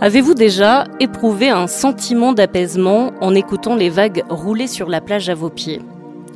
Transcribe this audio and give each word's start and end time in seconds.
Avez-vous 0.00 0.34
déjà 0.34 0.84
éprouvé 1.00 1.48
un 1.48 1.66
sentiment 1.66 2.32
d'apaisement 2.32 3.10
en 3.20 3.34
écoutant 3.34 3.74
les 3.74 3.90
vagues 3.90 4.22
rouler 4.28 4.68
sur 4.68 4.88
la 4.88 5.00
plage 5.00 5.28
à 5.28 5.34
vos 5.34 5.50
pieds? 5.50 5.82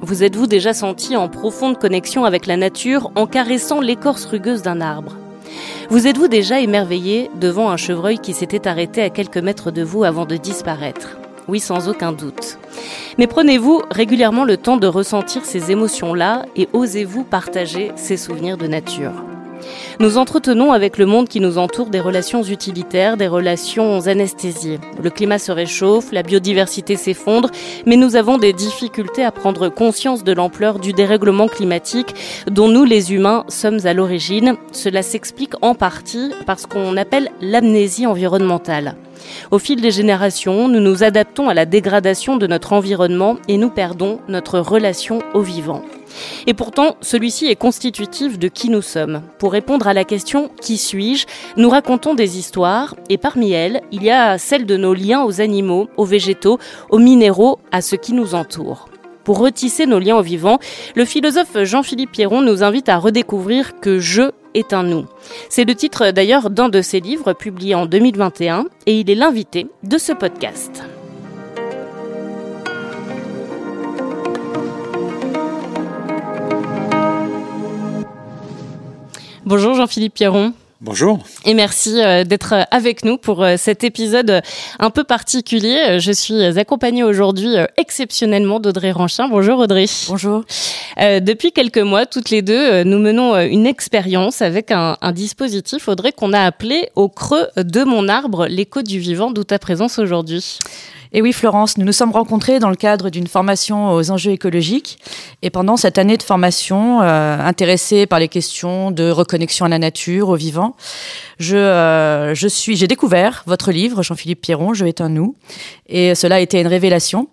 Vous 0.01 0.25
êtes-vous 0.25 0.49
déjà 0.49 0.75
senti 0.75 1.17
en 1.17 1.29
profonde 1.29 1.79
connexion 1.79 2.25
avec 2.25 2.47
la 2.47 2.57
nature 2.57 3.13
en 3.15 3.29
caressant 3.29 3.81
l'écorce 3.81 4.25
rugueuse 4.25 4.63
d'un 4.63 4.81
arbre? 4.81 5.17
Vous 5.91 6.09
êtes-vous 6.09 6.27
déjà 6.27 6.59
émerveillé 6.59 7.31
devant 7.41 7.71
un 7.71 7.77
chevreuil 7.77 8.19
qui 8.19 8.33
s'était 8.33 8.67
arrêté 8.67 9.01
à 9.01 9.11
quelques 9.11 9.39
mètres 9.39 9.71
de 9.71 9.85
vous 9.85 10.03
avant 10.03 10.27
de 10.27 10.37
disparaître? 10.37 11.17
Oui, 11.47 11.61
sans 11.61 11.89
aucun 11.89 12.11
doute. 12.11 12.59
Mais 13.17 13.29
prenez-vous 13.29 13.83
régulièrement 13.93 14.45
le 14.45 14.57
temps 14.57 14.77
de 14.77 14.89
ressentir 14.89 15.45
ces 15.45 15.71
émotions-là 15.71 16.47
et 16.57 16.69
osez-vous 16.73 17.23
partager 17.23 17.93
ces 17.95 18.17
souvenirs 18.17 18.57
de 18.57 18.67
nature? 18.67 19.13
Nous 20.01 20.19
entretenons 20.19 20.73
avec 20.73 20.99
le 20.99 21.07
monde 21.07 21.29
qui 21.29 21.41
nous 21.41 21.59
entoure 21.59 21.91
des 21.91 22.01
relations 22.01 22.43
utilitaires, 22.43 23.17
des 23.17 23.29
relations 23.29 24.07
anesthésiées. 24.07 24.81
Le 25.03 25.11
climat 25.11 25.39
se 25.39 25.53
réchauffe, 25.53 26.13
la 26.13 26.23
biodiversité 26.23 26.97
s'effondre, 26.97 27.51
mais 27.87 27.97
nous 27.97 28.17
avons 28.17 28.39
des 28.39 28.53
difficultés 28.53 29.25
à 29.25 29.33
prendre 29.33 29.69
conscience 29.69 30.25
de 30.25 30.33
l'ampleur 30.33 30.79
du 30.79 30.93
dérèglement 30.93 31.49
climatique 31.49 32.15
dont 32.51 32.69
nous, 32.69 32.85
les 32.85 33.13
humains, 33.13 33.45
sommes 33.49 33.85
à 33.85 33.95
l'origine. 33.95 34.57
Cela 34.73 35.03
s'explique 35.03 35.55
en 35.63 35.75
partie 35.75 36.33
par 36.47 36.59
ce 36.59 36.67
qu'on 36.67 36.97
appelle 36.97 37.31
l'amnésie 37.41 38.07
environnementale. 38.07 38.97
Au 39.51 39.59
fil 39.59 39.81
des 39.81 39.91
générations, 39.91 40.69
nous 40.69 40.81
nous 40.81 41.03
adaptons 41.03 41.49
à 41.49 41.55
la 41.55 41.67
dégradation 41.67 42.37
de 42.37 42.47
notre 42.47 42.73
environnement 42.73 43.37
et 43.49 43.57
nous 43.57 43.71
perdons 43.71 44.21
notre 44.29 44.59
relation 44.61 45.21
au 45.35 45.41
vivant. 45.41 45.83
Et 46.47 46.55
pourtant, 46.55 46.97
celui-ci 47.01 47.47
est 47.47 47.57
constitutif 47.57 48.39
de 48.39 48.49
qui 48.49 48.69
nous 48.69 48.83
sommes. 48.83 49.23
Pour 49.39 49.53
répondre 49.53 49.87
à 49.87 49.95
la 49.95 50.05
question 50.05 50.51
Qui 50.61 50.77
suis-je 50.77 51.27
nous 51.57 51.71
racontons 51.71 52.15
des 52.15 52.39
histoires, 52.39 52.95
et 53.09 53.19
parmi 53.19 53.53
elles, 53.53 53.83
il 53.93 54.03
y 54.03 54.11
a 54.11 54.39
celle 54.39 54.67
de 54.67 54.77
nos 54.77 54.95
liens 54.95 55.25
aux 55.25 55.41
animaux, 55.41 55.89
aux 55.97 56.05
végétaux, 56.05 56.59
aux 56.91 56.99
minéraux, 56.99 57.59
à 57.71 57.81
ce 57.81 57.97
qui 57.97 58.13
nous 58.13 58.35
entoure. 58.35 58.89
Pour 59.25 59.39
retisser 59.39 59.87
nos 59.87 59.99
liens 59.99 60.17
au 60.17 60.23
vivant, 60.23 60.59
le 60.95 61.05
philosophe 61.05 61.63
Jean-Philippe 61.63 62.13
Pierron 62.13 62.41
nous 62.41 62.63
invite 62.63 62.89
à 62.89 62.99
redécouvrir 62.99 63.79
que 63.81 63.99
je 63.99 64.33
est 64.55 64.73
un 64.73 64.83
nous. 64.83 65.07
C'est 65.49 65.65
le 65.65 65.75
titre 65.75 66.11
d'ailleurs 66.11 66.51
d'un 66.51 66.69
de 66.69 66.83
ses 66.83 67.01
livres 67.01 67.33
publié 67.33 67.75
en 67.75 67.87
2021 67.87 68.67
et 68.87 68.99
il 68.99 69.11
est 69.11 69.15
l'invité 69.15 69.69
de 69.83 69.99
ce 69.99 70.13
podcast. 70.13 70.83
Bonjour 79.45 79.75
Jean-Philippe 79.75 80.15
Pierron. 80.15 80.53
Bonjour. 80.85 81.21
Et 81.45 81.55
merci 81.55 82.03
euh, 82.03 82.25
d'être 82.25 82.55
euh, 82.55 82.63
avec 82.73 83.05
nous 83.05 83.17
pour 83.17 83.45
euh, 83.45 83.55
cet 83.57 83.85
épisode 83.85 84.43
un 84.81 84.91
peu 84.91 85.05
particulier. 85.05 86.01
Je 86.01 86.11
suis 86.11 86.43
accompagnée 86.59 87.05
aujourd'hui 87.05 87.55
exceptionnellement 87.77 88.59
d'Audrey 88.59 88.91
Ranchin. 88.91 89.29
Bonjour 89.29 89.61
Audrey. 89.61 89.85
Bonjour. 90.09 90.45
depuis 90.99 91.53
quelques 91.53 91.79
mois, 91.79 92.05
toutes 92.05 92.31
les 92.31 92.43
deux, 92.43 92.83
nous 92.83 92.99
menons 92.99 93.39
une 93.41 93.67
expérience 93.67 94.43
avec 94.43 94.73
un, 94.73 94.97
un 95.01 95.13
dispositif, 95.13 95.87
Audrey, 95.87 96.11
qu'on 96.11 96.33
a 96.33 96.41
appelé 96.41 96.89
Au 96.97 97.09
creux 97.09 97.47
de 97.57 97.85
mon 97.85 98.09
arbre, 98.09 98.47
l'écho 98.49 98.83
du 98.83 98.99
vivant, 98.99 99.31
d'où 99.31 99.45
ta 99.45 99.61
présence 99.61 100.01
aujourd'hui. 100.01 100.59
Et 101.15 101.21
oui, 101.21 101.35
Florence, 101.35 101.77
nous 101.77 101.85
nous 101.85 101.93
sommes 101.93 102.13
rencontrés 102.13 102.59
dans 102.59 102.71
le 102.71 102.77
cadre 102.77 103.11
d'une 103.11 103.27
formation 103.27 103.93
aux 103.93 104.11
enjeux 104.11 104.31
écologiques. 104.31 104.99
Et 105.43 105.51
pendant 105.51 105.77
cette 105.77 105.99
année 105.99 106.17
de 106.17 106.23
formation, 106.23 107.03
euh, 107.03 107.39
intéressée 107.39 108.07
par 108.07 108.19
les 108.19 108.29
questions 108.29 108.91
de 108.91 109.11
reconnexion 109.11 109.67
à 109.67 109.69
la 109.69 109.79
nature, 109.79 110.31
au 110.31 110.37
vivant, 110.37 110.75
je, 111.39 111.57
euh, 111.57 112.35
je 112.35 112.49
suis, 112.49 112.77
j'ai 112.77 112.87
découvert 112.87 113.43
votre 113.47 113.73
livre, 113.73 114.03
Jean-Philippe 114.03 114.41
Pierron, 114.41 114.73
Je 114.73 114.87
est 114.87 115.03
un 115.03 115.11
nous. 115.11 115.37
Et 115.87 116.15
cela 116.15 116.37
a 116.37 116.41
été 116.41 116.59
une 116.59 116.67
révélation. 116.67 117.29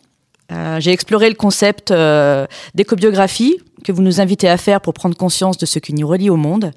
Euh, 0.51 0.81
j'ai 0.81 0.91
exploré 0.91 1.29
le 1.29 1.35
concept 1.35 1.91
euh, 1.91 2.47
d'écobiographie 2.75 3.61
que 3.85 3.93
vous 3.93 4.01
nous 4.01 4.19
invitez 4.19 4.49
à 4.49 4.57
faire 4.57 4.81
pour 4.81 4.93
prendre 4.93 5.15
conscience 5.15 5.57
de 5.57 5.65
ce 5.65 5.79
qui 5.79 5.93
nous 5.93 6.07
relie 6.07 6.29
au 6.29 6.35
monde. 6.35 6.73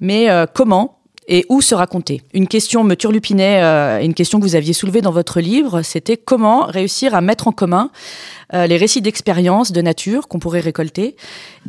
Mais 0.00 0.28
comment 0.52 0.98
et 1.26 1.46
où 1.48 1.60
se 1.60 1.74
raconter? 1.74 2.22
Une 2.34 2.46
question 2.46 2.84
me 2.84 2.94
turlupinait, 2.94 3.62
euh, 3.62 4.00
une 4.02 4.14
question 4.14 4.38
que 4.38 4.44
vous 4.44 4.56
aviez 4.56 4.72
soulevée 4.72 5.00
dans 5.00 5.10
votre 5.10 5.40
livre, 5.40 5.82
c'était 5.82 6.16
comment 6.16 6.66
réussir 6.66 7.14
à 7.14 7.20
mettre 7.20 7.48
en 7.48 7.52
commun 7.52 7.90
euh, 8.52 8.66
les 8.66 8.76
récits 8.76 9.00
d'expérience 9.00 9.72
de 9.72 9.80
nature 9.80 10.28
qu'on 10.28 10.38
pourrait 10.38 10.60
récolter, 10.60 11.16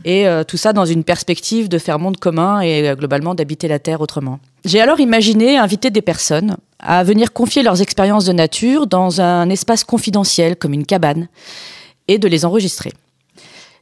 et 0.03 0.27
euh, 0.27 0.43
tout 0.43 0.57
ça 0.57 0.73
dans 0.73 0.85
une 0.85 1.03
perspective 1.03 1.69
de 1.69 1.77
faire 1.77 1.99
monde 1.99 2.17
commun 2.17 2.59
et 2.61 2.93
globalement 2.97 3.33
d'habiter 3.33 3.67
la 3.67 3.79
Terre 3.79 4.01
autrement. 4.01 4.39
J'ai 4.65 4.81
alors 4.81 4.99
imaginé 4.99 5.57
inviter 5.57 5.89
des 5.89 6.01
personnes 6.01 6.57
à 6.79 7.03
venir 7.03 7.31
confier 7.31 7.63
leurs 7.63 7.81
expériences 7.81 8.25
de 8.25 8.33
nature 8.33 8.87
dans 8.87 9.21
un 9.21 9.49
espace 9.49 9.83
confidentiel 9.83 10.55
comme 10.57 10.73
une 10.73 10.85
cabane, 10.85 11.27
et 12.07 12.19
de 12.19 12.27
les 12.27 12.45
enregistrer. 12.45 12.91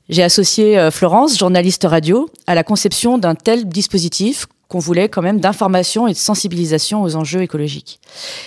J'ai 0.10 0.24
associé 0.24 0.90
Florence, 0.92 1.38
journaliste 1.38 1.86
radio, 1.90 2.30
à 2.48 2.56
la 2.56 2.64
conception 2.64 3.18
d'un 3.18 3.36
tel 3.36 3.68
dispositif 3.68 4.48
qu'on 4.74 4.80
voulait 4.80 5.08
quand 5.08 5.22
même 5.22 5.40
d'information 5.40 6.08
et 6.08 6.14
de 6.14 6.18
sensibilisation 6.18 7.04
aux 7.04 7.16
enjeux 7.16 7.44
écologiques. 7.44 8.00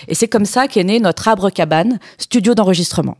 Et 0.09 0.13
c'est 0.13 0.27
comme 0.27 0.43
ça 0.43 0.67
qu'est 0.67 0.83
né 0.83 0.99
notre 0.99 1.29
arbre 1.29 1.49
cabane, 1.49 1.99
studio 2.17 2.53
d'enregistrement. 2.53 3.17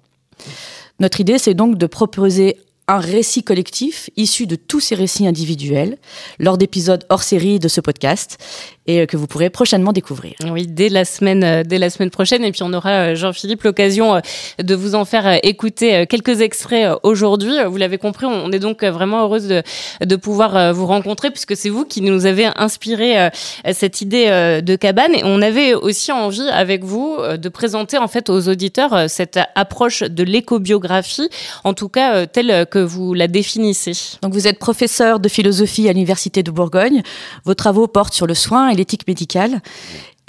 Notre 1.00 1.22
idée, 1.22 1.38
c'est 1.38 1.54
donc 1.54 1.78
de 1.78 1.86
proposer 1.88 2.58
un 2.90 3.00
récit 3.00 3.44
collectif 3.44 4.10
issu 4.18 4.46
de 4.46 4.58
tous 4.58 4.82
ces 4.82 4.96
récits 4.96 5.26
individuels 5.26 5.98
lors 6.38 6.58
d'épisodes 6.58 7.06
hors 7.08 7.24
série 7.24 7.60
de 7.60 7.70
ce 7.70 7.80
podcast 7.80 8.40
et 8.88 9.06
que 9.06 9.18
vous 9.18 9.28
pourrez 9.28 9.50
prochainement 9.50 9.92
découvrir. 9.92 10.34
Oui, 10.50 10.66
dès 10.66 10.90
la 10.90 11.06
semaine, 11.06 11.44
euh, 11.44 11.64
dès 11.64 11.78
la 11.78 11.90
semaine 11.90 12.10
prochaine. 12.10 12.44
Et 12.44 12.52
puis 12.52 12.64
on 12.64 12.74
aura, 12.74 12.90
euh, 12.90 13.16
Jean-Philippe, 13.16 13.64
l'occasion 13.64 14.16
euh, 14.16 14.20
de 14.64 14.76
vous 14.76 14.96
en 14.96 15.06
faire 15.06 15.40
écouter 15.44 16.06
quelques 16.08 16.42
extraits 16.42 16.98
aujourd'hui. 17.04 17.54
Vous 17.68 17.78
l'avez 17.78 17.98
compris, 17.98 18.26
on 18.26 18.52
est 18.52 18.60
donc 18.60 18.84
vraiment 18.84 19.24
heureuse 19.24 19.48
de, 19.48 19.64
de 20.06 20.16
pouvoir 20.16 20.74
vous 20.74 20.86
rencontrer 20.86 21.32
puisque 21.32 21.56
c'est 21.56 21.70
vous 21.70 21.86
qui 21.86 22.02
nous 22.02 22.26
avez 22.26 22.50
inspiré 22.56 23.30
cette 23.74 24.02
idée 24.02 24.62
de 24.64 24.76
cabane. 24.76 25.14
Et 25.16 25.22
on 25.24 25.42
avait 25.42 25.74
aussi 25.74 26.12
envie 26.12 26.48
avec 26.50 26.84
vous 26.84 27.18
de 27.38 27.50
présenter 27.50 27.98
en 27.98 28.08
fait 28.08 28.30
aux 28.30 28.48
auditeurs 28.48 29.10
cette 29.10 29.40
approche 29.56 30.04
de 30.04 30.24
l'écobiographie, 30.24 31.30
en 31.64 31.74
tout 31.74 31.90
cas 31.90 32.26
telle 32.26 32.66
que 32.68 32.80
vous 32.80 33.14
la 33.14 33.28
définissez. 33.28 33.94
Donc 34.22 34.34
vous 34.34 34.48
êtes 34.48 34.60
professeur 34.60 35.20
de 35.20 35.30
philosophie 35.30 35.90
à 35.90 35.94
l'Université 35.94 36.44
de 36.44 36.52
Bourgogne. 36.52 37.02
Vos 37.46 37.56
travaux 37.56 37.88
portent 37.88 38.14
sur 38.14 38.28
le 38.28 38.36
soin 38.36 38.70
et 38.70 38.76
l'éthique 38.78 39.08
médicale. 39.08 39.62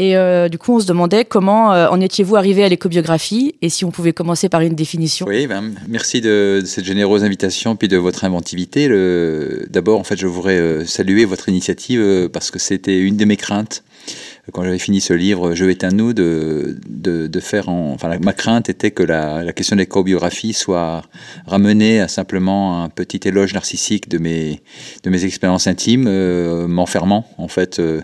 Et 0.01 0.17
euh, 0.17 0.49
du 0.49 0.59
coup, 0.59 0.77
on 0.77 0.81
se 0.81 0.87
demandait 0.87 1.25
comment 1.25 1.73
euh, 1.73 1.89
en 1.89 2.01
étiez-vous 2.01 2.37
arrivé 2.37 2.63
à 2.63 2.69
l'écobiographie 2.69 3.57
et 3.63 3.69
si 3.69 3.85
on 3.85 3.91
pouvait 3.91 4.13
commencer 4.13 4.49
par 4.49 4.61
une 4.61 4.77
définition. 4.77 5.27
Oui, 5.27 5.49
ben, 5.49 5.75
merci 5.89 6.21
de, 6.21 6.63
cette 6.65 6.85
généreuse 6.85 7.25
invitation 7.25 7.75
puis 7.75 7.89
de 7.89 7.97
votre 7.97 8.25
inventivité. 8.25 8.89
D'abord, 9.69 9.99
en 9.99 10.05
fait, 10.05 10.17
je 10.17 10.29
voudrais 10.29 10.59
euh, 10.59 10.85
saluer 10.85 11.25
votre 11.25 11.49
initiative 11.49 12.29
parce 12.33 12.53
que 12.53 12.61
c'était 12.61 13.01
une 13.01 13.17
de 13.17 13.25
mes 13.25 13.37
craintes 13.37 13.83
quand 14.53 14.65
j'avais 14.65 14.79
fini 14.79 15.01
ce 15.01 15.13
livre, 15.13 15.55
Je 15.55 15.65
vais 15.65 15.85
un 15.85 15.91
nous, 15.91 16.13
de, 16.13 16.77
de, 16.89 17.41
faire 17.41 17.69
en, 17.69 17.93
enfin, 17.93 18.19
ma 18.23 18.33
crainte 18.33 18.69
était 18.69 18.91
que 18.91 19.03
la, 19.03 19.45
la 19.45 19.53
question 19.53 19.77
de 19.77 19.81
l'écobiographie 19.81 20.53
soit 20.53 21.03
ramenée 21.47 22.01
à 22.01 22.09
simplement 22.09 22.83
un 22.83 22.89
petit 22.89 23.21
éloge 23.25 23.55
narcissique 23.55 24.09
de 24.09 24.19
mes, 24.19 24.61
de 25.03 25.11
mes 25.11 25.25
expériences 25.25 25.67
intimes, 25.67 26.07
euh, 26.09 26.67
m'enfermant, 26.67 27.27
en 27.39 27.49
fait, 27.49 27.79
euh, 27.79 28.01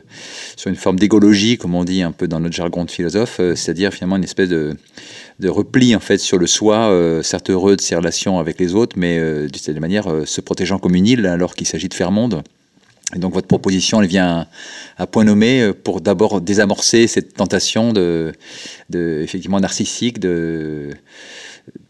sur 0.57 0.71
une 0.71 0.77
forme 0.77 0.99
d'égologie, 0.99 1.57
comme 1.57 1.75
on 1.75 1.85
dit 1.85 2.03
un 2.03 2.13
peu 2.13 2.29
dans 2.29 2.41
notre 2.41 2.55
jargon 2.55 2.85
de 2.85 2.91
philosophe, 2.91 3.39
euh, 3.41 3.55
c'est-à-dire 3.55 3.93
finalement 3.93 4.17
une 4.17 4.25
espèce 4.25 4.49
de, 4.49 4.77
de 5.41 5.49
repli, 5.49 5.97
en 5.97 6.01
fait, 6.01 6.19
sur 6.19 6.39
le 6.39 6.47
soi, 6.47 6.91
certes 7.23 7.51
heureux 7.51 7.77
de 7.77 7.81
ses 7.81 7.97
relations 7.97 8.39
avec 8.39 8.61
les 8.61 8.75
autres, 8.75 8.97
mais 8.99 9.19
d'une 9.49 9.61
certaine 9.61 9.81
manière, 9.81 10.07
se 10.25 10.41
protégeant 10.41 10.79
comme 10.79 10.95
une 10.95 11.07
île 11.07 11.27
alors 11.27 11.55
qu'il 11.55 11.67
s'agit 11.67 11.89
de 11.89 11.95
faire 11.95 12.13
monde. 12.13 12.43
Donc 13.17 13.35
votre 13.35 13.47
proposition, 13.47 14.03
elle 14.03 14.09
vient 14.09 14.47
à 14.97 15.07
point 15.07 15.25
nommé 15.25 15.73
pour 15.85 16.01
d'abord 16.01 16.41
désamorcer 16.41 17.07
cette 17.07 17.35
tentation 17.35 17.93
de 17.93 18.33
effectivement 18.93 19.61
narcissique, 19.61 20.19
de 20.19 20.91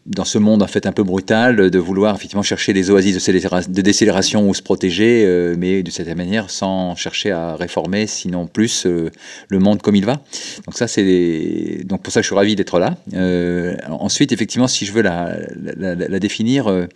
dans 0.05 0.25
ce 0.25 0.37
monde 0.37 0.61
en 0.61 0.67
fait 0.67 0.85
un 0.85 0.91
peu 0.91 1.03
brutal, 1.03 1.71
de 1.71 1.79
vouloir 1.79 2.15
effectivement 2.15 2.43
chercher 2.43 2.73
des 2.73 2.91
oasis 2.91 3.15
de, 3.15 3.81
décélération 3.81 4.47
ou 4.47 4.53
se 4.53 4.61
protéger, 4.61 5.23
euh, 5.25 5.55
mais 5.57 5.81
de 5.81 5.89
cette 5.89 6.07
manière 6.15 6.51
sans 6.51 6.95
chercher 6.95 7.31
à 7.31 7.55
réformer, 7.55 8.05
sinon 8.05 8.45
plus 8.45 8.85
euh, 8.85 9.09
le 9.49 9.59
monde 9.59 9.81
comme 9.81 9.95
il 9.95 10.05
va. 10.05 10.21
Donc 10.65 10.75
ça 10.75 10.87
c'est 10.87 11.81
donc 11.85 12.03
pour 12.03 12.13
ça 12.13 12.21
je 12.21 12.27
suis 12.27 12.35
ravi 12.35 12.55
d'être 12.55 12.77
là. 12.77 12.97
Euh, 13.15 13.75
ensuite 13.89 14.31
effectivement 14.31 14.67
si 14.67 14.85
je 14.85 14.91
veux 14.91 15.01
la, 15.01 15.37
la, 15.75 16.19
définir, 16.19 16.87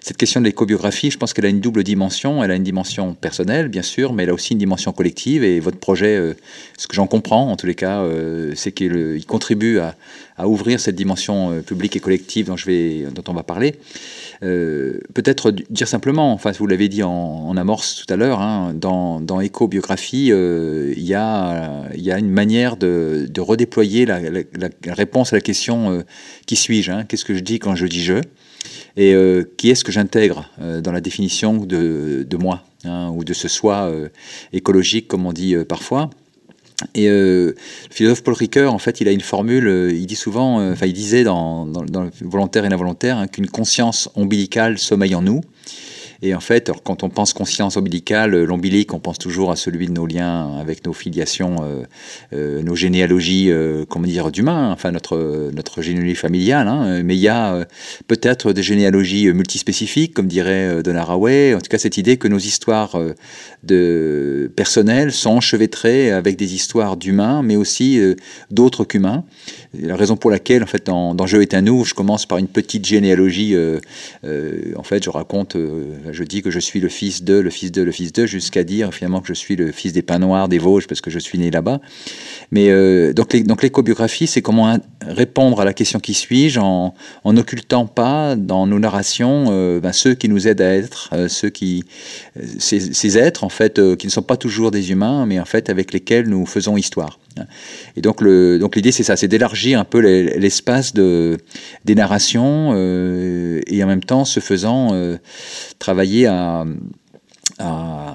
cette 0.00 0.16
question 0.16 0.40
de 0.40 0.46
l'écobiographie, 0.46 1.10
je 1.10 1.18
pense 1.18 1.32
qu'elle 1.32 1.46
a 1.46 1.48
une 1.50 1.60
double 1.60 1.82
dimension. 1.82 2.44
Elle 2.44 2.52
a 2.52 2.54
une 2.54 2.62
dimension 2.62 3.14
personnelle 3.14 3.68
bien 3.68 3.82
sûr, 3.82 4.12
mais 4.12 4.22
elle 4.22 4.30
a 4.30 4.34
aussi 4.34 4.52
une 4.52 4.58
dimension 4.58 4.92
collective. 4.92 5.42
Et 5.42 5.58
votre 5.58 5.78
projet, 5.78 6.34
ce 6.78 6.86
que 6.86 6.94
j'en 6.94 7.08
comprends 7.08 7.50
en 7.50 7.56
tous 7.56 7.66
les 7.66 7.74
cas, 7.74 8.04
c'est 8.54 8.72
qu'il 8.72 9.24
contribue 9.26 9.78
à 9.78 9.96
à 10.36 10.48
ouvrir 10.48 10.80
cette 10.80 10.96
dimension 10.96 11.62
publique 11.62 11.96
et 11.96 12.00
collective 12.00 12.46
dont, 12.46 12.56
je 12.56 12.66
vais, 12.66 13.06
dont 13.14 13.24
on 13.28 13.34
va 13.34 13.42
parler. 13.42 13.76
Peut-être 14.40 15.50
dire 15.50 15.86
simplement, 15.86 16.32
enfin 16.32 16.50
vous 16.52 16.66
l'avez 16.66 16.88
dit 16.88 17.02
en, 17.02 17.56
amorce 17.56 18.04
tout 18.04 18.12
à 18.12 18.16
l'heure, 18.16 18.40
hein, 18.40 18.72
dans, 18.74 19.20
dans 19.20 19.40
éco-biographie, 19.40 20.26
il 20.26 21.02
y, 21.02 21.14
a, 21.14 21.84
y 21.94 22.10
a 22.10 22.18
une 22.18 22.30
manière 22.30 22.76
de, 22.76 23.28
redéployer 23.38 24.06
la, 24.06 24.18
réponse 24.86 25.32
à 25.32 25.36
la 25.36 25.42
question 25.42 26.02
qui 26.46 26.56
suis-je 26.56 26.90
hein, 26.90 27.04
Qu'est-ce 27.04 27.24
que 27.24 27.34
je 27.34 27.40
dis 27.40 27.58
quand 27.58 27.74
je 27.74 27.86
dis 27.86 28.02
je 28.02 28.20
et 28.96 29.14
euh, 29.14 29.44
qui 29.56 29.70
est-ce 29.70 29.84
que 29.84 29.92
j'intègre 29.92 30.48
euh, 30.60 30.80
dans 30.80 30.92
la 30.92 31.00
définition 31.00 31.56
de, 31.56 32.36
moi 32.38 32.62
hein, 32.84 33.10
ou 33.14 33.24
de 33.24 33.32
ce 33.32 33.48
soi 33.48 33.88
euh, 33.88 34.08
écologique, 34.52 35.08
comme 35.08 35.26
on 35.26 35.32
dit 35.32 35.56
parfois. 35.68 36.10
Et 36.94 37.08
le 37.08 37.54
philosophe 37.90 38.22
Paul 38.22 38.34
Ricoeur, 38.34 38.74
en 38.74 38.78
fait, 38.78 39.00
il 39.00 39.08
a 39.08 39.12
une 39.12 39.20
formule, 39.20 39.90
il 39.92 40.06
dit 40.06 40.16
souvent, 40.16 40.72
enfin, 40.72 40.86
il 40.86 40.92
disait 40.92 41.24
dans, 41.24 41.66
volontaire 42.20 42.64
et 42.64 42.68
l'involontaire, 42.68 43.18
hein, 43.18 43.28
qu'une 43.28 43.46
conscience 43.46 44.08
ombilicale 44.16 44.78
sommeille 44.78 45.14
en 45.14 45.22
nous. 45.22 45.42
Et 46.24 46.36
en 46.36 46.40
fait, 46.40 46.70
quand 46.84 47.02
on 47.02 47.10
pense 47.10 47.32
conscience 47.32 47.76
ombilicale, 47.76 48.34
euh, 48.34 48.44
l'ombilic, 48.44 48.94
on 48.94 49.00
pense 49.00 49.18
toujours 49.18 49.50
à 49.50 49.56
celui 49.56 49.86
de 49.86 49.92
nos 49.92 50.06
liens 50.06 50.56
avec 50.58 50.86
nos 50.86 50.92
filiations, 50.92 51.56
euh, 51.62 51.82
euh, 52.32 52.62
nos 52.62 52.76
généalogies, 52.76 53.50
comment 53.88 54.06
dire, 54.06 54.30
d'humains, 54.30 54.70
enfin 54.70 54.92
notre, 54.92 55.50
notre 55.52 55.82
généalogie 55.82 56.14
familiale. 56.14 56.68
Hein. 56.68 57.02
Mais 57.02 57.16
il 57.16 57.20
y 57.20 57.28
a 57.28 57.66
peut-être 58.06 58.52
des 58.52 58.62
généalogies 58.62 59.32
multispécifiques, 59.32 60.14
comme 60.14 60.28
dirait 60.28 60.82
Donna 60.82 61.00
Haraway. 61.00 61.54
En 61.54 61.58
tout 61.58 61.68
cas, 61.68 61.78
cette 61.78 61.96
idée 61.96 62.16
que 62.16 62.28
nos 62.28 62.38
histoires 62.38 62.96
personnelles 64.56 65.12
sont 65.12 65.30
enchevêtrées 65.30 66.12
avec 66.12 66.36
des 66.36 66.54
histoires 66.54 66.96
d'humains, 66.96 67.42
mais 67.42 67.56
aussi 67.56 68.00
d'autres 68.50 68.84
qu'humains. 68.84 69.24
La 69.78 69.96
raison 69.96 70.16
pour 70.16 70.30
laquelle, 70.30 70.62
en 70.62 70.66
fait, 70.66 70.86
dans, 70.86 71.14
dans 71.14 71.26
Jeu 71.26 71.42
est 71.42 71.54
un 71.54 71.62
nous, 71.62 71.84
je 71.84 71.94
commence 71.94 72.26
par 72.26 72.38
une 72.38 72.48
petite 72.48 72.86
généalogie. 72.86 73.56
en 74.24 74.82
fait, 74.82 75.04
je 75.04 75.10
raconte 75.10 75.56
je 76.10 76.24
dis 76.24 76.42
que 76.42 76.50
je 76.50 76.58
suis 76.58 76.80
le 76.80 76.88
fils 76.88 77.22
de, 77.22 77.34
le 77.34 77.50
fils 77.50 77.72
de, 77.72 77.82
le 77.82 77.92
fils 77.92 78.12
de, 78.12 78.26
jusqu'à 78.26 78.64
dire 78.64 78.92
finalement 78.92 79.20
que 79.20 79.28
je 79.28 79.34
suis 79.34 79.56
le 79.56 79.72
fils 79.72 79.92
des 79.92 80.02
pins 80.02 80.18
noirs, 80.18 80.48
des 80.48 80.58
Vosges, 80.58 80.86
parce 80.86 81.00
que 81.00 81.10
je 81.10 81.18
suis 81.18 81.38
né 81.38 81.50
là-bas. 81.50 81.80
Mais 82.50 82.70
euh, 82.70 83.12
donc, 83.12 83.62
l'écobiographie, 83.62 84.26
c'est 84.26 84.42
comment 84.42 84.78
répondre 85.00 85.60
à 85.60 85.64
la 85.64 85.72
question 85.72 86.00
qui 86.00 86.14
suis-je 86.14 86.60
en 86.60 86.94
n'occultant 87.24 87.86
pas 87.86 88.36
dans 88.36 88.66
nos 88.66 88.78
narrations 88.78 89.46
euh, 89.50 89.80
ben, 89.80 89.92
ceux 89.92 90.14
qui 90.14 90.28
nous 90.28 90.48
aident 90.48 90.60
à 90.60 90.74
être, 90.74 91.10
euh, 91.12 91.28
ceux 91.28 91.50
qui, 91.50 91.84
ces, 92.58 93.18
êtres 93.18 93.44
en 93.44 93.48
fait, 93.48 93.80
qui 93.96 94.06
ne 94.06 94.12
sont 94.12 94.22
pas 94.22 94.36
toujours 94.36 94.70
des 94.70 94.90
humains, 94.90 95.26
mais 95.26 95.40
en 95.40 95.44
fait 95.44 95.70
avec 95.70 95.92
lesquels 95.92 96.28
nous 96.28 96.46
faisons 96.46 96.76
histoire. 96.76 97.18
Et 97.96 98.00
donc 98.00 98.20
le, 98.20 98.58
donc 98.58 98.76
l'idée 98.76 98.92
c'est 98.92 99.02
ça, 99.02 99.16
c'est 99.16 99.28
d'élargir 99.28 99.78
un 99.78 99.84
peu 99.84 99.98
l'espace 99.98 100.92
de 100.94 101.38
des 101.84 101.94
narrations 101.94 102.74
et 102.74 103.84
en 103.84 103.86
même 103.86 104.04
temps 104.04 104.24
se 104.24 104.40
faisant 104.40 104.90
travailler 105.78 106.26
à, 106.26 106.64
à, 107.58 108.11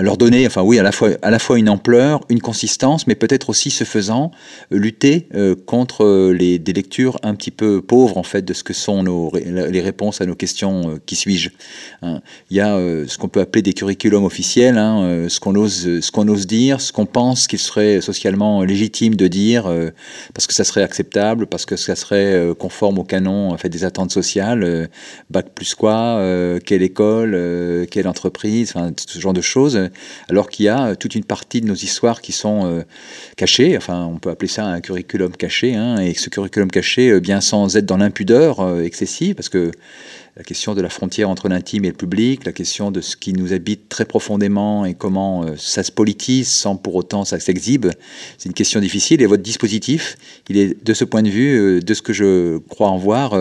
leur 0.00 0.16
donner, 0.16 0.46
enfin 0.46 0.62
oui, 0.62 0.78
à 0.78 0.82
la 0.82 0.92
fois, 0.92 1.10
à 1.20 1.30
la 1.30 1.38
fois 1.38 1.58
une 1.58 1.68
ampleur, 1.68 2.20
une 2.30 2.40
consistance, 2.40 3.06
mais 3.06 3.14
peut-être 3.14 3.50
aussi 3.50 3.70
ce 3.70 3.84
faisant 3.84 4.30
euh, 4.72 4.78
lutter 4.78 5.28
euh, 5.34 5.54
contre 5.54 6.04
euh, 6.04 6.32
les, 6.32 6.58
des 6.58 6.72
lectures 6.72 7.18
un 7.22 7.34
petit 7.34 7.50
peu 7.50 7.82
pauvres 7.82 8.16
en 8.16 8.22
fait 8.22 8.42
de 8.42 8.54
ce 8.54 8.64
que 8.64 8.72
sont 8.72 9.02
nos, 9.02 9.30
les 9.34 9.80
réponses 9.80 10.20
à 10.22 10.26
nos 10.26 10.34
questions 10.34 10.98
qui 11.04 11.16
suis-je. 11.16 11.50
Hein. 12.00 12.20
Il 12.50 12.56
y 12.56 12.60
a 12.60 12.76
ce 13.06 13.18
qu'on 13.18 13.28
peut 13.28 13.40
appeler 13.40 13.62
des 13.62 13.74
curriculums 13.74 14.24
officiels, 14.24 14.78
hein, 14.78 15.26
ce 15.28 15.40
qu'on 15.40 15.54
ose, 15.54 16.00
ce 16.00 16.10
qu'on 16.10 16.28
ose 16.28 16.46
dire, 16.46 16.80
ce 16.80 16.92
qu'on 16.92 17.06
pense 17.06 17.46
qu'il 17.46 17.58
serait 17.58 18.00
socialement 18.00 18.62
légitime 18.62 19.14
de 19.14 19.28
dire, 19.28 19.70
parce 20.34 20.46
que 20.46 20.54
ça 20.54 20.64
serait 20.64 20.82
acceptable, 20.82 21.46
parce 21.46 21.66
que 21.66 21.76
ça 21.76 21.96
serait 21.96 22.48
conforme 22.58 22.98
au 22.98 23.04
canon 23.04 23.50
en 23.50 23.56
fait 23.56 23.68
des 23.68 23.84
attentes 23.84 24.10
sociales, 24.10 24.88
bac 25.30 25.48
plus 25.54 25.74
quoi, 25.74 26.22
quelle 26.64 26.82
école, 26.82 27.86
quelle 27.90 28.08
entreprise 28.08 28.74
ce 28.96 29.18
genre 29.18 29.32
de 29.32 29.40
choses, 29.40 29.90
alors 30.28 30.48
qu'il 30.50 30.66
y 30.66 30.68
a 30.68 30.96
toute 30.96 31.14
une 31.14 31.24
partie 31.24 31.60
de 31.60 31.66
nos 31.66 31.74
histoires 31.74 32.20
qui 32.20 32.32
sont 32.32 32.66
euh, 32.66 32.82
cachées, 33.36 33.76
enfin 33.76 34.04
on 34.04 34.18
peut 34.18 34.30
appeler 34.30 34.48
ça 34.48 34.64
un 34.66 34.80
curriculum 34.80 35.32
caché, 35.36 35.74
hein, 35.74 35.98
et 35.98 36.14
ce 36.14 36.30
curriculum 36.30 36.70
caché, 36.70 37.10
euh, 37.10 37.20
bien 37.20 37.40
sans 37.40 37.76
être 37.76 37.86
dans 37.86 37.96
l'impudeur 37.96 38.60
euh, 38.60 38.82
excessive, 38.82 39.34
parce 39.34 39.48
que 39.48 39.70
la 40.36 40.42
question 40.42 40.74
de 40.74 40.80
la 40.80 40.88
frontière 40.88 41.28
entre 41.28 41.48
l'intime 41.48 41.84
et 41.84 41.88
le 41.88 41.94
public, 41.94 42.44
la 42.44 42.52
question 42.52 42.90
de 42.90 43.00
ce 43.00 43.16
qui 43.16 43.32
nous 43.32 43.52
habite 43.52 43.88
très 43.88 44.04
profondément 44.04 44.86
et 44.86 44.94
comment 44.94 45.44
ça 45.56 45.82
se 45.82 45.92
politise 45.92 46.48
sans 46.48 46.76
pour 46.76 46.94
autant 46.94 47.24
ça 47.24 47.38
s'exhibe, 47.38 47.86
c'est 48.38 48.48
une 48.48 48.54
question 48.54 48.80
difficile. 48.80 49.20
Et 49.20 49.26
votre 49.26 49.42
dispositif, 49.42 50.16
il 50.48 50.56
est 50.56 50.82
de 50.82 50.94
ce 50.94 51.04
point 51.04 51.22
de 51.22 51.28
vue, 51.28 51.80
de 51.80 51.94
ce 51.94 52.00
que 52.00 52.12
je 52.12 52.58
crois 52.68 52.88
en 52.88 52.96
voir, 52.96 53.38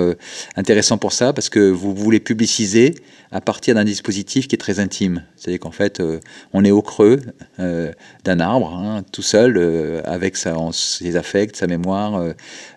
intéressant 0.57 0.97
pour 0.97 1.13
ça, 1.13 1.31
parce 1.31 1.49
que 1.49 1.69
vous 1.69 1.95
voulez 1.95 2.19
publiciser 2.19 2.95
à 3.31 3.39
partir 3.39 3.75
d'un 3.75 3.85
dispositif 3.85 4.47
qui 4.47 4.55
est 4.55 4.59
très 4.59 4.79
intime. 4.79 5.23
C'est-à-dire 5.37 5.61
qu'en 5.61 5.71
fait, 5.71 5.99
euh, 5.99 6.19
on 6.53 6.65
est 6.65 6.71
au 6.71 6.81
creux 6.81 7.21
euh, 7.59 7.91
d'un 8.25 8.39
arbre, 8.41 8.75
hein, 8.75 9.03
tout 9.11 9.21
seul, 9.21 9.55
euh, 9.57 10.01
avec 10.03 10.35
ses 10.35 11.15
affects, 11.15 11.55
sa 11.55 11.67
mémoire, 11.67 12.33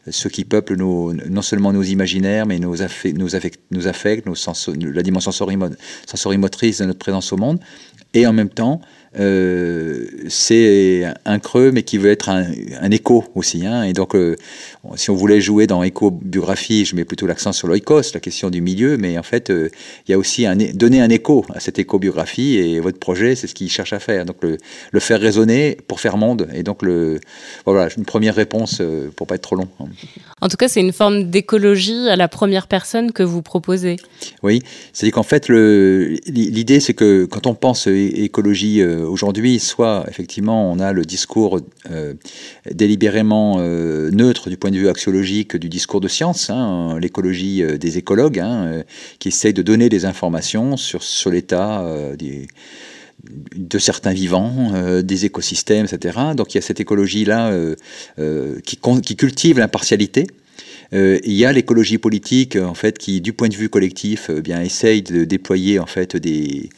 ce 0.09 0.29
qui 0.29 0.45
peuple 0.45 0.77
non 0.77 1.43
seulement 1.43 1.73
nos 1.73 1.83
imaginaires, 1.83 2.47
mais 2.47 2.59
nos, 2.59 2.83
affects, 2.83 3.19
nos 3.19 3.35
affects 3.35 3.59
la 4.05 5.03
dimension 5.03 5.33
sensorimotrice 5.33 6.79
de 6.79 6.85
notre 6.85 6.99
présence 6.99 7.33
au 7.33 7.37
monde. 7.37 7.59
Et 8.13 8.27
en 8.27 8.33
même 8.33 8.49
temps, 8.49 8.81
euh, 9.19 10.07
c'est 10.29 11.05
un 11.25 11.39
creux, 11.39 11.71
mais 11.71 11.83
qui 11.83 11.99
veut 11.99 12.11
être 12.11 12.29
un, 12.29 12.91
écho 12.91 13.25
aussi. 13.35 13.67
Hein. 13.67 13.85
Et 13.85 13.93
donc, 13.93 14.15
euh, 14.15 14.37
si 14.97 15.11
on 15.11 15.15
voulait 15.15 15.41
jouer 15.41 15.67
dans 15.67 15.83
éco-biographie, 15.83 16.85
je 16.85 16.97
mets 16.97 17.05
plutôt 17.05 17.27
l'accent 17.27 17.53
sur 17.53 17.69
l'oikos, 17.69 18.13
la 18.15 18.21
question 18.21 18.51
du 18.51 18.61
milieu, 18.61 18.97
mais 18.97 19.19
en 19.19 19.23
fait, 19.23 19.51
euh, 19.51 19.71
il 20.07 20.13
y 20.13 20.15
a 20.15 20.19
aussi 20.19 20.47
un, 20.47 20.57
donner 20.57 21.01
un 21.01 21.11
écho 21.11 21.45
à 21.55 21.61
cette 21.61 21.79
éco-biographie, 21.79 22.57
et 22.57 22.81
votre 22.81 22.99
projet, 22.99 23.37
c'est 23.37 23.47
ce 23.47 23.55
qu'il 23.55 23.71
cherche 23.71 23.93
à 23.93 23.99
faire. 23.99 24.25
Donc, 24.25 24.37
le, 24.43 24.59
le, 24.93 25.01
faire 25.01 25.21
résonner 25.21 25.77
pour 25.87 26.01
faire 26.01 26.17
monde. 26.17 26.49
Et 26.55 26.63
donc, 26.63 26.83
le, 26.83 27.21
voilà, 27.65 27.89
une 27.97 28.05
première 28.05 28.35
réponse 28.35 28.83
pour 29.17 29.27
pas 29.27 29.37
être 29.37 29.43
trop 29.43 29.57
long. 29.57 29.69
En 30.41 30.49
tout 30.49 30.57
cas, 30.57 30.69
c'est 30.69 30.81
une 30.81 30.93
forme 30.93 31.31
d'écologie 31.31 32.09
à 32.09 32.17
la 32.17 32.29
première 32.29 32.67
personne 32.67 33.13
que 33.13 33.23
vous 33.23 33.43
proposez. 33.43 33.97
Oui, 34.43 34.63
c'est-à-dire 34.93 35.15
qu'en 35.15 35.23
fait, 35.23 35.49
l'idée, 35.49 36.81
c'est 36.81 36.95
que 36.95 37.25
quand 37.27 37.47
on 37.47 37.55
pense 37.55 37.87
écologie 37.87 38.83
aujourd'hui, 39.09 39.61
soit 39.61 40.05
effectivement 40.09 40.71
on 40.71 40.79
a 40.79 40.93
le 40.93 41.05
discours 41.05 41.61
euh, 41.91 42.15
délibérément 42.71 43.57
euh, 43.59 44.11
neutre 44.11 44.49
du 44.49 44.57
point 44.57 44.71
de 44.71 44.77
vue 44.77 44.89
axiologique 44.89 45.57
du 45.57 45.69
discours 45.69 46.01
de 46.01 46.09
science, 46.09 46.51
hein, 46.51 46.99
l'écologie 47.01 47.63
euh, 47.63 47.79
des 47.79 47.99
écologues, 47.99 48.39
hein, 48.39 48.83
qui 49.19 49.29
essaye 49.29 49.53
de 49.53 49.63
donner 49.63 49.89
des 49.89 50.05
informations 50.05 50.77
sur, 50.77 51.31
l'état 51.31 51.85
de 53.57 53.79
certains 53.79 54.13
vivants, 54.13 54.73
des 55.03 55.25
écosystèmes, 55.25 55.87
etc. 55.87 56.19
Donc 56.37 56.55
il 56.55 56.57
y 56.57 56.59
a 56.59 56.63
cette 56.63 56.81
écologie-là 56.81 57.53
qui, 58.65 58.79
qui, 59.03 59.17
cultive 59.17 59.59
l'impartialité. 59.59 60.27
il 60.93 61.33
y 61.33 61.45
a 61.45 61.53
l'écologie 61.53 61.99
politique, 61.99 62.57
en 62.57 62.75
fait, 62.75 62.99
qui, 62.99 63.21
du 63.21 63.33
point 63.33 63.49
de 63.49 63.57
vue 63.57 63.69
collectif, 63.69 64.31
bien 64.31 64.61
essaye 64.61 65.03
de 65.03 65.25
déployer 65.25 65.79
en 65.79 65.87
fait 65.87 66.17
des 66.17 66.69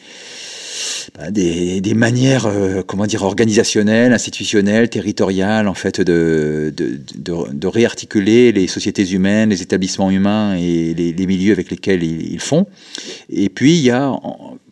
bah, 1.17 1.31
des, 1.31 1.81
des, 1.81 1.95
manières, 1.95 2.47
euh, 2.47 2.83
comment 2.83 3.07
dire, 3.07 3.23
organisationnelles, 3.23 4.13
institutionnelles, 4.13 4.89
territoriales, 4.89 5.69
en 5.69 5.75
fait, 5.75 6.01
de, 6.01 6.73
de, 6.77 7.01
de, 7.17 7.67
réarticuler 7.67 8.53
les 8.53 8.67
sociétés 8.67 9.11
humaines, 9.11 9.51
les 9.51 9.63
établissements 9.63 10.11
humains 10.11 10.57
et 10.57 10.95
les, 10.95 11.27
milieux 11.27 11.53
avec 11.53 11.71
lesquels 11.71 12.03
ils, 12.03 12.33
ils, 12.33 12.41
font. 12.41 12.67
Et 13.31 13.49
puis, 13.49 13.77
il 13.77 13.83
y 13.83 13.91
a 13.91 14.13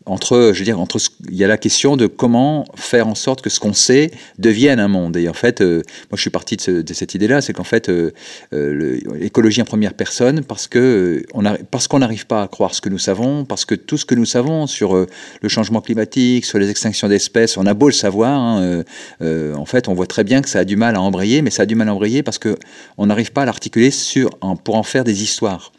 entre, 0.07 0.51
je 0.53 0.59
veux 0.59 0.65
dire, 0.65 0.79
entre, 0.79 0.99
il 1.31 1.37
y 1.37 1.45
a 1.45 1.49
la 1.49 1.57
question 1.57 1.97
de 1.97 2.07
comment 2.07 2.67
faire 2.75 3.09
en 3.09 3.15
sorte 3.15 3.41
que 3.41 3.49
ce 3.49 3.59
qu'on 3.59 3.73
sait 3.73 4.11
devienne 4.39 4.79
un 4.79 4.89
monde. 4.89 5.17
Et 5.17 5.29
en 5.29 5.33
fait, 5.33 5.61
euh, 5.61 5.83
moi, 6.11 6.17
je 6.17 6.21
suis 6.21 6.31
parti 6.31 6.57
de, 6.57 6.93
cette 6.93 7.15
idée-là, 7.15 7.41
c'est 7.41 7.55
qu'en 7.55 7.65
fait, 7.65 7.89
euh, 7.89 8.13
euh, 8.53 8.99
l'écologie 9.15 9.63
en 9.63 9.65
première 9.65 9.95
personne, 9.95 10.45
parce 10.45 10.67
que 10.67 11.25
on 11.33 11.47
a, 11.47 11.57
parce 11.71 11.89
qu'on 11.89 12.01
n'arrive 12.01 12.27
pas 12.27 12.43
à 12.43 12.49
croire 12.49 12.75
ce 12.75 12.83
que 12.83 12.91
nous 12.91 12.99
savons, 12.99 13.45
parce 13.45 13.65
que 13.65 13.75
tout 13.75 13.97
ce 13.97 14.05
que 14.05 14.15
nous 14.15 14.27
savons 14.27 14.67
sur 14.67 14.95
le 14.95 15.49
changement 15.49 15.81
climatique, 15.81 16.45
sur 16.45 16.59
les 16.59 16.69
extinctions 16.69 17.09
d'espèces, 17.09 17.57
on 17.57 17.67
a 17.67 17.75
beau 17.75 17.89
le 17.89 17.93
savoir, 17.93 18.39
hein, 18.39 18.85
en 19.21 19.65
fait, 19.65 19.89
on 19.89 19.95
voit 19.95 20.07
très 20.07 20.25
bien 20.25 20.43
que 20.43 20.49
ça 20.49 20.61
a 20.61 20.65
du 20.65 20.77
mal 20.77 20.97
à 20.97 21.01
embrayer, 21.01 21.43
mais 21.43 21.51
ça 21.51 21.63
a 21.63 21.67
du 21.67 21.75
mal 21.75 21.89
à 21.89 21.95
embrayer 21.95 22.23
parce 22.23 22.39
que 22.39 22.57
on 22.99 23.07
n'arrive 23.07 23.33
pas 23.33 23.43
à 23.43 23.45
l'articuler 23.47 23.91
sur, 23.91 24.31
pour 24.65 24.77
en 24.77 24.83
faire 24.83 25.05
des 25.05 25.23
histoires. 25.23 25.73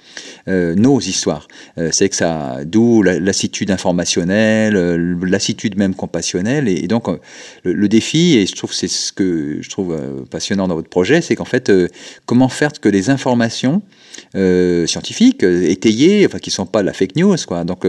Euh, 0.48 0.76
nos 0.76 1.00
histoires. 1.00 1.48
Euh, 1.78 1.90
c'est 1.92 2.08
que 2.08 2.16
ça, 2.16 2.60
d'où 2.66 3.02
lassitude 3.02 3.72
informationnelle, 3.72 4.76
euh, 4.76 5.16
lassitude 5.26 5.76
même 5.78 5.96
compassionnelle. 5.96 6.68
Et, 6.68 6.88
donc, 6.88 7.08
le, 7.64 7.88
défi, 7.88 8.38
et 8.38 8.46
je 8.46 8.56
trouve 8.56 8.74
c'est 8.74 8.88
ce 8.88 9.12
que 9.12 9.58
je 9.62 9.70
trouve 9.70 9.98
passionnant 10.30 10.68
dans 10.68 10.76
votre 10.76 10.90
projet, 10.90 11.22
c'est 11.22 11.36
qu'en 11.36 11.46
fait, 11.46 11.72
comment 12.26 12.50
faire 12.50 12.72
que 12.74 12.90
les 12.90 13.10
informations 13.10 13.82
scientifiques, 14.34 15.44
étayées, 15.44 16.26
enfin 16.26 16.40
qui 16.40 16.52
sont 16.52 16.66
pas 16.66 16.84
la 16.84 16.94
fake 16.94 17.16
news, 17.16 17.38
quoi. 17.48 17.64
Donc, 17.64 17.86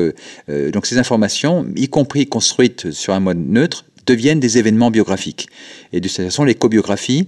donc 0.48 0.86
ces 0.86 0.98
informations, 0.98 1.66
y 1.76 1.88
compris 1.88 2.26
construites 2.26 2.90
sur 2.90 3.14
un 3.14 3.20
mode 3.20 3.38
neutre, 3.38 3.84
deviennent 4.06 4.40
des 4.40 4.58
événements 4.58 4.90
biographiques. 4.90 5.48
Et 5.92 6.00
de 6.00 6.08
cette 6.08 6.26
façon, 6.26 6.44
l'écobiographies, 6.44 7.26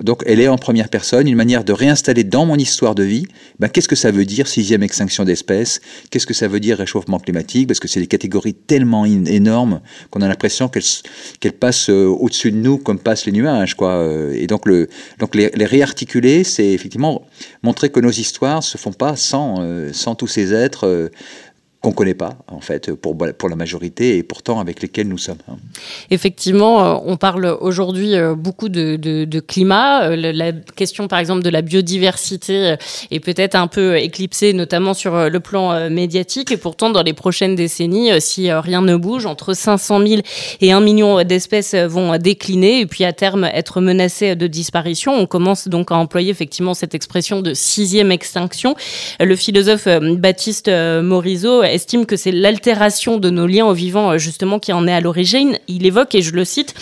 donc 0.00 0.22
elle 0.26 0.40
est 0.40 0.48
en 0.48 0.58
première 0.58 0.88
personne, 0.88 1.28
une 1.28 1.36
manière 1.36 1.64
de 1.64 1.72
réinstaller 1.72 2.24
dans 2.24 2.46
mon 2.46 2.56
histoire 2.56 2.94
de 2.94 3.02
vie, 3.02 3.26
ben, 3.58 3.68
qu'est-ce 3.68 3.88
que 3.88 3.96
ça 3.96 4.10
veut 4.10 4.24
dire 4.24 4.48
sixième 4.48 4.82
extinction 4.82 5.24
d'espèces, 5.24 5.80
qu'est-ce 6.10 6.26
que 6.26 6.34
ça 6.34 6.48
veut 6.48 6.60
dire 6.60 6.78
réchauffement 6.78 7.18
climatique, 7.18 7.66
parce 7.66 7.80
que 7.80 7.88
c'est 7.88 8.00
des 8.00 8.06
catégories 8.06 8.54
tellement 8.54 9.04
énormes 9.04 9.80
qu'on 10.10 10.22
a 10.22 10.28
l'impression 10.28 10.68
qu'elles 10.68 11.52
passent 11.52 11.88
au-dessus 11.88 12.52
de 12.52 12.56
nous 12.56 12.78
comme 12.78 12.98
passent 12.98 13.26
les 13.26 13.32
nuages. 13.32 13.74
Quoi. 13.74 14.06
Et 14.34 14.46
donc, 14.46 14.66
le, 14.66 14.88
donc 15.18 15.34
les, 15.34 15.50
les 15.54 15.64
réarticuler, 15.64 16.44
c'est 16.44 16.68
effectivement 16.68 17.22
montrer 17.62 17.90
que 17.90 18.00
nos 18.00 18.10
histoires 18.10 18.62
se 18.62 18.78
font 18.78 18.92
pas 18.92 19.16
sans, 19.16 19.62
sans 19.92 20.14
tous 20.14 20.26
ces 20.26 20.52
êtres 20.52 21.10
qu'on 21.80 21.90
ne 21.90 21.94
connaît 21.94 22.14
pas, 22.14 22.36
en 22.48 22.60
fait, 22.60 22.92
pour, 22.94 23.16
pour 23.16 23.48
la 23.48 23.54
majorité, 23.54 24.16
et 24.16 24.24
pourtant 24.24 24.58
avec 24.58 24.82
lesquels 24.82 25.06
nous 25.06 25.18
sommes. 25.18 25.38
Hein. 25.48 25.58
Effectivement, 26.10 26.84
euh, 26.84 26.98
on 27.04 27.16
parle 27.16 27.56
aujourd'hui 27.60 28.16
euh, 28.16 28.34
beaucoup 28.34 28.68
de, 28.68 28.96
de, 28.96 29.40
climat. 29.40 30.10
Euh, 30.10 30.16
la 30.16 30.50
question, 30.52 31.06
par 31.06 31.20
exemple, 31.20 31.42
de 31.42 31.50
la 31.50 31.62
biodiversité 31.62 32.74
est 33.12 33.20
peut-être 33.20 33.54
un 33.54 33.68
peu 33.68 33.96
éclipsée, 33.96 34.54
notamment 34.54 34.92
sur 34.92 35.30
le 35.30 35.40
plan 35.40 35.88
médiatique, 35.88 36.50
et 36.50 36.56
pourtant, 36.56 36.90
dans 36.90 37.02
les 37.02 37.12
prochaines 37.12 37.54
décennies, 37.54 38.20
si 38.20 38.50
rien 38.50 38.82
ne 38.82 38.96
bouge, 38.96 39.26
entre 39.26 39.54
500 39.54 40.04
000 40.04 40.22
et 40.60 40.72
1 40.72 40.80
million 40.80 41.22
d'espèces 41.22 41.74
vont 41.74 42.16
décliner, 42.18 42.80
et 42.80 42.86
puis 42.86 43.04
à 43.04 43.12
terme 43.12 43.44
être 43.44 43.80
menacées 43.80 44.34
de 44.34 44.46
disparition. 44.48 45.14
On 45.14 45.26
commence 45.26 45.68
donc 45.68 45.92
à 45.92 45.96
employer 45.96 46.30
effectivement 46.30 46.74
cette 46.74 46.94
expression 46.94 47.40
de 47.40 47.54
sixième 47.54 48.10
extinction. 48.10 48.74
Le 49.20 49.36
philosophe 49.36 49.86
Baptiste 49.86 50.68
Morisot 50.68 51.67
estime 51.72 52.06
que 52.06 52.16
c'est 52.16 52.32
l'altération 52.32 53.18
de 53.18 53.30
nos 53.30 53.46
liens 53.46 53.66
au 53.66 53.72
vivant 53.72 54.12
euh, 54.12 54.18
justement 54.18 54.58
qui 54.58 54.72
en 54.72 54.86
est 54.86 54.92
à 54.92 55.00
l'origine. 55.00 55.58
Il 55.68 55.86
évoque, 55.86 56.14
et 56.14 56.22
je 56.22 56.32
le 56.32 56.44
cite, 56.44 56.74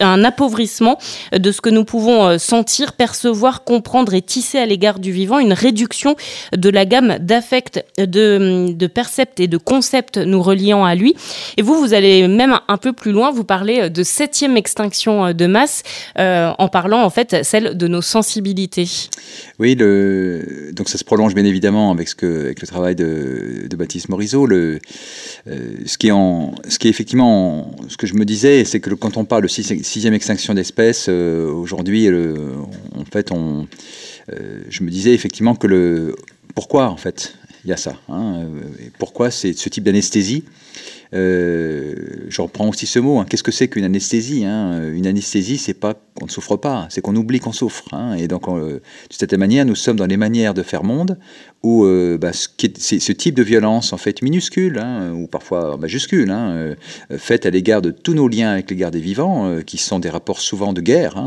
un 0.00 0.24
appauvrissement 0.24 0.98
de 1.32 1.52
ce 1.52 1.60
que 1.60 1.70
nous 1.70 1.84
pouvons 1.84 2.26
euh, 2.26 2.38
sentir, 2.38 2.92
percevoir, 2.92 3.64
comprendre 3.64 4.14
et 4.14 4.22
tisser 4.22 4.58
à 4.58 4.66
l'égard 4.66 4.98
du 4.98 5.12
vivant, 5.12 5.38
une 5.38 5.52
réduction 5.52 6.16
de 6.56 6.68
la 6.68 6.84
gamme 6.84 7.18
d'affects, 7.20 7.84
de, 7.98 8.72
de 8.72 8.86
percepts 8.86 9.40
et 9.40 9.48
de 9.48 9.56
concepts 9.56 10.18
nous 10.18 10.42
reliant 10.42 10.84
à 10.84 10.94
lui. 10.94 11.14
Et 11.56 11.62
vous, 11.62 11.74
vous 11.74 11.94
allez 11.94 12.28
même 12.28 12.58
un 12.68 12.76
peu 12.76 12.92
plus 12.92 13.12
loin, 13.12 13.30
vous 13.30 13.44
parlez 13.44 13.80
euh, 13.80 13.88
de 13.88 14.02
septième 14.02 14.56
extinction 14.56 15.32
de 15.32 15.46
masse, 15.46 15.82
en 16.16 16.68
parlant 16.68 17.02
en 17.02 17.10
fait 17.10 17.44
celle 17.44 17.76
de 17.76 17.88
nos 17.88 18.02
sensibilités. 18.02 18.88
Oui, 19.58 19.76
donc 19.76 20.88
ça 20.88 20.98
se 20.98 21.04
prolonge 21.04 21.34
bien 21.34 21.44
évidemment 21.44 21.90
avec, 21.90 22.08
ce 22.08 22.14
que, 22.14 22.44
avec 22.44 22.60
le 22.60 22.66
travail 22.66 22.94
de, 22.94 23.66
de 23.68 23.76
Baptiste 23.76 24.08
Morisot, 24.10 24.46
euh, 24.50 24.78
ce, 25.86 25.96
qui 25.96 26.08
est 26.08 26.12
en, 26.12 26.54
ce 26.68 26.78
qui 26.78 26.88
effectivement, 26.88 27.74
ce 27.88 27.96
que 27.96 28.06
je 28.06 28.14
me 28.14 28.24
disais, 28.24 28.64
c'est 28.64 28.80
que 28.80 28.90
quand 28.90 29.16
on 29.16 29.24
parle 29.24 29.42
de 29.42 29.48
sixième 29.48 30.14
extinction 30.14 30.52
d'espèces, 30.52 31.06
euh, 31.08 31.50
aujourd'hui, 31.50 32.08
en 32.08 33.04
fait, 33.10 33.30
euh, 33.32 33.64
je 34.68 34.82
me 34.82 34.90
disais 34.90 35.14
effectivement 35.14 35.54
que 35.54 35.66
le, 35.66 36.16
pourquoi 36.54 36.90
en 36.90 36.96
fait 36.96 37.36
il 37.64 37.70
y 37.70 37.72
a 37.72 37.76
ça, 37.76 37.94
hein, 38.08 38.42
pourquoi 38.98 39.30
c'est 39.30 39.52
ce 39.52 39.68
type 39.68 39.84
d'anesthésie 39.84 40.44
euh, 41.12 41.94
je 42.28 42.42
reprends 42.42 42.68
aussi 42.68 42.86
ce 42.86 42.98
mot. 42.98 43.18
Hein. 43.18 43.26
Qu'est-ce 43.28 43.42
que 43.42 43.50
c'est 43.50 43.68
qu'une 43.68 43.84
anesthésie 43.84 44.44
hein? 44.44 44.90
Une 44.92 45.06
anesthésie, 45.06 45.58
c'est 45.58 45.74
pas 45.74 45.94
qu'on 46.14 46.26
ne 46.26 46.30
souffre 46.30 46.56
pas, 46.56 46.86
c'est 46.90 47.00
qu'on 47.00 47.16
oublie 47.16 47.40
qu'on 47.40 47.52
souffre. 47.52 47.92
Hein. 47.92 48.14
Et 48.14 48.28
donc, 48.28 48.48
euh, 48.48 48.74
de 48.74 48.80
cette 49.10 49.34
manière, 49.34 49.64
nous 49.64 49.74
sommes 49.74 49.96
dans 49.96 50.06
les 50.06 50.16
manières 50.16 50.54
de 50.54 50.62
faire 50.62 50.84
monde 50.84 51.18
où 51.62 51.84
euh, 51.84 52.16
bah, 52.16 52.32
ce, 52.32 53.12
type 53.12 53.34
de 53.34 53.42
violence, 53.42 53.92
en 53.92 53.98
fait, 53.98 54.22
minuscule, 54.22 54.80
ou 55.14 55.26
parfois 55.26 55.76
majuscule, 55.76 56.34
faite 57.18 57.44
à 57.44 57.50
l'égard 57.50 57.82
de 57.82 57.90
tous 57.90 58.14
nos 58.14 58.28
liens 58.28 58.52
avec 58.52 58.70
l'égard 58.70 58.90
des 58.90 59.00
vivants, 59.00 59.60
qui 59.66 59.76
sont 59.76 59.98
des 59.98 60.08
rapports 60.08 60.40
souvent 60.40 60.72
de 60.72 60.80
guerre, 60.80 61.22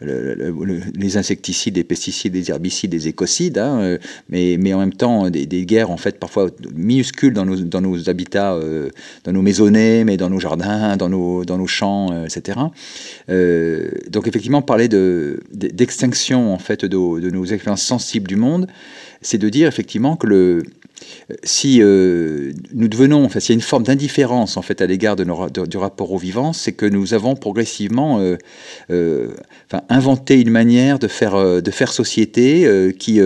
les 0.00 1.16
insecticides, 1.18 1.76
les 1.76 1.84
pesticides, 1.84 2.34
les 2.34 2.50
herbicides, 2.50 2.94
les 2.94 3.08
écocides, 3.08 3.62
mais, 4.30 4.72
en 4.72 4.78
même 4.78 4.94
temps 4.94 5.28
des, 5.28 5.46
guerres, 5.66 5.90
en 5.90 5.98
fait, 5.98 6.18
parfois 6.18 6.48
minuscules 6.74 7.34
dans 7.34 7.44
nos 7.82 8.08
habitats 8.08 8.58
dans 9.24 9.32
nos 9.32 9.42
maisonnées, 9.42 10.04
mais 10.04 10.16
dans 10.16 10.30
nos 10.30 10.40
jardins, 10.40 10.96
dans 10.96 11.08
nos, 11.08 11.44
dans 11.44 11.58
nos 11.58 11.66
champs, 11.66 12.12
euh, 12.12 12.24
etc. 12.26 12.58
Euh, 13.28 13.90
donc 14.08 14.26
effectivement, 14.26 14.62
parler 14.62 14.88
d'extinction 14.88 16.52
en 16.52 16.58
fait 16.58 16.84
de, 16.84 17.20
de, 17.20 17.30
nos 17.30 17.44
expériences 17.44 17.82
sensibles 17.82 18.28
du 18.28 18.36
monde, 18.36 18.66
c'est 19.22 19.38
de 19.38 19.48
dire 19.48 19.68
effectivement 19.68 20.16
que 20.16 20.26
le, 20.26 20.62
si 21.44 21.80
euh, 21.80 22.52
nous 22.74 22.88
devenons, 22.88 23.24
enfin, 23.24 23.40
s'il 23.40 23.54
y 23.54 23.56
a 23.56 23.58
une 23.58 23.62
forme 23.62 23.84
d'indifférence 23.84 24.56
en 24.56 24.62
fait 24.62 24.80
à 24.82 24.86
l'égard 24.86 25.16
de, 25.16 25.24
du 25.66 25.76
rapport 25.76 26.12
au 26.12 26.18
vivant, 26.18 26.52
c'est 26.52 26.72
que 26.72 26.86
nous 26.86 27.14
avons 27.14 27.34
progressivement 27.36 28.16
enfin, 28.88 29.82
inventé 29.88 30.40
une 30.40 30.50
manière 30.50 30.98
de 30.98 31.08
faire, 31.08 31.62
de 31.62 31.70
faire 31.70 31.92
société 31.92 32.94
qui 32.98 33.20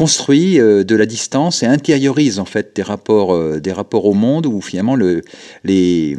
construit 0.00 0.58
euh, 0.58 0.82
de 0.82 0.96
la 0.96 1.04
distance 1.04 1.62
et 1.62 1.66
intériorise 1.66 2.38
en 2.38 2.46
fait 2.46 2.74
des 2.74 2.82
rapports, 2.82 3.34
euh, 3.34 3.60
des 3.60 3.70
rapports 3.70 4.06
au 4.06 4.14
monde 4.14 4.46
où 4.46 4.62
finalement 4.62 4.96
le, 4.96 5.20
les, 5.62 6.16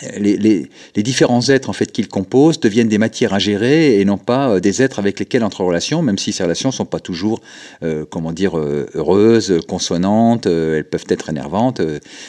les, 0.00 0.38
les, 0.38 0.70
les, 0.96 1.02
différents 1.02 1.46
êtres 1.48 1.68
en 1.68 1.74
fait 1.74 1.92
qu'ils 1.92 2.08
composent 2.08 2.58
deviennent 2.60 2.88
des 2.88 2.96
matières 2.96 3.34
à 3.34 3.38
gérer 3.38 4.00
et 4.00 4.04
non 4.06 4.16
pas 4.16 4.48
euh, 4.48 4.60
des 4.60 4.80
êtres 4.80 4.98
avec 4.98 5.18
lesquels 5.18 5.44
entre 5.44 5.60
en 5.60 5.66
relation, 5.66 6.00
même 6.00 6.16
si 6.16 6.32
ces 6.32 6.42
relations 6.42 6.70
sont 6.70 6.86
pas 6.86 6.98
toujours, 6.98 7.42
euh, 7.82 8.06
comment 8.08 8.32
dire, 8.32 8.58
euh, 8.58 8.88
heureuses, 8.94 9.60
consonantes, 9.68 10.46
elles 10.46 10.88
peuvent 10.88 11.04
être 11.08 11.28
énervantes. 11.28 11.82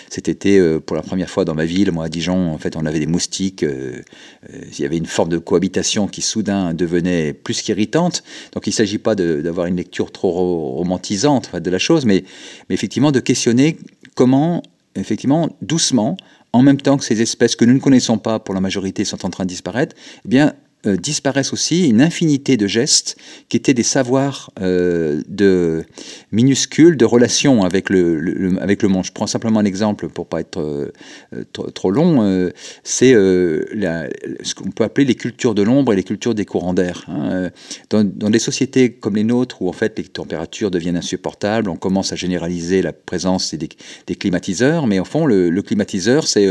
cet 0.09 0.27
été, 0.27 0.79
pour 0.85 0.95
la 0.95 1.01
première 1.01 1.29
fois 1.29 1.45
dans 1.45 1.53
ma 1.53 1.65
ville, 1.65 1.91
moi 1.91 2.05
à 2.05 2.09
Dijon, 2.09 2.53
en 2.53 2.57
fait, 2.57 2.75
on 2.75 2.85
avait 2.85 2.99
des 2.99 3.07
moustiques. 3.07 3.63
il 3.63 4.79
y 4.79 4.85
avait 4.85 4.97
une 4.97 5.05
forme 5.05 5.29
de 5.29 5.37
cohabitation 5.37 6.07
qui 6.07 6.21
soudain 6.21 6.73
devenait 6.73 7.33
plus 7.33 7.61
qu'irritante. 7.61 8.23
Donc 8.53 8.67
il 8.67 8.71
ne 8.71 8.75
s'agit 8.75 8.97
pas 8.97 9.15
d'avoir 9.15 9.67
une 9.67 9.77
lecture 9.77 10.11
trop 10.11 10.31
romantisante 10.75 11.55
de 11.55 11.69
la 11.69 11.79
chose, 11.79 12.05
mais, 12.05 12.23
mais 12.69 12.75
effectivement 12.75 13.11
de 13.11 13.19
questionner 13.19 13.77
comment, 14.15 14.63
effectivement, 14.95 15.49
doucement, 15.61 16.17
en 16.53 16.61
même 16.61 16.79
temps 16.79 16.97
que 16.97 17.03
ces 17.03 17.21
espèces 17.21 17.55
que 17.55 17.65
nous 17.65 17.73
ne 17.73 17.79
connaissons 17.79 18.19
pas 18.19 18.39
pour 18.39 18.53
la 18.53 18.61
majorité 18.61 19.03
sont 19.05 19.25
en 19.25 19.29
train 19.29 19.43
de 19.43 19.49
disparaître, 19.49 19.95
eh 20.23 20.27
bien, 20.27 20.53
euh, 20.85 20.97
disparaissent 20.97 21.53
aussi 21.53 21.87
une 21.87 22.01
infinité 22.01 22.57
de 22.57 22.67
gestes 22.67 23.15
qui 23.47 23.55
étaient 23.55 23.73
des 23.73 23.83
savoirs 23.83 24.51
euh, 24.59 25.21
de 25.29 25.85
minuscules 26.33 26.97
de 26.97 27.05
relations 27.05 27.63
avec 27.63 27.89
le, 27.89 28.57
avec 28.59 28.83
le 28.83 28.89
monde. 28.89 29.05
Je 29.05 29.13
prends 29.13 29.25
simplement 29.25 29.61
un 29.61 29.65
exemple 29.65 30.09
pour 30.09 30.27
pas 30.27 30.41
être 30.41 30.59
euh, 30.59 31.43
trop, 31.73 31.89
long. 31.89 32.51
c'est 32.83 33.13
ce 33.13 34.55
qu'on 34.55 34.71
peut 34.71 34.83
appeler 34.83 35.05
les 35.05 35.15
cultures 35.15 35.55
de 35.55 35.61
l'ombre 35.61 35.93
et 35.93 35.95
les 35.95 36.03
cultures 36.03 36.35
des 36.35 36.43
courants 36.43 36.73
d'air. 36.73 37.05
Hein. 37.07 37.49
Dans, 37.89 38.03
dans, 38.03 38.29
des 38.29 38.39
sociétés 38.39 38.91
comme 38.91 39.15
les 39.15 39.23
nôtres 39.23 39.61
où 39.61 39.69
en 39.69 39.73
fait 39.73 39.97
les 39.97 40.03
températures 40.03 40.69
deviennent 40.69 40.97
insupportables, 40.97 41.69
on 41.69 41.77
commence 41.77 42.11
à 42.11 42.17
généraliser 42.17 42.81
la 42.81 42.91
présence 42.91 43.55
des, 43.55 44.15
climatiseurs, 44.15 44.85
mais 44.85 44.99
au 44.99 45.05
fond 45.05 45.25
le, 45.25 45.49
le 45.49 45.61
climatiseur 45.61 46.27
c'est 46.27 46.47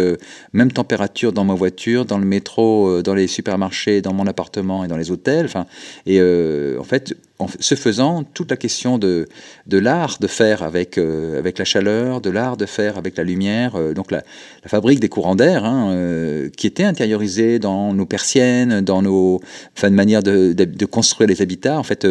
même 0.55 0.73
température 0.73 1.35
dans 1.35 1.45
ma 1.45 1.55
voiture, 1.55 2.07
dans 2.07 2.19
le 2.19 2.25
métro, 2.25 3.03
dans 3.03 3.15
les 3.15 3.27
supermarchés, 3.27 4.01
dans 4.01 4.15
mon 4.15 4.22
appartement 4.27 4.85
et 4.85 4.89
dans 4.89 4.97
les 4.97 5.11
hôtels. 5.11 5.47
Enfin, 5.47 5.67
et 6.07 6.19
euh, 6.21 6.79
en 6.79 6.85
fait, 6.85 7.15
en 7.39 7.49
se 7.59 7.75
faisant, 7.75 8.23
toute 8.23 8.51
la 8.51 8.57
question 8.57 8.99
de, 8.99 9.29
de 9.67 9.79
l'art 9.79 10.19
de 10.21 10.27
faire 10.27 10.63
avec, 10.63 10.97
euh, 10.97 11.39
avec 11.39 11.59
la 11.59 11.65
chaleur, 11.65 12.21
de 12.21 12.31
l'art 12.31 12.57
de 12.57 12.67
faire 12.67 12.99
avec 12.99 13.17
la 13.17 13.25
lumière, 13.25 13.75
euh, 13.75 13.95
donc 13.95 14.11
la, 14.13 14.23
la, 14.63 14.69
fabrique 14.69 15.01
des 15.01 15.09
courants 15.09 15.35
d'air, 15.35 15.65
hein, 15.65 16.49
qui 16.57 16.67
était 16.67 16.85
intériorisée 16.85 17.59
dans 17.59 17.93
nos 17.95 18.07
persiennes, 18.07 18.81
dans 18.81 19.03
nos 19.03 19.41
enfin, 19.77 19.91
de 19.91 19.97
manière 19.97 20.23
de, 20.23 20.85
construire 20.87 21.29
les 21.29 21.43
habitats. 21.43 21.79
En 21.79 21.83
fait, 21.83 22.07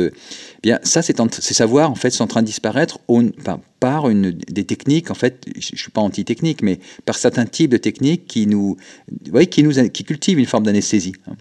bien 0.63 0.79
ça, 0.83 1.01
ces 1.01 1.53
savoirs 1.53 1.91
en 1.91 1.95
fait 1.95 2.09
sont 2.09 2.23
en 2.23 2.27
train 2.27 2.41
de 2.41 2.47
disparaître 2.47 2.99
par 3.79 4.09
une 4.09 4.31
des 4.31 4.63
techniques. 4.63 5.11
En 5.11 5.15
fait, 5.15 5.45
je, 5.57 5.73
ne 5.73 5.77
suis 5.77 5.91
pas 5.91 6.01
anti-technique, 6.01 6.61
mais 6.61 6.79
par 7.05 7.17
certains 7.17 7.45
types 7.45 7.71
de 7.71 7.77
techniques 7.77 8.25
qui 8.27 8.47
nous, 8.47 8.77
voyez, 9.29 9.47
qui 9.47 9.63
nous 9.63 9.73
qui 9.89 10.03
cultivent 10.03 10.39
une 10.39 10.45
forme 10.45 10.63
d'anesthésie. 10.65 11.13
Hein. 11.27 11.33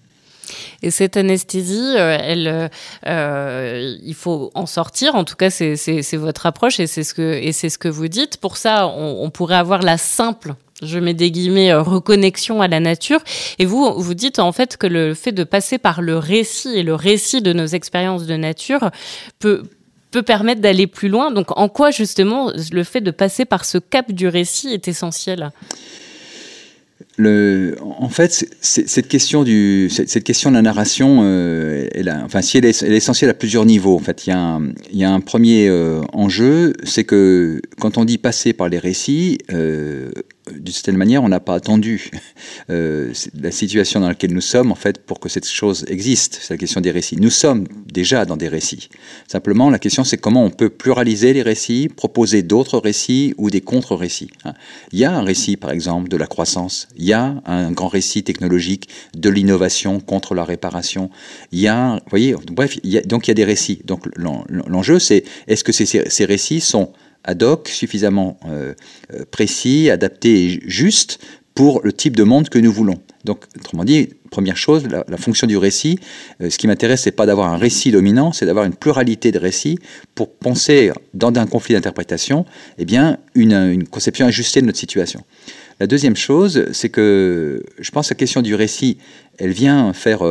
Et 0.83 0.91
cette 0.91 1.17
anesthésie, 1.17 1.95
euh, 1.97 2.19
elle, 2.21 2.71
euh, 3.07 3.97
il 4.03 4.15
faut 4.15 4.51
en 4.55 4.67
sortir. 4.67 5.15
En 5.15 5.25
tout 5.25 5.37
cas, 5.37 5.51
c'est 5.51 6.17
votre 6.17 6.47
approche 6.47 6.81
et 6.81 6.87
c'est 6.87 7.05
ce 7.05 7.79
que 7.79 7.89
vous 7.89 8.09
dites. 8.09 8.39
Pour 8.39 8.57
ça, 8.57 8.87
on, 8.89 9.31
pourrait 9.31 9.57
avoir 9.57 9.83
la 9.83 9.99
simple 9.99 10.55
je 10.83 10.99
mets 10.99 11.13
des 11.13 11.31
guillemets, 11.31 11.73
euh, 11.73 11.83
reconnexion 11.83 12.63
à 12.63 12.69
la 12.69 12.81
nature. 12.81 13.21
Et 13.59 13.67
vous, 13.67 13.93
vous 14.01 14.15
dites 14.15 14.39
en 14.39 14.51
fait 14.51 14.79
que 14.79 14.87
le 14.87 15.13
fait 15.13 15.33
de 15.33 15.45
passer 15.45 15.77
par 15.77 16.01
le 16.01 16.17
récit 16.17 16.71
et 16.75 16.83
le 16.83 16.95
récit 16.95 17.43
de 17.43 17.53
nos 17.53 17.67
expériences 17.67 18.25
de 18.25 18.35
nature 18.35 18.91
peut 19.39 19.63
permettre 20.25 20.63
d'aller 20.63 20.87
plus 20.87 21.11
loin. 21.11 21.33
Donc 21.33 21.57
en 21.59 21.69
quoi 21.69 21.91
justement 21.91 22.51
le 22.73 22.85
fait 22.85 23.03
de 23.03 23.11
passer 23.11 23.45
par 23.45 23.67
ce 23.67 23.77
cap 23.77 24.11
du 24.11 24.27
récit 24.27 24.73
est 24.73 24.89
essentiel? 24.89 25.51
En 27.27 28.09
fait, 28.09 28.47
cette 28.61 29.09
question, 29.09 29.45
de 29.45 30.55
la 30.55 30.63
narration, 30.63 31.21
euh, 31.23 31.89
elle 31.95 32.11
enfin, 32.25 32.43
si 32.43 32.59
elle 32.59 32.65
est, 32.65 32.83
essentielle 32.83 33.31
à 33.31 33.35
plusieurs 33.35 33.67
niveaux. 33.67 33.97
En 33.97 34.01
fait, 34.01 34.27
il 34.27 34.31
y 34.31 34.33
a 34.33 34.39
un, 34.39 34.73
il 34.93 34.99
y 34.99 35.05
a 35.05 35.13
un 35.13 35.21
premier 35.21 35.69
euh, 35.69 36.01
enjeu, 36.13 36.73
c'est 36.85 37.05
que 37.05 37.61
quand 37.79 37.99
on 37.99 38.05
dit 38.05 38.19
passer 38.19 38.53
par 38.53 38.69
les 38.69 38.79
récits, 38.79 39.39
euh, 39.53 40.11
d'une 40.53 40.73
certaine 40.73 40.97
manière, 40.97 41.23
on 41.23 41.29
n'a 41.29 41.41
pas 41.41 41.55
attendu 41.55 42.11
euh, 42.71 43.13
la 43.41 43.51
situation 43.51 44.01
dans 44.01 44.09
laquelle 44.09 44.33
nous 44.33 44.41
sommes, 44.41 44.73
en 44.73 44.77
fait, 44.77 45.05
pour 45.05 45.21
que 45.21 45.29
cette 45.29 45.49
chose 45.49 45.85
existe. 45.89 46.39
C'est 46.43 46.55
la 46.55 46.59
question 46.59 46.81
des 46.81 46.91
récits. 46.91 47.17
Nous 47.17 47.31
sommes 47.31 47.67
déjà 47.93 48.25
dans 48.25 48.37
des 48.37 48.49
récits. 48.49 48.89
Simplement, 49.29 49.71
la 49.71 49.79
question, 49.79 50.05
c'est 50.05 50.19
comment 50.19 50.45
on 50.45 50.51
peut 50.51 50.71
pluraliser 50.71 51.33
les 51.33 51.43
récits, 51.43 51.89
proposer 51.89 52.43
d'autres 52.43 52.79
récits 52.79 53.35
ou 53.39 53.51
des 53.51 53.61
contre-récits. 53.61 54.31
Hein. 54.45 54.55
Il 54.93 54.99
y 54.99 55.05
a 55.05 55.13
un 55.13 55.23
récit, 55.23 55.57
par 55.57 55.71
exemple, 55.71 56.09
de 56.09 56.17
la 56.17 56.27
croissance. 56.27 56.89
Il 56.97 57.05
y 57.05 57.13
a 57.13 57.43
un 57.47 57.73
grand 57.73 57.89
récit 57.89 58.23
technologique 58.23 58.89
de 59.17 59.31
l'innovation 59.31 60.01
contre 60.01 60.35
la 60.35 60.45
réparation. 60.45 61.11
Il 61.53 61.61
y 61.61 61.69
a, 61.69 61.95
vous 61.95 62.11
voyez, 62.11 62.35
bref, 62.53 62.79
donc 63.07 63.27
il 63.27 63.31
y 63.31 63.33
a 63.33 63.35
des 63.35 63.45
récits. 63.45 63.81
Donc 63.85 64.05
l'enjeu, 64.17 64.99
c'est 64.99 65.25
est-ce 65.47 65.65
que 65.65 65.73
ces 65.73 66.25
récits 66.25 66.61
sont 66.61 66.93
ad 67.25 67.43
hoc, 67.43 67.69
suffisamment 67.69 68.39
euh, 68.47 68.75
euh, 69.13 69.25
précis, 69.31 69.91
adapté 69.91 70.47
et 70.47 70.61
juste 70.67 71.19
pour 71.55 71.81
le 71.83 71.93
type 71.93 72.17
de 72.17 72.23
monde 72.23 72.49
que 72.49 72.59
nous 72.59 72.73
voulons. 72.73 72.99
Donc, 73.25 73.45
autrement 73.59 73.85
dit, 73.85 74.09
première 74.31 74.57
chose, 74.57 74.89
la, 74.89 75.17
fonction 75.19 75.47
du 75.47 75.57
récit, 75.57 75.99
euh, 76.41 76.49
ce 76.49 76.57
qui 76.57 76.67
m'intéresse, 76.67 77.03
c'est 77.03 77.11
pas 77.11 77.27
d'avoir 77.27 77.53
un 77.53 77.59
récit 77.59 77.91
dominant, 77.91 78.33
c'est 78.33 78.47
d'avoir 78.47 78.65
une 78.65 78.75
pluralité 78.75 79.31
de 79.31 79.39
récits 79.39 79.79
pour 80.15 80.33
penser, 80.33 80.91
dans 81.13 81.35
un 81.35 81.47
conflit 81.47 81.75
d'interprétation, 81.75 82.47
eh 82.79 82.85
bien, 82.85 83.19
une, 83.35 83.53
une, 83.53 83.87
conception 83.87 84.27
ajustée 84.27 84.63
de 84.63 84.67
notre 84.67 84.79
situation. 84.79 85.23
La 85.81 85.87
deuxième 85.87 86.17
chose, 86.17 86.67
c'est 86.73 86.91
que 86.91 87.63
je 87.79 87.91
pense 87.91 88.09
que 88.09 88.15
la 88.15 88.19
question 88.19 88.43
du 88.43 88.55
récit, 88.55 88.99
elle 89.39 89.53
vient 89.53 89.93
faire, 89.95 90.23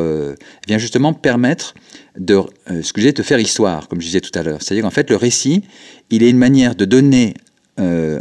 vient 0.67 0.77
justement 0.77 1.11
permettre 1.13 1.73
de, 2.19 2.35
euh, 2.69 2.81
ce 2.81 3.11
de 3.11 3.23
faire 3.23 3.39
histoire, 3.39 3.87
comme 3.87 4.01
je 4.01 4.05
disais 4.05 4.21
tout 4.21 4.37
à 4.37 4.43
l'heure. 4.43 4.61
C'est-à-dire 4.61 4.83
qu'en 4.83 4.91
fait, 4.91 5.09
le 5.09 5.15
récit, 5.15 5.63
il 6.09 6.23
est 6.23 6.29
une 6.29 6.37
manière 6.37 6.75
de 6.75 6.85
donner 6.85 7.33
euh, 7.79 8.19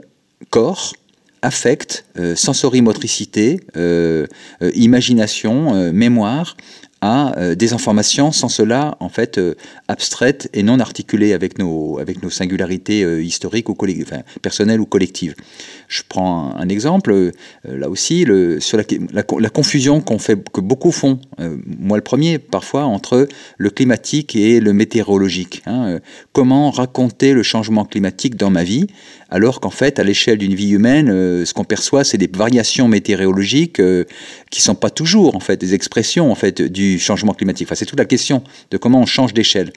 corps, 0.51 0.95
affect, 1.43 2.05
euh, 2.19 2.35
sensorimotricité, 2.35 3.61
imagination, 4.75 5.93
mémoire 5.93 6.57
à 7.01 7.55
des 7.55 7.73
informations 7.73 8.33
sans 8.33 8.49
cela 8.49 8.97
en 9.01 9.09
fait 9.09 9.41
abstraites 9.87 10.49
et 10.53 10.63
non 10.63 10.81
articulées 10.81 11.33
avec 11.33 11.59
nos 11.59 11.99
avec 11.99 12.23
nos 12.23 12.31
singularités 12.31 13.01
historiques 13.23 13.69
ou 13.69 13.77
personnelles 14.43 14.81
ou 14.81 14.87
collectives. 14.87 15.35
Je 15.89 16.03
prends 16.07 16.55
un, 16.57 16.69
exemple, 16.69 17.13
euh, 17.13 17.33
là 17.65 17.89
aussi, 17.89 18.25
le, 18.25 18.61
sur 18.61 18.77
la, 18.77 18.85
la, 19.13 19.51
confusion 19.51 20.01
qu'on 20.01 20.19
fait, 20.19 20.39
que 20.51 20.61
beaucoup 20.61 20.93
font, 20.93 21.19
euh, 21.41 21.57
moi 21.67 21.97
le 21.97 22.05
premier, 22.05 22.39
parfois, 22.39 22.85
entre 22.85 23.27
le 23.57 23.71
climatique 23.71 24.37
et 24.37 24.61
le 24.61 24.73
météorologique. 24.73 25.63
Hein, 25.67 25.87
euh, 25.87 25.99
comment 26.33 26.71
raconter 26.71 27.33
le 27.33 27.43
changement 27.43 27.85
climatique 27.85 28.37
dans 28.37 28.51
ma 28.51 28.65
vie, 28.65 28.87
alors 29.31 29.61
qu'en 29.61 29.71
fait, 29.71 29.99
à 29.99 30.05
l'échelle 30.05 30.39
d'une 30.39 30.55
vie 30.55 30.71
humaine, 30.71 31.09
ce 31.45 31.53
qu'on 31.53 31.65
perçoit, 31.65 32.05
c'est 32.05 32.19
des 32.19 32.31
variations 32.33 32.89
météorologiques 32.89 33.81
qui 34.51 34.63
sont 34.63 34.75
pas 34.75 34.91
toujours, 34.91 35.37
en 35.37 35.41
fait, 35.41 35.59
des 35.59 35.75
expressions, 35.75 36.31
en 36.31 36.35
fait, 36.35 36.63
du 36.63 36.99
changement 36.99 37.35
climatique. 37.35 37.67
Enfin, 37.67 37.75
c'est 37.75 37.87
toute 37.87 37.99
la 37.99 38.07
question 38.07 38.43
de 38.71 38.79
comment 38.79 39.01
on 39.01 39.07
change 39.07 39.35
d'échelle. 39.35 39.73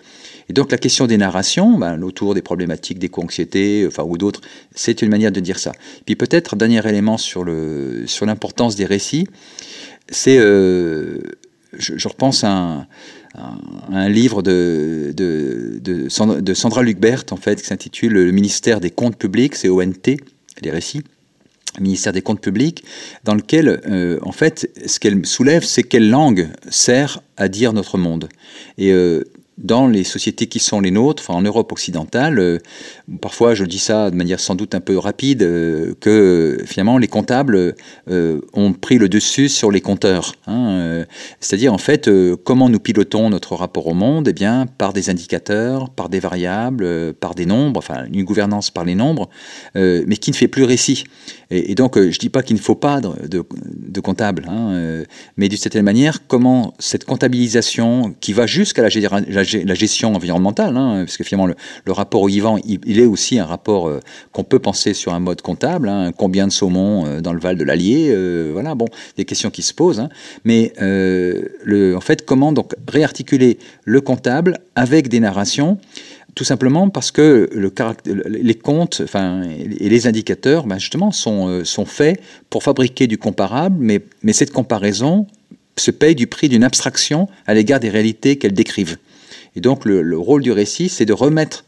Et 0.50 0.54
donc 0.54 0.70
la 0.72 0.78
question 0.78 1.08
des 1.08 1.18
narrations, 1.18 1.78
ben, 1.78 2.04
autour 2.04 2.34
des 2.34 2.42
problématiques 2.42 3.00
d'éco-anxiété, 3.00 3.86
enfin, 3.88 4.04
ou 4.04 4.18
d'autres, 4.18 4.42
c'est 4.76 5.02
une 5.02 5.10
manière 5.10 5.32
de 5.32 5.40
dire 5.40 5.60
ça. 5.60 5.72
Puis 6.06 6.18
peut-être, 6.18 6.58
dernier 6.58 6.86
élément 6.88 7.18
sur, 7.18 7.46
le, 7.46 8.04
sur 8.06 8.26
l'importance 8.26 8.76
des 8.76 8.86
récits, 8.86 9.28
c'est, 10.10 10.38
euh, 10.38 11.20
je, 11.78 12.08
repense 12.08 12.44
à 12.44 12.52
un, 12.52 12.88
livre 14.10 14.42
de, 14.42 15.14
de, 15.16 15.80
de, 15.80 16.54
Sandra 16.54 16.84
Lucbert, 16.84 17.24
en 17.32 17.38
fait, 17.38 17.62
qui 17.62 17.68
s'intitule 17.68 18.14
Le 18.14 18.32
ministère 18.32 18.80
des 18.80 18.92
comptes 18.92 19.18
publics, 19.18 19.56
c'est 19.56 19.70
ONT, 19.70 20.18
les 20.62 20.72
récits 20.72 21.04
ministère 21.80 22.12
des 22.12 22.22
comptes 22.22 22.42
publics, 22.42 22.84
dans 23.24 23.36
lequel, 23.36 23.82
euh, 23.88 24.20
en 24.24 24.32
fait, 24.32 24.70
ce 24.86 25.00
qu'elle 25.00 25.26
soulève, 25.26 25.64
c'est 25.64 25.84
quelle 25.84 26.10
langue 26.10 26.50
sert 26.70 27.22
à 27.38 27.48
dire 27.48 27.74
notre 27.74 27.98
monde. 27.98 28.28
Et 28.78 28.92
euh, 28.92 29.24
dans 29.64 29.88
les 29.88 30.04
sociétés 30.04 30.48
qui 30.48 30.60
sont 30.60 30.80
les 30.80 30.92
nôtres, 30.92 31.30
en 31.30 31.42
Europe 31.42 31.72
occidentale, 31.72 32.40
euh, 32.40 32.58
parfois 33.22 33.54
je 33.54 33.64
dis 33.64 33.80
ça 33.80 34.10
de 34.10 34.16
manière 34.16 34.40
sans 34.40 34.56
doute 34.56 34.76
un 34.76 34.80
peu 34.80 34.98
rapide, 34.98 35.44
euh, 35.44 35.94
que 36.00 36.58
finalement 36.66 36.98
les 36.98 37.08
comptables 37.08 37.76
euh, 38.10 38.42
ont 38.54 38.74
pris 38.74 38.98
le 38.98 39.10
dessus 39.10 39.50
sur 39.50 39.72
les 39.72 39.82
compteurs. 39.82 40.34
Hein, 40.48 41.06
C'est-à-dire 41.40 41.74
en 41.74 41.78
fait 41.78 42.10
comment 42.44 42.70
nous 42.70 42.80
pilotons 42.80 43.30
notre 43.30 43.56
rapport 43.56 43.88
au 43.88 43.94
monde? 43.94 44.28
Eh 44.28 44.34
bien 44.34 44.66
par 44.78 44.94
des 44.94 45.10
indicateurs, 45.10 45.90
par 45.90 46.10
des 46.10 46.20
variables, 46.20 47.14
par 47.14 47.36
des 47.36 47.46
nombres, 47.46 47.78
enfin 47.78 48.06
une 48.12 48.24
gouvernance 48.24 48.72
par 48.72 48.86
les 48.86 48.96
nombres, 48.96 49.30
mais 49.76 50.18
qui 50.18 50.32
ne 50.32 50.36
fait 50.36 50.48
plus 50.48 50.64
récit. 50.64 51.04
Et, 51.50 51.76
donc 51.76 52.00
je 52.00 52.18
dis 52.18 52.30
pas 52.30 52.44
qu'il 52.44 52.56
ne 52.56 52.62
faut 52.62 52.76
pas 52.76 53.02
de, 53.02 53.10
de, 53.28 54.02
hein, 54.48 55.04
mais 55.38 55.50
d'une 55.50 55.58
certaine 55.58 55.84
manière 55.84 56.26
comment 56.28 56.74
cette 56.80 57.06
comptabilisation 57.06 58.16
qui 58.20 58.34
va 58.34 58.48
jusqu'à 58.48 58.82
la, 58.82 58.90
la 59.28 59.44
la 59.54 59.74
gestion 59.74 60.16
environnementale, 60.16 60.76
hein, 60.78 61.04
parce 61.06 61.18
que 61.18 61.24
finalement 61.24 61.48
le, 61.48 61.92
rapport 61.92 62.22
au 62.22 62.28
vivant, 62.28 62.58
il, 62.66 63.00
est 63.00 63.06
aussi 63.06 63.40
un 63.40 63.46
rapport 63.46 63.88
euh, 63.88 64.00
qu'on 64.32 64.44
peut 64.44 64.60
penser 64.60 64.94
sur 64.94 65.14
un 65.14 65.20
mode 65.20 65.42
comptable. 65.42 65.90
Hein, 65.90 66.12
combien 66.16 66.48
de 66.48 66.52
saumon 66.52 67.06
euh, 67.06 67.22
dans 67.22 67.34
le 67.34 67.40
Val 67.40 67.58
de 67.58 67.64
l'Allier, 67.64 68.10
euh, 68.12 68.50
voilà, 68.54 68.76
bon, 68.76 68.88
des 69.18 69.26
questions 69.26 69.50
qui 69.50 69.62
se 69.62 69.74
posent. 69.74 70.00
Hein. 70.00 70.10
mais 70.46 70.74
en 70.82 72.02
fait, 72.02 72.26
comment 72.26 72.52
donc 72.52 72.74
réarticuler 72.88 73.58
le 73.86 74.02
comptable 74.02 74.60
avec 74.76 75.10
des 75.10 75.20
narrations 75.20 75.78
tout 76.34 76.46
simplement 76.46 76.90
parce 76.90 77.12
que 77.12 77.50
le 77.54 77.74
les 78.06 78.56
comptes 78.56 79.02
et 79.80 79.90
les 79.90 80.08
indicateurs, 80.08 80.66
ben 80.66 80.78
justement, 80.78 81.12
sont, 81.12 81.64
faits 81.86 82.22
pour 82.50 82.64
fabriquer 82.64 83.08
du 83.08 83.18
comparable, 83.18 83.76
mais 84.24 84.34
cette 84.34 84.52
comparaison 84.52 85.28
se 85.78 85.92
paye 85.92 86.16
du 86.16 86.28
prix 86.28 86.50
d'une 86.50 86.64
abstraction 86.64 87.28
à 87.46 87.54
l'égard 87.54 87.80
des 87.80 87.90
réalités 87.90 88.38
qu'elles 88.38 88.54
décrivent. 88.54 88.98
Et 89.56 89.62
donc 89.62 89.86
le, 89.86 90.18
rôle 90.18 90.42
du 90.42 90.52
récit, 90.52 90.90
c'est 90.90 91.06
de 91.06 91.14
remettre, 91.14 91.66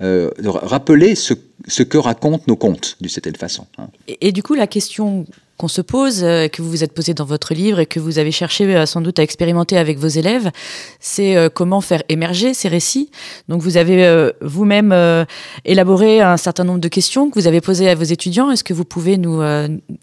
euh, 0.00 0.30
de 0.38 0.48
rappeler 0.48 1.14
ce, 1.14 1.34
que 1.82 1.98
racontent 1.98 2.44
nos 2.46 2.56
contes, 2.56 2.96
d'une 3.00 3.10
certaine 3.10 3.36
façon. 3.36 3.66
Hein. 3.78 3.88
Et, 4.20 4.32
du 4.32 4.42
coup, 4.42 4.54
la 4.54 4.66
question 4.66 5.26
qu'on 5.56 5.68
se 5.68 5.80
pose, 5.80 6.22
euh, 6.22 6.48
que 6.48 6.60
vous 6.62 6.70
vous 6.70 6.84
êtes 6.84 6.92
posé 6.92 7.14
dans 7.14 7.24
votre 7.24 7.54
livre 7.54 7.80
et 7.80 7.86
que 7.86 7.98
vous 7.98 8.18
avez 8.18 8.30
cherché 8.30 8.64
euh, 8.64 8.86
sans 8.86 9.00
doute 9.00 9.18
à 9.18 9.22
expérimenter 9.22 9.78
avec 9.78 9.98
vos 9.98 10.08
élèves, 10.08 10.50
c'est 11.00 11.36
euh, 11.36 11.48
comment 11.52 11.80
faire 11.80 12.02
émerger 12.08 12.52
ces 12.52 12.68
récits. 12.68 13.10
Donc 13.48 13.62
vous 13.62 13.76
avez 13.76 13.96
vous-même 14.40 14.94
élaboré 15.64 16.20
un 16.20 16.36
certain 16.36 16.64
nombre 16.64 16.80
de 16.80 16.88
questions 16.88 17.30
que 17.30 17.38
vous 17.38 17.46
avez 17.46 17.60
posées 17.60 17.88
à 17.88 17.94
vos 17.94 18.04
étudiants. 18.04 18.50
Est-ce 18.50 18.64
que 18.64 18.74
vous 18.74 18.84
pouvez 18.84 19.16
nous, 19.16 19.40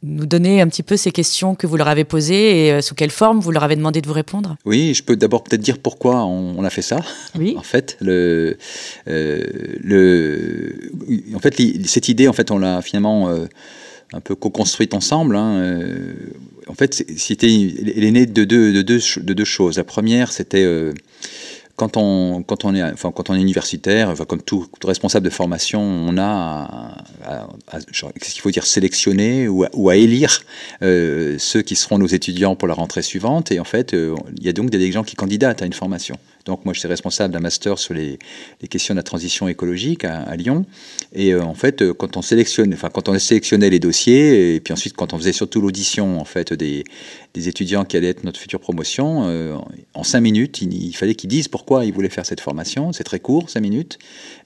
nous 0.04 0.26
donner 0.26 0.62
un 0.62 0.68
petit 0.68 0.84
peu 0.84 0.98
ces 0.98 1.12
questions 1.12 1.56
que 1.56 1.68
vous 1.68 1.78
leur 1.78 1.88
avez 1.88 2.04
posées 2.04 2.68
et 2.68 2.82
sous 2.82 2.96
quelle 2.96 3.12
forme 3.12 3.40
vous 3.40 3.52
leur 3.52 3.64
avez 3.64 3.76
demandé 3.76 4.02
de 4.02 4.08
vous 4.08 4.14
répondre? 4.14 4.56
Oui, 4.66 4.94
je 4.94 5.04
peux 5.04 5.16
d'abord 5.16 5.44
peut-être 5.44 5.62
dire 5.62 5.78
pourquoi 5.78 6.24
on, 6.26 6.64
a 6.64 6.70
fait 6.70 6.82
ça. 6.82 7.02
Oui. 7.38 7.56
en 7.58 7.64
fait, 7.64 7.98
le, 8.00 8.58
le, 9.06 10.92
en 11.36 11.40
fait, 11.40 11.62
cette 11.86 12.10
idée, 12.10 12.28
en 12.28 12.34
fait, 12.34 12.52
on 12.52 12.58
l'a 12.58 12.82
finalement 12.82 13.30
un 14.14 14.20
peu 14.20 14.36
co-construite 14.36 14.94
ensemble. 14.94 15.36
Hein, 15.36 15.58
euh, 15.58 16.14
en 16.68 16.74
fait, 16.74 17.06
c'était, 17.18 17.48
elle 17.48 18.04
est 18.04 18.12
née 18.12 18.26
de 18.26 18.44
deux, 18.44 18.72
de 18.72 18.82
deux, 18.82 19.00
de 19.18 19.34
deux 19.34 19.46
choses. 19.46 19.78
La 19.78 19.84
première, 19.84 20.32
c'était 20.32 20.64
euh, 20.64 20.94
quand 21.76 21.98
on, 21.98 22.44
quand 22.44 22.64
on 22.64 22.76
est, 22.76 22.84
enfin, 22.84 23.12
quand 23.12 23.30
on 23.30 23.36
est 23.36 23.42
universitaire, 23.42 24.10
enfin, 24.10 24.26
comme 24.26 24.42
tout, 24.42 24.68
responsable 24.84 25.26
de 25.26 25.32
formation, 25.32 25.82
on 25.82 26.18
a, 26.18 26.96
qu'est-ce 27.72 28.34
qu'il 28.34 28.42
faut 28.42 28.52
dire, 28.52 28.66
sélectionner 28.66 29.48
ou, 29.48 29.66
ou 29.74 29.90
à 29.90 29.96
élire 29.96 30.42
euh, 30.84 31.36
ceux 31.40 31.64
qui 31.64 31.76
seront 31.76 31.98
nos 31.98 32.08
étudiants 32.08 32.56
pour 32.56 32.68
la 32.68 32.76
rentrée 32.76 33.02
suivante. 33.02 33.52
Et 33.52 33.60
en 33.60 33.66
fait, 33.66 33.94
il 33.94 34.44
y 34.44 34.50
a 34.50 34.54
donc 34.54 34.70
des 34.70 34.92
gens 34.92 35.04
qui 35.04 35.16
candidatent 35.16 35.62
à 35.62 35.66
une 35.66 35.74
formation. 35.74 36.18
Donc 36.46 36.66
moi, 36.66 36.74
j'étais 36.74 36.90
responsable 36.90 37.34
d'un 37.34 37.40
master 37.40 37.80
sur 37.80 37.94
les, 37.94 38.20
questions 38.70 38.94
de 38.94 39.00
la 39.00 39.04
transition 39.04 39.48
écologique 39.48 40.04
à, 40.04 40.36
Lyon. 40.36 40.66
Et 41.14 41.34
euh, 41.34 41.42
en 41.42 41.54
fait, 41.54 41.82
euh, 41.82 41.94
quand 41.94 42.18
on 42.18 42.22
sélectionnait 42.22 43.70
les 43.70 43.80
dossiers, 43.80 44.56
et 44.56 44.60
puis 44.60 44.74
ensuite 44.74 44.94
quand 44.96 45.14
on 45.14 45.18
faisait 45.18 45.32
surtout 45.32 45.62
l'audition 45.62 46.20
en 46.20 46.26
fait 46.26 46.52
des, 46.54 46.84
étudiants 47.36 47.86
qui 47.86 47.96
allaient 47.96 48.10
être 48.10 48.26
notre 48.26 48.40
future 48.40 48.60
promotion, 48.60 49.24
euh, 49.28 49.56
en 49.94 50.04
cinq 50.04 50.20
minutes, 50.20 50.62
il, 50.62 50.94
fallait 50.96 51.16
qu'ils 51.16 51.30
disent 51.30 51.48
pourquoi 51.48 51.86
ils 51.86 51.94
voulaient 51.94 52.10
faire 52.10 52.26
cette 52.26 52.42
formation. 52.42 52.92
C'est 52.92 53.06
très 53.06 53.20
court, 53.20 53.50
cinq 53.50 53.62
minutes. 53.62 53.98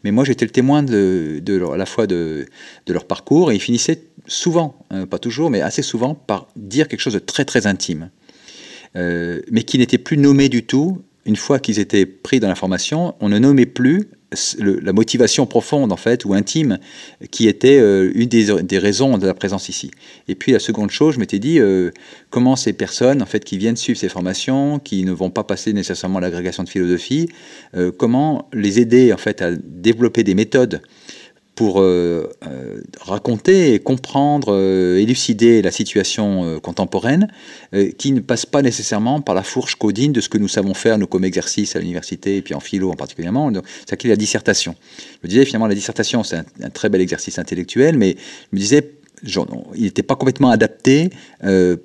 Mais 0.04 0.12
moi, 0.12 0.24
j'étais 0.24 0.46
le 0.46 0.52
témoin 0.52 0.86
à 0.86 1.78
la 1.78 1.86
fois 1.88 2.06
de, 2.06 2.46
leur 2.88 3.06
parcours, 3.06 3.52
et 3.52 3.56
ils 3.56 3.62
finissaient 3.62 4.04
souvent, 4.28 4.86
pas 5.10 5.20
toujours, 5.20 5.50
mais 5.50 5.62
assez 5.62 5.82
souvent, 5.82 6.14
par 6.14 6.48
dire 6.56 6.88
quelque 6.88 7.00
chose 7.00 7.14
de 7.14 7.20
très 7.20 7.46
très 7.46 7.66
intime. 7.66 8.12
mais 8.96 9.64
qui 9.66 9.78
n'était 9.80 9.98
plus 9.98 10.18
nommé 10.18 10.50
du 10.50 10.64
tout 10.64 11.02
une 11.28 11.36
fois 11.36 11.60
qu'ils 11.60 11.80
étaient 11.80 12.06
pris 12.06 12.40
dans 12.40 12.48
la 12.48 12.56
formation, 12.56 13.14
on 13.20 13.30
ne 13.30 13.38
nommait 13.38 13.66
plus 13.66 14.10
la 14.60 14.92
motivation 14.92 15.46
profonde 15.46 15.94
en 15.94 15.98
fait 15.98 16.26
ou 16.26 16.34
intime 16.34 16.80
qui 17.32 17.48
était 17.48 17.80
euh, 17.80 18.12
une 18.14 18.28
des, 18.28 18.78
raisons 18.78 19.18
de 19.18 19.26
la 19.26 19.34
présence 19.34 19.70
ici. 19.70 19.92
Et 20.28 20.36
puis 20.36 20.52
la 20.52 20.60
seconde 20.60 20.90
chose, 20.90 21.16
je 21.16 21.20
m'étais 21.20 21.40
dit 21.40 21.60
euh, 21.60 21.92
comment 22.30 22.58
ces 22.58 22.74
personnes 22.74 23.22
en 23.22 23.26
fait 23.26 23.46
qui 23.46 23.58
viennent 23.58 23.78
suivre 23.78 23.98
ces 23.98 24.10
formations, 24.10 24.80
qui 24.80 25.06
ne 25.06 25.14
vont 25.14 25.30
pas 25.30 25.44
passer 25.44 25.72
nécessairement 25.72 26.20
l'agrégation 26.20 26.64
de 26.64 26.70
philosophie, 26.70 27.30
euh, 27.76 27.92
comment 27.98 28.50
les 28.52 28.80
aider 28.80 29.14
en 29.14 29.18
fait 29.18 29.42
à 29.42 29.52
développer 29.56 30.24
des 30.24 30.36
méthodes 30.36 30.82
pour 31.58 31.82
euh, 31.82 32.30
euh, 32.46 32.82
raconter, 33.02 33.80
comprendre, 33.80 34.50
euh, 34.54 35.00
élucider 35.00 35.64
la 35.64 35.72
situation 35.72 36.60
contemporaine, 36.62 37.30
qui 37.98 38.12
ne 38.12 38.20
passe 38.20 38.46
pas 38.46 38.62
nécessairement 38.62 39.22
par 39.22 39.34
la 39.34 39.42
fourche 39.42 39.76
codine 39.76 40.14
de 40.14 40.22
ce 40.22 40.30
que 40.30 40.38
nous 40.38 40.48
savons 40.48 40.76
faire, 40.76 41.00
nous, 41.00 41.08
comme 41.08 41.26
exercice 41.26 41.76
à 41.76 41.80
l'université, 41.80 42.38
et 42.38 42.42
puis 42.44 42.54
en 42.54 42.60
philo 42.60 42.92
en 42.92 42.96
particulièrement, 42.96 43.52
c'est 43.90 44.04
la 44.04 44.16
dissertation. 44.16 44.76
Je 45.00 45.28
me 45.28 45.30
disais, 45.30 45.46
finalement, 45.46 45.68
la 45.68 45.74
dissertation, 45.74 46.24
c'est 46.24 46.38
un, 46.38 46.70
très 46.70 46.90
bel 46.90 47.02
exercice 47.02 47.40
intellectuel, 47.40 47.98
mais 47.98 48.16
je 48.52 48.56
me 48.56 48.60
disais, 48.60 48.92
il 49.24 49.84
n'était 49.84 50.04
pas 50.04 50.16
complètement 50.16 50.52
adapté 50.52 51.10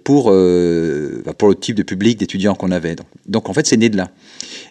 pour, 0.05 0.25
bah, 0.27 1.33
pour 1.33 1.49
le 1.49 1.55
type 1.55 1.77
de 1.77 1.83
public 1.83 2.19
d'étudiants 2.19 2.55
qu'on 2.55 2.71
avait. 2.71 2.95
Donc, 3.27 3.49
en 3.49 3.55
fait, 3.55 3.67
c'est 3.67 3.79
né 3.79 3.89
de 3.89 3.97
là. 3.97 4.11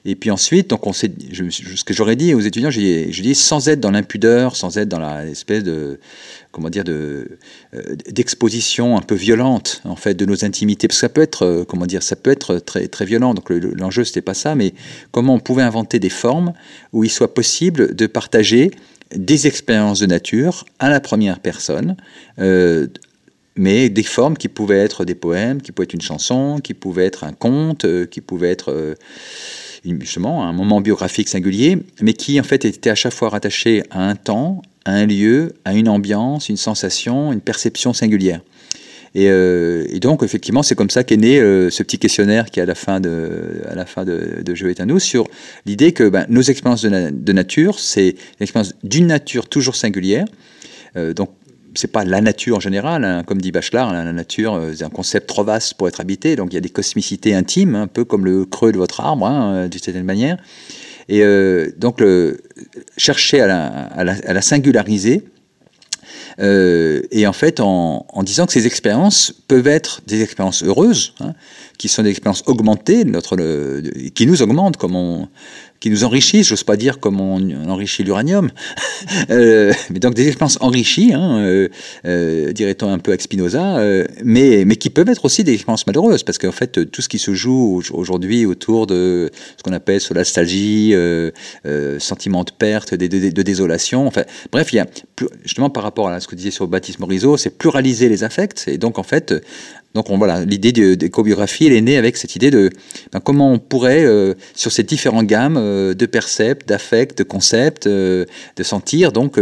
Et 0.04 0.16
puis 0.16 0.32
ensuite, 0.32 0.70
donc 0.70 0.82
ce 0.96 1.84
que 1.84 1.94
j'aurais 1.94 2.16
dit 2.16 2.34
aux 2.34 2.40
étudiants, 2.40 2.72
j'ai 2.72 3.06
dit 3.06 3.36
sans 3.36 3.68
être 3.70 3.80
dans 3.80 3.92
l'impudeur, 3.92 4.56
sans 4.56 4.80
être 4.80 4.90
dans 4.90 5.00
la 5.00 5.28
espèce 5.28 5.64
de 5.64 6.00
comment 6.52 6.70
dire 6.70 6.84
de 6.84 7.38
euh, 7.76 7.96
d'exposition 8.10 8.98
un 8.98 9.02
peu 9.02 9.14
violente 9.14 9.82
en 9.86 9.96
fait 9.96 10.16
de 10.16 10.26
nos 10.26 10.44
intimités, 10.44 10.88
parce 10.88 10.98
que 10.98 11.02
ça 11.02 11.10
peut 11.10 11.22
être 11.22 11.46
euh, 11.46 11.66
comment 11.66 11.86
dire, 11.86 12.02
ça 12.02 12.16
peut 12.16 12.32
être 12.32 12.58
très 12.58 12.88
très 12.88 13.06
violent. 13.06 13.36
Donc 13.36 13.52
l'enjeu 13.52 14.04
c'était 14.04 14.24
pas 14.24 14.34
ça, 14.34 14.56
mais 14.56 14.74
comment 15.12 15.36
on 15.36 15.40
pouvait 15.40 15.62
inventer 15.62 16.00
des 16.00 16.10
formes 16.10 16.54
où 16.94 17.04
il 17.04 17.12
soit 17.12 17.36
possible 17.36 17.94
de 17.96 18.08
partager 18.08 18.72
des 19.16 19.46
expériences 19.46 20.00
de 20.00 20.08
nature 20.08 20.66
à 20.80 20.90
la 20.90 21.00
première 21.00 21.40
personne. 21.40 21.96
Euh, 22.40 22.88
mais 23.58 23.90
des 23.90 24.04
formes 24.04 24.38
qui 24.38 24.48
pouvaient 24.48 24.80
être 24.80 25.04
des 25.04 25.14
poèmes, 25.14 25.62
qui 25.62 25.74
pouvaient 25.74 25.84
être 25.84 25.94
une 25.94 26.02
chanson, 26.02 26.60
qui 26.64 26.74
pouvaient 26.74 27.06
être 27.06 27.26
un 27.26 27.34
conte, 27.34 27.86
qui 28.10 28.22
pouvaient 28.22 28.50
être 28.50 28.96
justement 29.84 30.44
un 30.44 30.54
moment 30.54 30.82
biographique 30.82 31.30
singulier, 31.30 31.78
mais 32.02 32.14
qui 32.14 32.40
en 32.40 32.44
fait 32.44 32.66
était 32.66 32.90
à 32.90 32.96
chaque 32.96 33.14
fois 33.14 33.30
rattaché 33.30 33.84
à 33.92 34.08
un 34.08 34.16
temps, 34.16 34.62
à 34.86 34.94
un 34.94 35.06
lieu, 35.06 35.54
à 35.66 35.74
une 35.74 35.90
ambiance, 35.90 36.50
une 36.50 36.58
sensation, 36.58 37.32
une 37.32 37.42
perception 37.42 37.94
singulière. 37.94 38.42
Et, 39.14 39.28
euh, 39.30 39.86
donc, 40.00 40.24
effectivement, 40.24 40.64
c'est 40.64 40.76
comme 40.76 40.90
ça 40.90 41.04
qu'est 41.04 41.18
né 41.18 41.40
euh, 41.40 41.70
ce 41.70 41.84
petit 41.84 42.00
questionnaire 42.00 42.50
qui 42.50 42.60
est 42.60 42.64
à 42.64 42.66
la 42.66 42.76
fin 42.76 43.00
de, 43.02 43.62
à 43.68 43.76
la 43.76 43.86
fin 43.86 44.06
de, 44.06 44.42
de 44.44 44.56
Jeu 44.56 44.70
est 44.70 44.80
à 44.80 44.86
nous, 44.86 45.00
sur 45.00 45.28
l'idée 45.66 45.92
que 45.92 46.08
ben, 46.08 46.26
nos 46.30 46.42
expériences 46.42 46.84
de, 46.84 47.34
nature, 47.34 47.78
c'est 47.80 48.16
l'expérience 48.40 48.74
d'une 48.84 49.08
nature 49.08 49.50
toujours 49.50 49.76
singulière. 49.76 50.26
Euh, 50.96 51.14
donc, 51.14 51.30
c'est 51.76 51.92
pas 51.92 52.04
la 52.04 52.22
nature 52.22 52.58
en 52.58 52.60
général, 52.60 53.04
hein. 53.04 53.24
comme 53.26 53.42
dit 53.42 53.52
Bachelard, 53.52 53.94
la 53.94 54.12
nature 54.12 54.56
euh, 54.56 54.74
c'est 54.76 54.84
un 54.84 54.90
concept 54.90 55.28
trop 55.28 55.44
vaste 55.44 55.76
pour 55.76 55.88
être 55.88 56.02
habité, 56.02 56.36
donc 56.36 56.52
il 56.52 56.56
y 56.56 56.58
a 56.58 56.62
des 56.62 56.70
cosmicités 56.70 57.34
intimes, 57.34 57.76
un 57.76 57.88
peu 57.88 58.06
comme 58.06 58.26
le 58.26 58.46
creux 58.46 58.72
de 58.72 58.78
votre 58.78 59.02
arbre, 59.02 59.26
hein, 59.26 59.54
euh, 59.54 59.68
d'une 59.68 59.82
certaine 59.82 60.06
manière. 60.06 60.38
Et 61.10 61.24
euh, 61.24 61.72
donc 61.78 62.02
chercher 62.96 63.42
à 63.42 64.04
la, 64.04 64.42
singulariser, 64.42 65.24
et 66.40 67.28
en 67.28 67.34
fait 67.34 67.60
en, 67.60 68.06
disant 68.24 68.46
que 68.46 68.54
ces 68.54 68.66
expériences 68.66 69.34
peuvent 69.48 69.68
être 69.68 70.02
des 70.08 70.22
expériences 70.22 70.64
heureuses, 70.64 71.16
hein, 71.20 71.34
qui 71.78 71.90
sont 71.90 72.04
des 72.04 72.12
expériences 72.12 72.44
augmentées, 72.46 73.04
notre, 73.04 73.36
qui 74.10 74.26
nous 74.26 74.42
augmentent, 74.42 74.78
comme 74.78 74.96
on, 74.96 75.28
qui 75.82 75.90
nous 75.90 76.04
enrichissent, 76.04 76.48
j'ose 76.48 76.64
pas 76.64 76.78
dire 76.78 77.00
comme 77.00 77.20
on, 77.20 77.42
enrichit 77.68 78.04
l'uranium, 78.04 78.52
euh, 79.32 79.74
mais 79.90 80.00
donc 80.00 80.14
des 80.14 80.28
expériences 80.28 80.60
enrichies, 80.62 81.12
hein, 81.14 81.40
euh, 81.40 81.68
euh, 82.06 82.54
dirait-on 82.54 82.94
un 82.94 83.00
peu 83.00 83.12
avec 83.12 83.22
Spinoza, 83.22 83.82
mais, 84.24 84.64
mais 84.66 84.76
qui 84.76 84.92
peuvent 84.92 85.10
être 85.10 85.26
aussi 85.26 85.44
des 85.44 85.54
expériences 85.54 85.88
malheureuses, 85.88 86.24
parce 86.24 86.38
qu'en 86.38 86.52
fait, 86.52 86.92
tout 86.92 87.02
ce 87.02 87.10
qui 87.10 87.18
se 87.18 87.34
joue 87.34 87.82
aujourd'hui 87.92 88.46
autour 88.46 88.86
de 88.86 89.32
ce 89.58 89.64
qu'on 89.64 89.74
appelle 89.74 90.00
sur 90.00 90.14
la 90.14 90.22
nostalgie, 90.22 90.94
sentiment 91.98 92.44
de 92.44 92.52
perte, 92.52 92.94
de, 92.94 93.08
de, 93.08 93.42
désolation, 93.42 94.06
enfin, 94.06 94.24
bref, 94.52 94.72
il 94.74 94.76
y 94.76 94.80
a, 94.80 94.86
justement 95.44 95.72
par 95.72 95.82
rapport 95.82 96.10
à 96.10 96.20
ce 96.20 96.28
que 96.28 96.36
disait 96.36 96.52
sur 96.52 96.68
Baptiste 96.68 97.00
Morisot, 97.00 97.38
c'est 97.38 97.58
pluraliser 97.58 98.08
les 98.08 98.24
affects, 98.24 98.68
et 98.68 98.78
donc 98.78 99.00
en 99.00 99.04
fait, 99.04 99.34
donc 99.94 100.08
voilà, 100.10 100.46
l'idée 100.46 100.72
d'écobiographie, 100.96 101.66
elle 101.66 101.74
est 101.74 101.82
née 101.82 101.98
avec 101.98 102.16
cette 102.16 102.36
idée 102.36 102.50
de 102.50 102.70
ben, 103.12 103.20
comment 103.20 103.52
on 103.52 103.60
pourrait, 103.60 104.06
euh, 104.06 104.36
sur 104.56 104.72
ces 104.72 104.84
différentes 104.84 105.28
gammes 105.28 105.58
euh, 105.58 105.94
de 105.94 106.06
percepts, 106.06 106.68
d'affects, 106.68 107.18
de 107.18 107.24
concepts, 107.24 107.88
euh, 107.88 108.26
de 108.56 108.64
sentir, 108.64 109.12
donc 109.12 109.40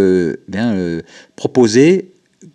bien 0.48 0.76
proposer 1.36 2.12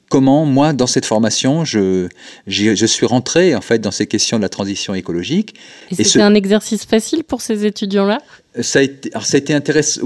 comment 0.08 0.44
moi 0.44 0.72
dans 0.72 0.86
cette 0.86 1.06
formation 1.06 1.64
je, 1.64 2.08
je 2.46 2.86
suis 2.86 3.06
rentré 3.06 3.54
en 3.54 3.60
fait 3.60 3.80
dans 3.80 3.90
ces 3.90 4.06
questions 4.06 4.36
de 4.38 4.42
la 4.42 4.48
transition 4.48 4.94
écologique. 4.94 5.54
Et, 5.90 6.04
c'était 6.04 6.20
un 6.20 6.34
exercice 6.34 6.84
facile 6.84 7.24
pour 7.24 7.40
ces 7.40 7.64
étudiants-là? 7.64 8.20
Ça 8.60 8.78
a 8.78 8.82
été, 8.82 9.10
alors 9.12 9.26
ça 9.26 9.36
a 9.36 9.38
été 9.38 9.52
intéressant, 9.52 10.00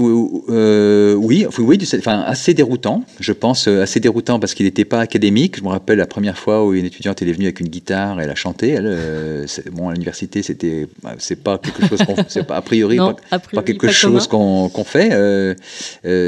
euh, 0.49 1.13
oui, 1.13 1.45
oui, 1.59 1.77
enfin 1.99 2.21
assez 2.21 2.55
déroutant, 2.55 3.03
je 3.19 3.31
pense, 3.31 3.67
euh, 3.67 3.83
assez 3.83 3.99
déroutant 3.99 4.39
parce 4.39 4.55
qu'il 4.55 4.65
n'était 4.65 4.85
pas 4.85 5.01
académique. 5.01 5.57
Je 5.57 5.63
me 5.63 5.67
rappelle 5.67 5.99
la 5.99 6.07
première 6.07 6.37
fois 6.37 6.65
où 6.65 6.73
une 6.73 6.85
étudiante 6.85 7.21
est 7.21 7.31
venue 7.31 7.45
avec 7.45 7.59
une 7.59 7.67
guitare, 7.67 8.19
et 8.19 8.23
elle 8.23 8.31
a 8.31 8.35
chanté. 8.35 8.69
Elle, 8.69 8.87
euh, 8.87 9.45
bon, 9.71 9.89
à 9.89 9.93
l'université, 9.93 10.41
c'était, 10.41 10.87
bah, 11.03 11.13
c'est 11.19 11.35
pas 11.35 11.59
quelque 11.59 11.87
chose 11.87 11.99
qu'on, 11.99 12.15
c'est 12.27 12.43
pas 12.43 12.55
a 12.55 12.61
priori, 12.61 12.97
pas, 12.97 13.61
quelque 13.61 13.89
chose 13.89 14.25
qu'on, 14.27 14.69
fait. 14.83 15.09
Euh, 15.11 15.53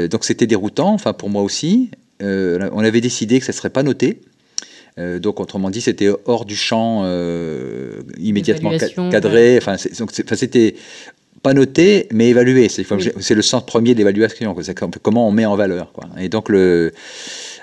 donc 0.06 0.24
c'était 0.24 0.46
déroutant, 0.46 0.92
enfin 0.92 1.14
pour 1.14 1.28
moi 1.28 1.42
aussi. 1.42 1.90
on 2.20 2.84
avait 2.84 3.00
décidé 3.00 3.40
que 3.40 3.46
ça 3.46 3.52
serait 3.52 3.70
pas 3.70 3.82
noté. 3.82 4.20
donc, 4.96 5.40
autrement 5.40 5.70
dit, 5.70 5.80
c'était 5.80 6.10
hors 6.26 6.44
du 6.44 6.54
champ 6.54 7.04
immédiatement 8.16 8.70
cadré. 9.10 9.58
Enfin, 9.58 9.76
c'était 9.76 10.76
pas 11.42 11.54
noté, 11.54 12.06
mais 12.12 12.28
évalué. 12.28 12.68
C'est 12.68 13.34
le 13.34 13.42
centre 13.42 13.66
premier 13.66 13.94
d'évaluation. 13.94 14.54
Comment 15.02 15.28
on 15.28 15.32
met 15.32 15.46
en 15.46 15.56
valeur. 15.56 15.92
Quoi. 15.92 16.04
Et 16.18 16.28
donc, 16.28 16.48
le, 16.48 16.92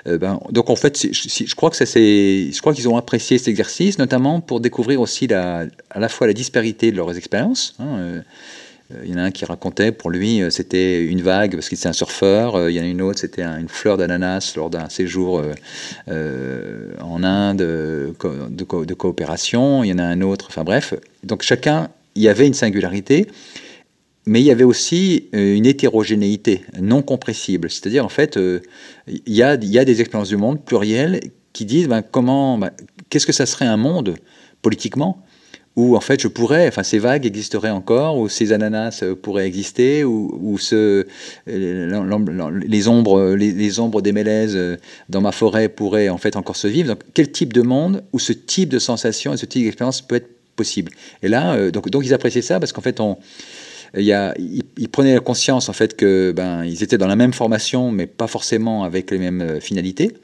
euh, 0.06 0.18
ben, 0.18 0.40
donc 0.50 0.70
en 0.70 0.76
fait, 0.76 0.98
je 1.12 1.54
crois 1.54 1.70
que 1.70 1.76
ça, 1.76 1.84
je 1.84 2.60
crois 2.60 2.74
qu'ils 2.74 2.88
ont 2.88 2.96
apprécié 2.96 3.38
cet 3.38 3.48
exercice, 3.48 3.98
notamment 3.98 4.40
pour 4.40 4.60
découvrir 4.60 5.00
aussi 5.00 5.26
la, 5.26 5.66
à 5.90 6.00
la 6.00 6.08
fois 6.08 6.26
la 6.26 6.32
disparité 6.32 6.90
de 6.92 6.96
leurs 6.96 7.16
expériences. 7.16 7.74
Hein, 7.78 7.98
euh, 7.98 8.20
il 9.04 9.10
y 9.10 9.14
en 9.14 9.18
a 9.18 9.22
un 9.22 9.30
qui 9.30 9.44
racontait, 9.44 9.92
pour 9.92 10.10
lui, 10.10 10.42
euh, 10.42 10.50
c'était 10.50 11.04
une 11.04 11.22
vague 11.22 11.52
parce 11.52 11.68
qu'il 11.68 11.78
était 11.78 11.86
un 11.86 11.92
surfeur. 11.92 12.68
Il 12.68 12.74
y 12.74 12.80
en 12.80 12.82
a 12.82 12.86
une 12.86 13.02
autre, 13.02 13.20
c'était 13.20 13.44
une 13.44 13.68
fleur 13.68 13.96
d'ananas 13.96 14.54
lors 14.56 14.68
d'un 14.68 14.88
séjour 14.88 15.42
en 16.08 17.22
Inde 17.22 17.58
de, 17.58 18.14
de, 18.50 18.94
coopération. 18.94 19.84
Il 19.84 19.90
y 19.90 19.92
en 19.92 19.98
a 19.98 20.04
un 20.04 20.22
autre, 20.22 20.46
enfin 20.48 20.64
bref. 20.64 20.94
Donc 21.22 21.42
chacun, 21.42 21.88
il 22.16 22.22
y 22.22 22.28
avait 22.28 22.46
une 22.46 22.54
singularité 22.54 23.28
mais 24.26 24.40
il 24.40 24.44
y 24.44 24.50
avait 24.50 24.64
aussi 24.64 25.28
euh, 25.34 25.54
une 25.54 25.66
hétérogénéité 25.66 26.62
non 26.80 27.02
compressible. 27.02 27.70
C'est-à-dire, 27.70 28.04
en 28.04 28.10
fait, 28.10 28.36
euh, 28.36 28.60
il 29.06 29.34
y, 29.34 29.42
a, 29.42 29.56
des 29.56 30.00
expériences 30.00 30.28
du 30.28 30.36
monde 30.36 30.62
plurielles 30.64 31.20
qui 31.52 31.64
disent 31.64 31.88
ben, 31.88 32.02
comment, 32.02 32.58
ben, 32.58 32.70
qu'est-ce 33.08 33.26
que 33.26 33.32
ça 33.32 33.46
serait 33.46 33.66
un 33.66 33.76
monde 33.76 34.16
politiquement 34.62 35.22
où 35.76 35.96
en 35.96 36.00
fait 36.00 36.20
je 36.20 36.26
pourrais, 36.26 36.66
enfin 36.66 36.82
ces 36.82 36.98
vagues 36.98 37.24
existeraient 37.24 37.70
encore, 37.70 38.18
où 38.18 38.28
ces 38.28 38.52
ananas 38.52 39.00
euh, 39.04 39.14
pourraient 39.14 39.46
exister, 39.46 40.02
où, 40.02 40.58
les 41.46 42.88
ombres, 42.88 44.02
des 44.02 44.12
mélèzes 44.12 44.58
dans 45.08 45.20
ma 45.20 45.30
forêt 45.30 45.68
pourraient 45.68 46.08
en 46.08 46.18
fait 46.18 46.34
encore 46.36 46.56
se 46.56 46.66
vivre. 46.66 46.88
Donc 46.88 47.02
quel 47.14 47.30
type 47.30 47.52
de 47.52 47.62
monde 47.62 48.02
où 48.12 48.18
ce 48.18 48.32
type 48.32 48.68
de 48.68 48.80
sensation 48.80 49.32
et 49.32 49.36
ce 49.36 49.46
type 49.46 49.62
d'expérience 49.62 50.02
peut 50.02 50.16
être 50.16 50.28
possible? 50.56 50.90
Et 51.22 51.28
là, 51.28 51.70
donc 51.70 51.86
ils 52.04 52.14
appréciaient 52.14 52.42
ça 52.42 52.58
parce 52.58 52.72
qu'en 52.72 52.82
fait 52.82 52.98
on 53.00 53.16
il, 53.96 54.04
y 54.04 54.12
a, 54.12 54.34
il, 54.38 54.88
prenait 54.88 55.18
conscience 55.20 55.68
en 55.68 55.72
fait 55.72 55.96
que 55.96 56.32
ben 56.32 56.64
ils 56.64 56.82
étaient 56.82 56.98
dans 56.98 57.06
la 57.06 57.16
même 57.16 57.32
formation, 57.32 57.90
mais 57.90 58.06
pas 58.06 58.26
forcément 58.26 58.84
avec 58.84 59.10
les 59.10 59.18
mêmes 59.18 59.42
euh, 59.42 59.60
finalités, 59.60 60.16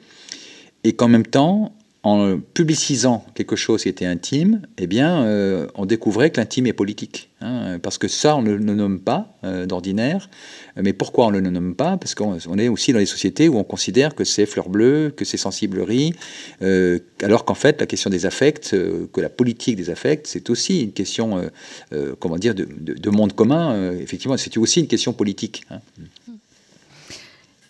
et 0.83 0.93
qu'en 0.93 1.07
même 1.07 1.25
temps, 1.25 1.73
en 2.07 2.39
publicisant 2.39 3.25
quelque 3.35 3.57
chose 3.57 3.83
qui 3.83 3.89
était 3.89 4.05
intime, 4.05 4.61
eh 4.77 4.87
bien, 4.87 5.23
euh, 5.23 5.67
on 5.75 5.85
découvrait 5.85 6.29
que 6.29 6.39
l'intime 6.39 6.65
est 6.65 6.73
politique. 6.73 7.31
Hein, 7.41 7.79
parce 7.83 7.97
que 7.97 8.07
ça, 8.07 8.37
on 8.37 8.41
ne 8.41 8.53
le 8.53 8.73
nomme 8.73 9.01
pas 9.01 9.37
euh, 9.43 9.65
d'ordinaire. 9.65 10.29
Mais 10.77 10.93
pourquoi 10.93 11.25
on 11.27 11.31
ne 11.31 11.39
le 11.39 11.49
nomme 11.49 11.75
pas? 11.75 11.97
Parce 11.97 12.15
qu'on 12.15 12.57
est 12.57 12.69
aussi 12.69 12.93
dans 12.93 12.99
les 12.99 13.05
sociétés 13.05 13.49
où 13.49 13.57
on 13.57 13.65
considère 13.65 14.15
que 14.15 14.23
c'est 14.23 14.45
fleur 14.45 14.69
bleue, 14.69 15.11
que 15.13 15.25
c'est 15.25 15.35
sensiblerie, 15.35 16.13
euh, 16.61 16.99
alors 17.21 17.43
qu'en 17.43 17.55
fait, 17.55 17.81
la 17.81 17.87
question 17.87 18.09
des 18.09 18.25
affects, 18.25 18.71
que 19.11 19.21
la 19.21 19.29
politique 19.29 19.75
des 19.75 19.89
affects, 19.89 20.27
c'est 20.27 20.49
aussi 20.49 20.83
une 20.83 20.93
question, 20.93 21.41
comment 22.19 22.37
dire, 22.37 22.55
de, 22.55 23.09
monde 23.09 23.33
commun. 23.33 23.91
effectivement, 23.99 24.37
c'est 24.37 24.55
aussi 24.57 24.79
une 24.79 24.87
question 24.87 25.11
politique. 25.11 25.63
Hein. 25.69 25.81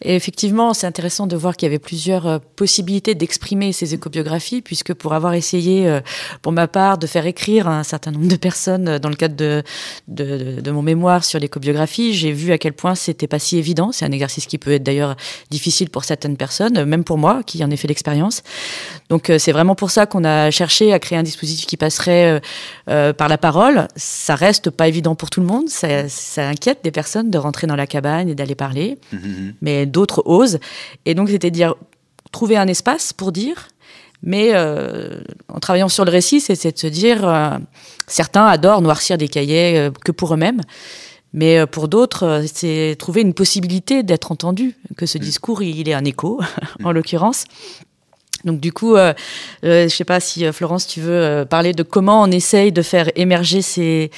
Et 0.02 0.16
effectivement, 0.16 0.74
c'est 0.74 0.88
intéressant 0.88 1.28
de 1.28 1.36
voir 1.36 1.56
qu'il 1.56 1.66
y 1.68 1.70
avait 1.70 1.80
plusieurs 1.80 2.28
euh, 2.28 2.40
possibilités 2.56 3.16
d'exprimer 3.16 3.74
ces 3.74 3.94
écobiographies, 3.94 4.62
puisque 4.62 4.94
pour 4.94 5.14
avoir 5.14 5.34
essayé, 5.34 5.88
euh, 5.88 6.02
pour 6.42 6.52
ma 6.52 6.68
part, 6.68 6.98
de 6.98 7.08
faire 7.08 7.26
écrire 7.26 7.68
un 7.68 7.84
certain 7.84 8.12
nombre 8.12 8.28
de 8.28 8.36
personnes 8.36 8.88
euh, 8.88 9.00
dans 9.00 9.10
le 9.10 9.16
cadre 9.16 9.36
de, 9.36 9.64
de, 10.08 10.62
de 10.62 10.72
mon 10.72 10.82
mémoire 10.82 11.24
sur 11.24 11.40
l'écobiographie, 11.40 12.14
j'ai 12.14 12.32
vu 12.32 12.52
à 12.52 12.58
quel 12.58 12.74
point 12.74 12.96
c'était 12.96 13.28
pas 13.28 13.40
si 13.40 13.58
évident. 13.58 13.92
C'est 13.92 14.06
un 14.06 14.12
exercice 14.12 14.46
qui 14.46 14.58
peut 14.58 14.72
être 14.72 14.84
d'ailleurs 14.84 15.16
difficile 15.50 15.90
pour 15.90 16.04
certaines 16.04 16.38
personnes, 16.38 16.84
même 16.86 17.04
pour 17.04 17.18
moi, 17.18 17.42
qui 17.44 17.64
en 17.64 17.72
ai 17.72 17.78
fait 17.78 17.88
l'expérience. 17.88 18.44
Donc 19.10 19.32
c'est 19.38 19.52
vraiment 19.52 19.76
pour 19.76 19.92
ça 19.92 20.06
qu'on 20.06 20.24
a 20.24 20.52
cherché 20.52 20.94
à 20.94 21.00
créer 21.00 21.18
un 21.18 21.24
dispositif 21.24 21.66
qui 21.66 21.78
passerait 21.78 22.42
euh, 22.90 23.12
par 23.12 23.28
la 23.28 23.38
parole. 23.38 23.88
Ça 23.98 24.36
reste 24.36 24.70
pas 24.70 24.88
évident 24.88 25.14
pour 25.16 25.30
tout 25.30 25.42
le 25.42 25.46
monde. 25.46 25.68
Ça, 25.68 26.08
ça, 26.08 26.48
inquiète 26.48 26.80
des 26.84 26.92
personnes 26.92 27.30
de 27.30 27.38
rentrer 27.38 27.68
dans 27.68 27.76
la 27.76 27.86
cabane 27.86 28.30
et 28.30 28.36
d'aller 28.36 28.56
parler. 28.56 28.98
Mmh, 29.12 29.18
mmh, 29.18 29.20
mmh. 29.20 29.54
Mais 29.62 29.86
d'autres 29.88 30.24
osent. 30.26 30.60
Et 31.06 31.16
donc, 31.16 31.30
c'était 31.30 31.52
dire 31.52 31.76
trouver 32.32 32.58
un 32.58 32.68
espace 32.68 33.14
pour 33.14 33.32
dire, 33.32 33.70
mais 34.24 34.50
euh, 34.54 35.20
en 35.48 35.60
travaillant 35.60 35.90
sur 35.90 36.06
le 36.06 36.12
récit, 36.12 36.40
c'est 36.40 36.72
de 36.72 36.78
se 36.78 36.88
dire, 36.88 37.28
euh, 37.28 37.58
certains 38.08 38.46
adorent 38.46 38.82
noircir 38.82 39.18
des 39.18 39.28
cahiers 39.28 39.78
euh, 39.78 39.92
que 40.04 40.12
pour 40.12 40.34
eux-mêmes, 40.34 40.62
mais 41.34 41.66
pour 41.68 41.88
d'autres, 41.88 42.44
c'est 42.52 42.96
trouver 42.98 43.22
une 43.22 43.34
possibilité 43.34 44.02
d'être 44.02 44.32
entendu, 44.32 44.76
que 44.96 45.06
ce 45.06 45.18
mm. 45.18 45.22
discours, 45.22 45.62
il, 45.62 45.88
est 45.88 45.94
un 45.94 46.06
écho, 46.06 46.40
en 46.84 46.92
l'occurrence. 46.92 47.46
Donc 48.44 48.60
du 48.60 48.72
coup, 48.72 48.96
je 49.64 49.84
ne 49.84 49.88
sais 49.88 50.06
pas 50.06 50.20
si 50.20 50.50
Florence, 50.54 50.86
tu 50.86 51.02
veux 51.02 51.44
parler 51.50 51.74
de 51.74 51.82
comment 51.82 52.22
on 52.22 52.32
essaye 52.32 52.72
de 52.72 52.84
faire 52.84 53.10
émerger 53.16 53.64
ces, 53.64 54.12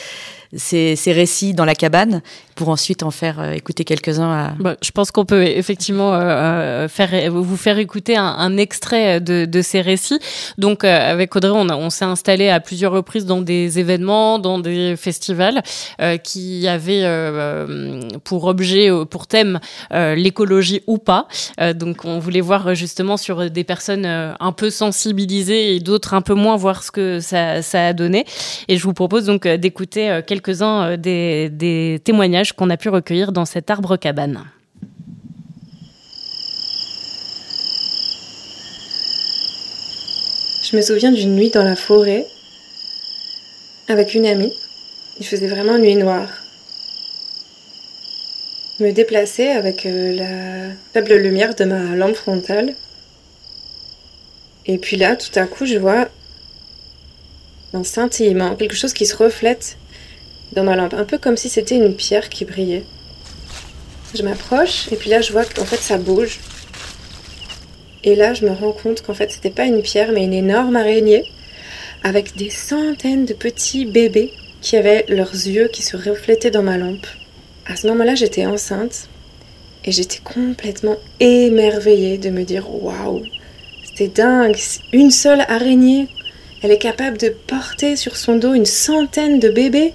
ces, 0.55 0.95
récits 1.07 1.53
dans 1.53 1.65
la 1.65 1.75
cabane 1.75 2.21
pour 2.55 2.69
ensuite 2.69 3.03
en 3.03 3.11
faire 3.11 3.39
euh, 3.39 3.51
écouter 3.53 3.83
quelques-uns. 3.83 4.31
À... 4.31 4.53
Bah, 4.59 4.75
je 4.81 4.91
pense 4.91 5.11
qu'on 5.11 5.25
peut 5.25 5.43
effectivement 5.43 6.13
euh, 6.13 6.19
euh, 6.19 6.87
faire, 6.87 7.31
vous 7.31 7.55
faire 7.55 7.77
écouter 7.77 8.17
un, 8.17 8.57
extrait 8.57 9.21
de, 9.21 9.61
ces 9.61 9.81
récits. 9.81 10.19
Donc 10.57 10.83
avec 10.83 11.35
Audrey, 11.35 11.51
on, 11.53 11.69
on 11.69 11.89
s'est 11.89 12.05
installé 12.05 12.49
à 12.49 12.59
plusieurs 12.59 12.91
reprises 12.91 13.25
dans 13.25 13.41
des 13.41 13.79
événements, 13.79 14.39
dans 14.39 14.59
des 14.59 14.95
festivals 14.97 15.61
qui 16.23 16.67
avaient 16.67 17.05
pour 18.23 18.45
objet, 18.45 18.89
pour 19.09 19.27
thème 19.27 19.59
l'écologie 19.91 20.81
ou 20.87 20.97
pas. 20.97 21.27
donc 21.75 22.05
on 22.05 22.19
voulait 22.19 22.41
voir 22.41 22.73
justement 22.73 23.17
sur 23.17 23.49
des 23.49 23.63
personnes 23.63 24.05
un 24.05 24.51
peu 24.51 24.69
sensibilisées 24.69 25.75
et 25.75 25.79
d'autres 25.79 26.13
un 26.13 26.21
peu 26.21 26.33
moins, 26.33 26.55
voir 26.57 26.83
ce 26.83 26.91
que 26.91 27.19
ça, 27.19 27.61
ça 27.61 27.87
a 27.87 27.93
donné. 27.93 28.25
Et 28.67 28.77
je 28.77 28.83
vous 28.83 28.93
propose 28.93 29.25
donc 29.25 29.47
d'écouter 29.47 30.21
quelques 30.25 30.38
quelques-uns 30.39 30.91
euh, 30.91 30.97
des, 30.97 31.99
témoignages 32.03 32.53
qu'on 32.53 32.69
a 32.69 32.77
pu 32.77 32.89
recueillir 32.89 33.31
dans 33.31 33.45
cet 33.45 33.69
arbre 33.69 33.97
cabane. 33.97 34.45
Je 40.63 40.77
me 40.77 40.81
souviens 40.81 41.11
d'une 41.11 41.35
nuit 41.35 41.49
dans 41.49 41.63
la 41.63 41.75
forêt 41.75 42.25
avec 43.87 44.13
une 44.13 44.25
amie. 44.25 44.53
Il 45.19 45.25
faisait 45.25 45.47
vraiment 45.47 45.77
nuit 45.77 45.95
noire. 45.95 46.29
Je 48.79 48.85
me 48.85 48.91
déplaçais 48.91 49.51
avec 49.51 49.85
euh, 49.85 50.15
la 50.15 50.73
faible 50.93 51.15
lumière 51.15 51.55
de 51.55 51.65
ma 51.65 51.95
lampe 51.95 52.15
frontale. 52.15 52.75
Et 54.65 54.77
puis 54.77 54.95
là, 54.95 55.15
tout 55.15 55.37
à 55.37 55.47
coup, 55.47 55.65
je 55.65 55.77
vois 55.77 56.07
un 57.73 57.83
scintillement, 57.83 58.55
quelque 58.55 58.75
chose 58.75 58.93
qui 58.93 59.05
se 59.05 59.17
reflète 59.17 59.78
dans 60.53 60.63
ma 60.63 60.75
lampe, 60.75 60.93
un 60.93 61.05
peu 61.05 61.17
comme 61.17 61.37
si 61.37 61.49
c'était 61.49 61.75
une 61.75 61.95
pierre 61.95 62.29
qui 62.29 62.45
brillait. 62.45 62.83
Je 64.15 64.23
m'approche 64.23 64.91
et 64.91 64.95
puis 64.95 65.09
là 65.09 65.21
je 65.21 65.31
vois 65.31 65.45
qu'en 65.45 65.65
fait 65.65 65.77
ça 65.77 65.97
bouge. 65.97 66.39
Et 68.03 68.15
là 68.15 68.33
je 68.33 68.45
me 68.45 68.51
rends 68.51 68.71
compte 68.71 69.01
qu'en 69.01 69.13
fait 69.13 69.31
c'était 69.31 69.49
pas 69.49 69.65
une 69.65 69.81
pierre 69.81 70.11
mais 70.11 70.23
une 70.23 70.33
énorme 70.33 70.75
araignée 70.75 71.23
avec 72.03 72.35
des 72.35 72.49
centaines 72.49 73.25
de 73.25 73.33
petits 73.33 73.85
bébés 73.85 74.31
qui 74.61 74.77
avaient 74.77 75.05
leurs 75.09 75.33
yeux 75.33 75.69
qui 75.71 75.83
se 75.83 75.97
reflétaient 75.97 76.51
dans 76.51 76.63
ma 76.63 76.77
lampe. 76.77 77.07
À 77.65 77.75
ce 77.75 77.87
moment-là 77.87 78.15
j'étais 78.15 78.45
enceinte 78.45 79.09
et 79.85 79.91
j'étais 79.91 80.19
complètement 80.23 80.97
émerveillée 81.19 82.17
de 82.17 82.29
me 82.29 82.43
dire 82.43 82.65
waouh, 82.69 83.23
c'était 83.85 84.07
dingue, 84.07 84.57
une 84.91 85.11
seule 85.11 85.41
araignée, 85.41 86.07
elle 86.61 86.71
est 86.71 86.77
capable 86.77 87.17
de 87.17 87.29
porter 87.29 87.95
sur 87.95 88.17
son 88.17 88.35
dos 88.35 88.53
une 88.53 88.65
centaine 88.65 89.39
de 89.39 89.49
bébés. 89.49 89.93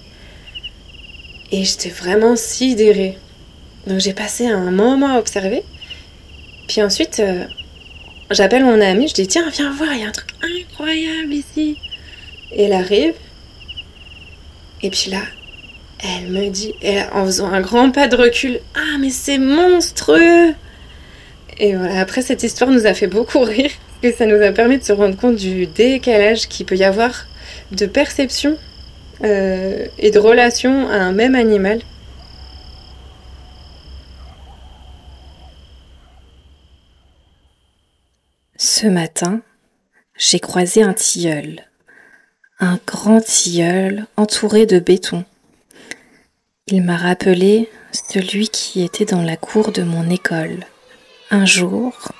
Et 1.54 1.62
j'étais 1.62 1.90
vraiment 1.90 2.34
sidérée. 2.34 3.16
Donc 3.86 4.00
j'ai 4.00 4.12
passé 4.12 4.48
un 4.48 4.72
moment 4.72 5.14
à 5.14 5.20
observer. 5.20 5.62
Puis 6.66 6.82
ensuite, 6.82 7.20
euh, 7.20 7.44
j'appelle 8.32 8.64
mon 8.64 8.80
amie, 8.80 9.06
je 9.06 9.14
dis 9.14 9.28
tiens, 9.28 9.48
viens 9.50 9.70
voir, 9.70 9.94
il 9.94 10.00
y 10.00 10.04
a 10.04 10.08
un 10.08 10.10
truc 10.10 10.30
incroyable 10.42 11.32
ici. 11.32 11.78
Et 12.50 12.64
elle 12.64 12.72
arrive. 12.72 13.14
Et 14.82 14.90
puis 14.90 15.12
là, 15.12 15.20
elle 16.02 16.32
me 16.32 16.48
dit, 16.48 16.74
en 17.12 17.24
faisant 17.24 17.46
un 17.52 17.60
grand 17.60 17.92
pas 17.92 18.08
de 18.08 18.16
recul, 18.16 18.58
ah 18.74 18.98
mais 18.98 19.10
c'est 19.10 19.38
monstrueux. 19.38 20.54
Et 21.58 21.76
voilà, 21.76 22.00
après 22.00 22.22
cette 22.22 22.42
histoire 22.42 22.72
nous 22.72 22.84
a 22.84 22.94
fait 22.94 23.06
beaucoup 23.06 23.38
rire, 23.38 23.70
et 24.02 24.10
ça 24.10 24.26
nous 24.26 24.42
a 24.42 24.50
permis 24.50 24.78
de 24.78 24.82
se 24.82 24.92
rendre 24.92 25.16
compte 25.16 25.36
du 25.36 25.66
décalage 25.68 26.48
qu'il 26.48 26.66
peut 26.66 26.76
y 26.76 26.82
avoir 26.82 27.28
de 27.70 27.86
perception 27.86 28.58
euh, 29.22 29.86
et 29.98 30.10
de 30.10 30.18
relation 30.18 30.88
à 30.88 30.96
un 30.96 31.12
même 31.12 31.34
animal. 31.34 31.80
Ce 38.56 38.86
matin, 38.86 39.40
j'ai 40.16 40.40
croisé 40.40 40.82
un 40.82 40.94
tilleul, 40.94 41.64
un 42.60 42.78
grand 42.86 43.20
tilleul 43.20 44.06
entouré 44.16 44.66
de 44.66 44.78
béton. 44.78 45.24
Il 46.66 46.82
m'a 46.82 46.96
rappelé 46.96 47.68
celui 47.92 48.48
qui 48.48 48.82
était 48.82 49.04
dans 49.04 49.22
la 49.22 49.36
cour 49.36 49.70
de 49.70 49.82
mon 49.82 50.08
école. 50.08 50.64
Un 51.30 51.44
jour, 51.44 52.12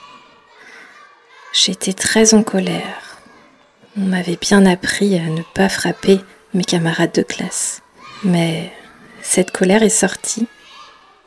j'étais 1.53 1.93
très 1.93 2.35
en 2.35 2.43
colère. 2.43 3.23
On 3.97 4.03
m'avait 4.03 4.39
bien 4.41 4.67
appris 4.67 5.19
à 5.19 5.23
ne 5.23 5.43
pas 5.55 5.69
frapper 5.69 6.21
mes 6.55 6.65
camarades 6.65 7.13
de 7.13 7.23
classe. 7.23 7.83
Mais 8.23 8.73
cette 9.23 9.51
colère 9.51 9.83
est 9.83 9.89
sortie 9.89 10.47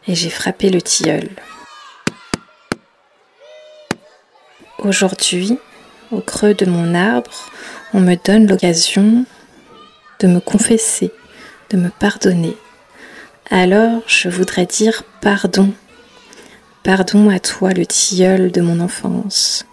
et 0.07 0.15
j'ai 0.15 0.29
frappé 0.29 0.69
le 0.69 0.81
tilleul. 0.81 1.29
Aujourd'hui, 4.79 5.57
au 6.11 6.21
creux 6.21 6.53
de 6.53 6.65
mon 6.65 6.95
arbre, 6.95 7.49
on 7.93 7.99
me 7.99 8.15
donne 8.15 8.47
l'occasion 8.47 9.25
de 10.19 10.27
me 10.27 10.39
confesser, 10.39 11.11
de 11.69 11.77
me 11.77 11.89
pardonner. 11.89 12.55
Alors 13.49 14.01
je 14.07 14.29
voudrais 14.29 14.65
dire 14.65 15.03
pardon. 15.21 15.73
Pardon 16.83 17.29
à 17.29 17.39
toi 17.39 17.73
le 17.73 17.85
tilleul 17.85 18.51
de 18.51 18.61
mon 18.61 18.79
enfance. 18.79 19.65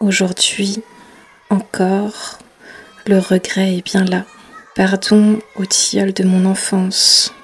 Aujourd'hui 0.00 0.82
encore, 1.50 2.38
le 3.06 3.18
regret 3.18 3.76
est 3.76 3.84
bien 3.84 4.04
là. 4.04 4.26
Pardon 4.78 5.40
au 5.56 5.66
tilleul 5.66 6.12
de 6.12 6.22
mon 6.22 6.44
enfance, 6.44 7.34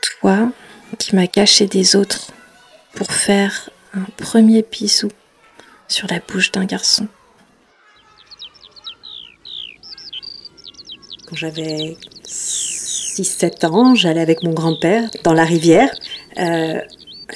toi 0.00 0.50
qui 0.98 1.14
m'as 1.14 1.26
caché 1.26 1.66
des 1.66 1.94
autres 1.94 2.32
pour 2.94 3.12
faire 3.12 3.68
un 3.92 4.06
premier 4.16 4.62
bisou 4.62 5.10
sur 5.88 6.08
la 6.08 6.20
bouche 6.20 6.50
d'un 6.50 6.64
garçon. 6.64 7.06
Quand 11.28 11.36
j'avais 11.36 11.98
6-7 12.26 13.66
ans, 13.66 13.94
j'allais 13.94 14.22
avec 14.22 14.42
mon 14.42 14.54
grand-père 14.54 15.10
dans 15.24 15.34
la 15.34 15.44
rivière. 15.44 15.94
Euh, 16.38 16.80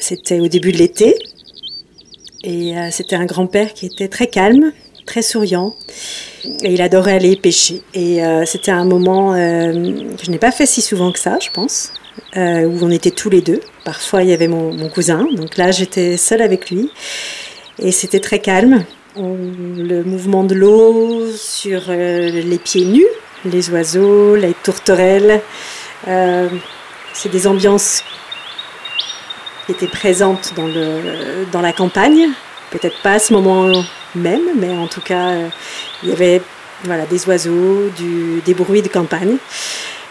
c'était 0.00 0.40
au 0.40 0.48
début 0.48 0.72
de 0.72 0.78
l'été. 0.78 1.14
Et 2.44 2.78
euh, 2.78 2.90
c'était 2.90 3.16
un 3.16 3.26
grand-père 3.26 3.74
qui 3.74 3.84
était 3.84 4.08
très 4.08 4.28
calme, 4.28 4.72
très 5.06 5.22
souriant. 5.22 5.74
Et 6.62 6.74
il 6.74 6.82
adorait 6.82 7.14
aller 7.14 7.36
pêcher. 7.36 7.82
Et 7.94 8.24
euh, 8.24 8.44
c'était 8.44 8.72
un 8.72 8.84
moment 8.84 9.34
euh, 9.34 9.72
que 10.16 10.24
je 10.24 10.30
n'ai 10.30 10.38
pas 10.38 10.52
fait 10.52 10.66
si 10.66 10.82
souvent 10.82 11.12
que 11.12 11.18
ça, 11.18 11.38
je 11.40 11.50
pense, 11.50 11.92
euh, 12.36 12.64
où 12.64 12.78
on 12.82 12.90
était 12.90 13.10
tous 13.10 13.30
les 13.30 13.40
deux. 13.40 13.60
Parfois, 13.84 14.22
il 14.22 14.28
y 14.28 14.32
avait 14.32 14.48
mon, 14.48 14.88
cousin. 14.88 15.26
Donc 15.32 15.56
là, 15.56 15.70
j'étais 15.70 16.16
seule 16.16 16.42
avec 16.42 16.70
lui. 16.70 16.90
Et 17.78 17.92
c'était 17.92 18.20
très 18.20 18.40
calme. 18.40 18.84
le 19.16 20.02
mouvement 20.02 20.44
de 20.44 20.54
l'eau 20.54 21.26
sur 21.36 21.90
les 21.90 22.58
pieds 22.58 22.84
nus, 22.84 23.06
les 23.44 23.70
oiseaux, 23.70 24.34
les 24.34 24.54
tourterelles. 24.62 25.40
c'est 26.04 27.30
des 27.30 27.46
ambiances 27.46 28.02
qui 29.66 29.72
étaient 29.72 29.86
présentes 29.86 30.52
dans, 30.56 30.66
le, 30.66 31.44
dans 31.52 31.60
la 31.60 31.72
campagne. 31.72 32.28
Peut-être 32.70 33.00
pas 33.02 33.12
à 33.12 33.18
ce 33.18 33.32
moment 33.32 33.70
même, 34.16 34.48
mais 34.56 34.76
en 34.76 34.86
tout 34.86 35.00
cas, 35.00 35.28
euh, 35.28 35.48
il 36.02 36.08
y 36.08 36.12
avait 36.12 36.40
voilà, 36.84 37.06
des 37.06 37.26
oiseaux, 37.26 37.90
des 38.44 38.54
bruits 38.54 38.82
de 38.82 38.88
campagne, 38.88 39.36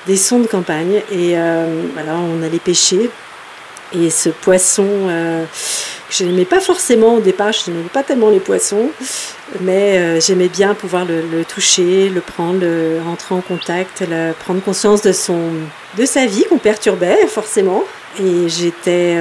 des 0.07 0.17
sons 0.17 0.39
de 0.39 0.47
campagne. 0.47 1.01
Et 1.11 1.37
euh, 1.37 1.83
voilà, 1.93 2.13
on 2.15 2.41
allait 2.43 2.59
pêcher. 2.59 3.09
Et 3.93 4.09
ce 4.09 4.29
poisson, 4.29 4.87
euh, 4.87 5.45
que 6.09 6.15
je 6.15 6.23
n'aimais 6.23 6.45
pas 6.45 6.59
forcément 6.59 7.15
au 7.15 7.19
départ, 7.19 7.51
je 7.51 7.71
n'aimais 7.71 7.89
pas 7.91 8.03
tellement 8.03 8.29
les 8.29 8.39
poissons, 8.39 8.89
mais 9.61 10.19
j'aimais 10.19 10.49
bien 10.49 10.73
pouvoir 10.73 11.05
le, 11.05 11.43
toucher, 11.45 12.09
le 12.09 12.21
prendre, 12.21 12.59
le, 12.61 12.99
rentrer 13.05 13.35
en 13.35 13.41
contact, 13.41 14.03
prendre 14.39 14.61
conscience 14.61 15.01
de 15.03 15.11
sa 16.05 16.25
vie 16.25 16.45
qu'on 16.49 16.57
perturbait 16.57 17.27
forcément. 17.27 17.83
Et 18.19 18.49
j'étais 18.49 19.17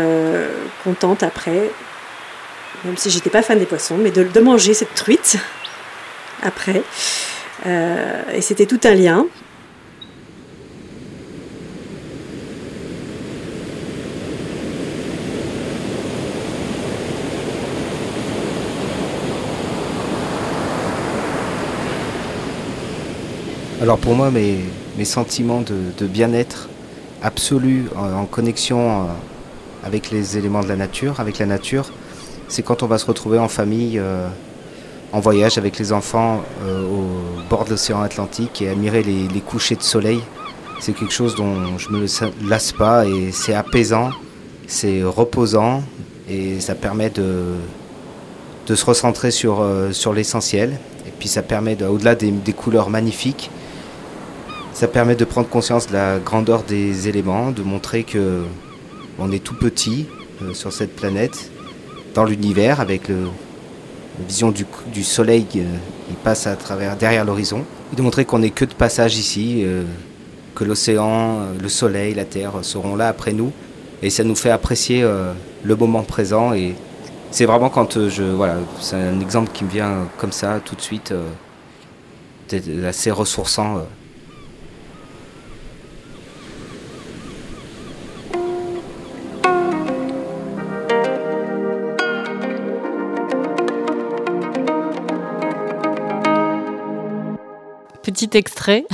contente 0.82 1.22
après 1.22 1.70
même 2.84 2.96
si 2.96 3.10
j'étais 3.10 3.30
pas 3.30 3.42
fan 3.42 3.58
des 3.58 3.66
poissons, 3.66 3.96
mais 3.96 4.10
de, 4.10 4.40
manger 4.40 4.74
cette 4.74 4.94
truite 4.94 5.36
après. 6.42 6.82
Euh, 7.66 8.22
et 8.34 8.40
c'était 8.40 8.66
tout 8.66 8.80
un 8.84 8.94
lien. 8.94 9.26
Alors 23.84 23.98
pour 23.98 24.14
moi, 24.14 24.30
mes, 24.30 25.04
sentiments 25.04 25.60
de, 25.60 26.06
bien-être 26.06 26.70
absolu 27.22 27.84
euh, 27.96 28.14
en, 28.14 28.24
connexion 28.24 28.78
euh, 28.78 29.04
avec 29.84 30.10
les 30.10 30.38
éléments 30.38 30.62
de 30.62 30.68
la 30.68 30.76
nature, 30.76 31.20
avec 31.20 31.38
la 31.38 31.44
nature, 31.44 31.92
c'est 32.48 32.62
quand 32.62 32.82
on 32.82 32.86
va 32.86 32.98
se 32.98 33.06
retrouver 33.06 33.38
en 33.38 33.48
famille, 33.48 33.98
euh, 33.98 34.28
en 35.12 35.20
voyage 35.20 35.58
avec 35.58 35.78
les 35.78 35.92
enfants 35.92 36.42
euh, 36.64 36.82
au 36.82 37.48
bord 37.48 37.64
de 37.64 37.70
l'océan 37.70 38.00
Atlantique 38.02 38.62
et 38.62 38.68
admirer 38.68 39.02
les, 39.02 39.40
couchers 39.40 39.76
de 39.76 39.82
soleil. 39.82 40.20
C'est 40.80 40.92
quelque 40.92 41.12
chose 41.12 41.34
dont 41.34 41.78
je 41.78 41.90
me 41.90 42.06
lasse 42.48 42.72
pas 42.72 43.06
et 43.06 43.30
c'est 43.32 43.54
apaisant, 43.54 44.10
c'est 44.66 45.02
reposant 45.02 45.82
et 46.28 46.60
ça 46.60 46.74
permet 46.74 47.10
de, 47.10 47.54
de 48.66 48.74
se 48.74 48.84
recentrer 48.84 49.30
sur, 49.30 49.64
sur 49.92 50.12
l'essentiel. 50.12 50.78
Et 51.06 51.12
puis 51.18 51.28
ça 51.28 51.42
permet, 51.42 51.82
au-delà 51.82 52.14
des, 52.14 52.30
des 52.30 52.52
couleurs 52.52 52.90
magnifiques, 52.90 53.50
ça 54.74 54.88
permet 54.88 55.14
de 55.14 55.24
prendre 55.24 55.48
conscience 55.48 55.86
de 55.86 55.92
la 55.92 56.18
grandeur 56.18 56.64
des 56.64 57.08
éléments, 57.08 57.52
de 57.52 57.62
montrer 57.62 58.02
que 58.02 58.42
on 59.18 59.30
est 59.30 59.42
tout 59.42 59.54
petit 59.54 60.06
euh, 60.42 60.52
sur 60.54 60.72
cette 60.72 60.96
planète, 60.96 61.50
dans 62.14 62.24
l'univers, 62.24 62.80
avec 62.80 63.08
la 63.08 63.16
vision 64.26 64.52
du, 64.52 65.04
soleil 65.04 65.44
qui 65.44 65.62
passe 66.22 66.46
à 66.46 66.56
travers, 66.56 66.96
derrière 66.96 67.24
l'horizon, 67.24 67.64
et 67.92 67.96
de 67.96 68.02
montrer 68.02 68.24
qu'on 68.24 68.38
n'est 68.38 68.50
que 68.50 68.64
de 68.64 68.74
passage 68.74 69.16
ici, 69.16 69.62
euh, 69.64 69.82
que 70.54 70.64
l'océan, 70.64 71.40
euh, 71.40 71.44
le 71.60 71.68
soleil, 71.68 72.14
la 72.14 72.24
terre 72.24 72.52
seront 72.62 72.96
là 72.96 73.08
après 73.08 73.32
nous, 73.32 73.52
et 74.02 74.10
ça 74.10 74.22
nous 74.24 74.36
fait 74.36 74.50
apprécier 74.50 75.02
le 75.62 75.76
moment 75.76 76.02
présent. 76.02 76.52
Et 76.52 76.74
c'est 77.30 77.46
vraiment 77.46 77.70
quand 77.70 78.08
je, 78.08 78.22
voilà, 78.22 78.56
c'est 78.78 78.96
un 78.96 79.18
exemple 79.20 79.50
qui 79.54 79.64
me 79.64 79.70
vient 79.70 80.08
comme 80.18 80.32
ça 80.32 80.60
tout 80.62 80.74
de 80.74 80.82
suite, 80.82 81.14
assez 82.86 83.10
ressourçant. 83.10 83.78
Extrait, 98.34 98.84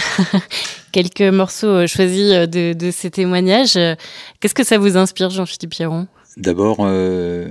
quelques 0.92 1.22
morceaux 1.22 1.66
euh, 1.66 1.86
choisis 1.86 2.30
euh, 2.32 2.46
de, 2.46 2.90
ces 2.90 3.10
témoignages. 3.10 3.78
Qu'est-ce 4.40 4.54
que 4.54 4.64
ça 4.64 4.78
vous 4.78 4.96
inspire, 4.96 5.30
Jean-Philippe 5.30 5.70
Pierron 5.70 6.06
D'abord, 6.36 6.78
euh, 6.80 7.48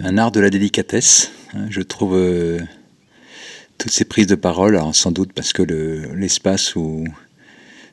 un 0.00 0.18
art 0.18 0.32
de 0.32 0.40
la 0.40 0.50
délicatesse. 0.50 1.30
Hein, 1.54 1.66
je 1.70 1.80
trouve 1.80 2.18
toutes 3.78 3.92
ces 3.92 4.04
prises 4.04 4.26
de 4.26 4.34
parole, 4.34 4.80
sans 4.92 5.12
doute 5.12 5.32
parce 5.32 5.52
que 5.52 5.62
l'espace 5.62 6.74
où 6.76 7.04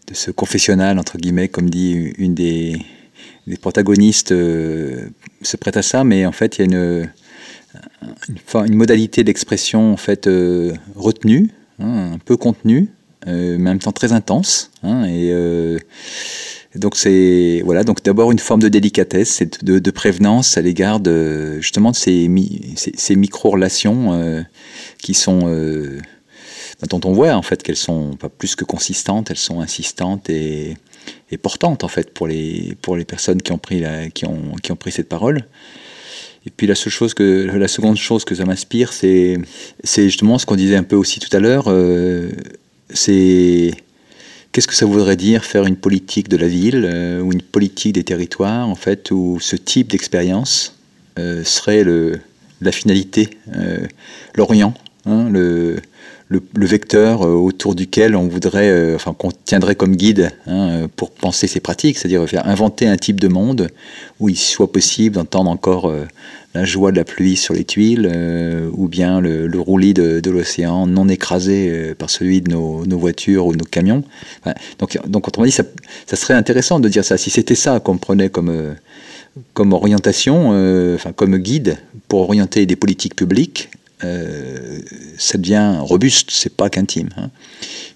de 0.08 0.14
ce 0.14 0.32
confessionnal, 0.32 1.00
entre 1.00 1.18
guillemets, 1.18 1.48
comme 1.48 1.70
dit 1.70 2.14
une 2.18 2.36
des, 2.36 2.82
protagonistes, 3.62 4.30
se 4.30 5.58
prête 5.60 5.78
à 5.78 5.82
ça, 5.82 6.04
mais 6.04 6.26
en 6.26 6.32
fait, 6.32 6.58
il 6.58 6.60
y 6.60 6.62
a 6.64 6.66
une, 6.66 7.10
une, 8.66 8.76
modalité 8.76 9.24
d'expression 9.24 9.94
en 9.94 9.98
fait 9.98 10.30
retenue 10.96 11.52
Hein, 11.80 12.14
un 12.14 12.18
peu 12.20 12.38
contenu, 12.38 12.90
euh, 13.28 13.58
mais 13.60 13.70
en 13.70 13.74
même 13.74 13.80
temps 13.80 13.92
très 13.92 14.14
intense. 14.14 14.72
Hein, 14.84 15.04
et 15.06 15.32
euh, 15.32 15.78
donc 16.76 16.96
c'est 16.96 17.62
voilà 17.66 17.84
donc 17.84 18.02
d'abord 18.02 18.32
une 18.32 18.40
forme 18.40 18.62
de 18.62 18.70
délicatesse, 18.70 19.44
de, 19.62 19.80
de 19.80 19.92
prévenance 19.92 20.58
à 20.58 20.62
l'égard 20.62 21.02
de 21.02 21.60
justement 21.60 21.92
de 21.92 21.96
ces, 21.96 22.28
micro 23.16 23.50
relations 23.50 24.14
euh, 24.14 24.42
qui 25.00 25.14
sont 25.14 25.50
dont 26.90 27.02
on 27.04 27.12
voit 27.12 27.34
en 27.34 27.42
fait 27.42 27.62
qu'elles 27.62 27.76
sont 27.76 28.16
pas 28.16 28.30
plus 28.30 28.56
que 28.56 28.64
consistantes, 28.64 29.32
elles 29.32 29.38
sont 29.38 29.60
insistantes 29.60 30.30
et, 30.30 30.78
et, 31.32 31.38
portantes 31.38 31.84
en 31.84 31.88
fait 31.90 32.14
pour 32.14 32.28
les 32.28 32.78
pour 32.82 32.96
les 32.96 33.06
personnes 33.06 33.42
qui 33.42 33.52
ont 33.52 33.58
pris 33.58 33.84
qui 34.14 34.26
ont 34.26 34.54
qui 34.64 34.72
ont 34.72 34.78
pris 34.78 34.92
cette 34.92 35.10
parole. 35.10 35.46
Et 36.46 36.52
puis 36.52 36.68
la 36.68 36.76
seule 36.76 36.94
chose 36.94 37.14
que, 37.14 37.48
la 37.58 37.68
seconde 37.68 37.98
chose 37.98 38.24
que 38.24 38.36
ça 38.36 38.46
m'inspire, 38.46 38.94
c'est, 38.94 39.38
c'est 39.84 40.04
justement 40.04 40.38
ce 40.38 40.46
qu'on 40.46 40.56
disait 40.56 40.76
un 40.76 40.84
peu 40.84 40.96
aussi 40.96 41.20
tout 41.20 41.36
à 41.36 41.40
l'heure. 41.40 41.66
Euh, 41.68 42.30
c'est 42.92 43.72
qu'est-ce 44.52 44.68
que 44.68 44.76
ça 44.76 44.86
voudrait 44.86 45.16
dire 45.16 45.44
faire 45.44 45.66
une 45.66 45.76
politique 45.76 46.30
de 46.30 46.38
la 46.38 46.48
ville 46.48 46.84
euh, 46.86 47.20
ou 47.20 47.34
une 47.34 47.42
politique 47.42 47.94
des 47.94 48.04
territoires, 48.04 48.70
en 48.70 48.76
fait, 48.76 49.10
où 49.12 49.40
ce 49.40 49.56
type 49.56 49.88
d'expérience 49.88 50.78
euh, 51.18 51.44
serait 51.44 51.84
le, 51.84 52.20
la 52.62 52.72
finalité, 52.72 53.30
l'orient, 54.36 54.76
hein, 55.06 55.30
le, 55.32 55.78
le, 56.30 56.42
vecteur 56.66 57.22
autour 57.22 57.76
duquel 57.76 58.16
on 58.16 58.28
voudrait, 58.28 58.96
enfin 58.96 59.14
qu'on 59.14 59.32
tiendrait 59.32 59.76
comme 59.76 59.96
guide 59.96 60.32
hein, 60.48 60.88
pour 60.96 61.12
penser 61.12 61.48
ces 61.48 61.60
pratiques, 61.60 61.98
c'est-à-dire 61.98 62.28
faire 62.28 62.48
inventer 62.48 62.88
un 62.88 62.98
type 62.98 63.20
de 63.20 63.28
monde 63.28 63.70
où 64.20 64.30
il 64.30 64.38
soit 64.38 64.72
possible 64.72 65.16
d'entendre 65.16 65.52
encore 65.52 65.92
la 66.56 66.64
joie 66.64 66.92
de 66.92 66.96
la 66.96 67.04
pluie 67.04 67.36
sur 67.36 67.54
les 67.54 67.66
tuiles, 67.66 68.10
euh, 68.12 68.70
ou 68.74 68.88
bien 68.88 69.20
le, 69.20 69.60
roulis 69.60 69.94
de, 69.94 70.30
l'océan 70.30 70.88
non 70.88 71.10
écrasé 71.10 71.70
euh, 71.70 71.94
par 71.94 72.10
celui 72.10 72.42
de 72.42 72.50
nos, 72.50 72.84
voitures 72.98 73.46
ou 73.46 73.52
de 73.52 73.58
nos 73.58 73.66
camions. 73.66 74.04
donc, 74.80 74.98
donc, 75.06 75.28
autrement 75.28 75.46
dit, 75.46 75.52
ça, 75.52 75.64
ça, 76.08 76.16
serait 76.16 76.34
intéressant 76.34 76.80
de 76.80 76.88
dire 76.88 77.04
ça. 77.04 77.18
Si 77.18 77.30
c'était 77.30 77.56
ça 77.56 77.82
qu'on 77.82 77.98
prenait 77.98 78.30
comme, 78.30 78.50
euh, 78.50 78.74
comme 79.54 79.74
orientation, 79.74 80.50
enfin, 80.96 81.12
comme 81.12 81.38
guide 81.38 81.78
pour 82.08 82.22
orienter 82.22 82.66
des 82.66 82.78
politiques 82.78 83.16
publiques, 83.16 83.70
ça 84.02 85.38
devient 85.38 85.76
robuste, 85.80 86.30
c'est 86.32 86.56
pas 86.56 86.70
qu'intime. 86.70 87.10
Hein. 87.18 87.30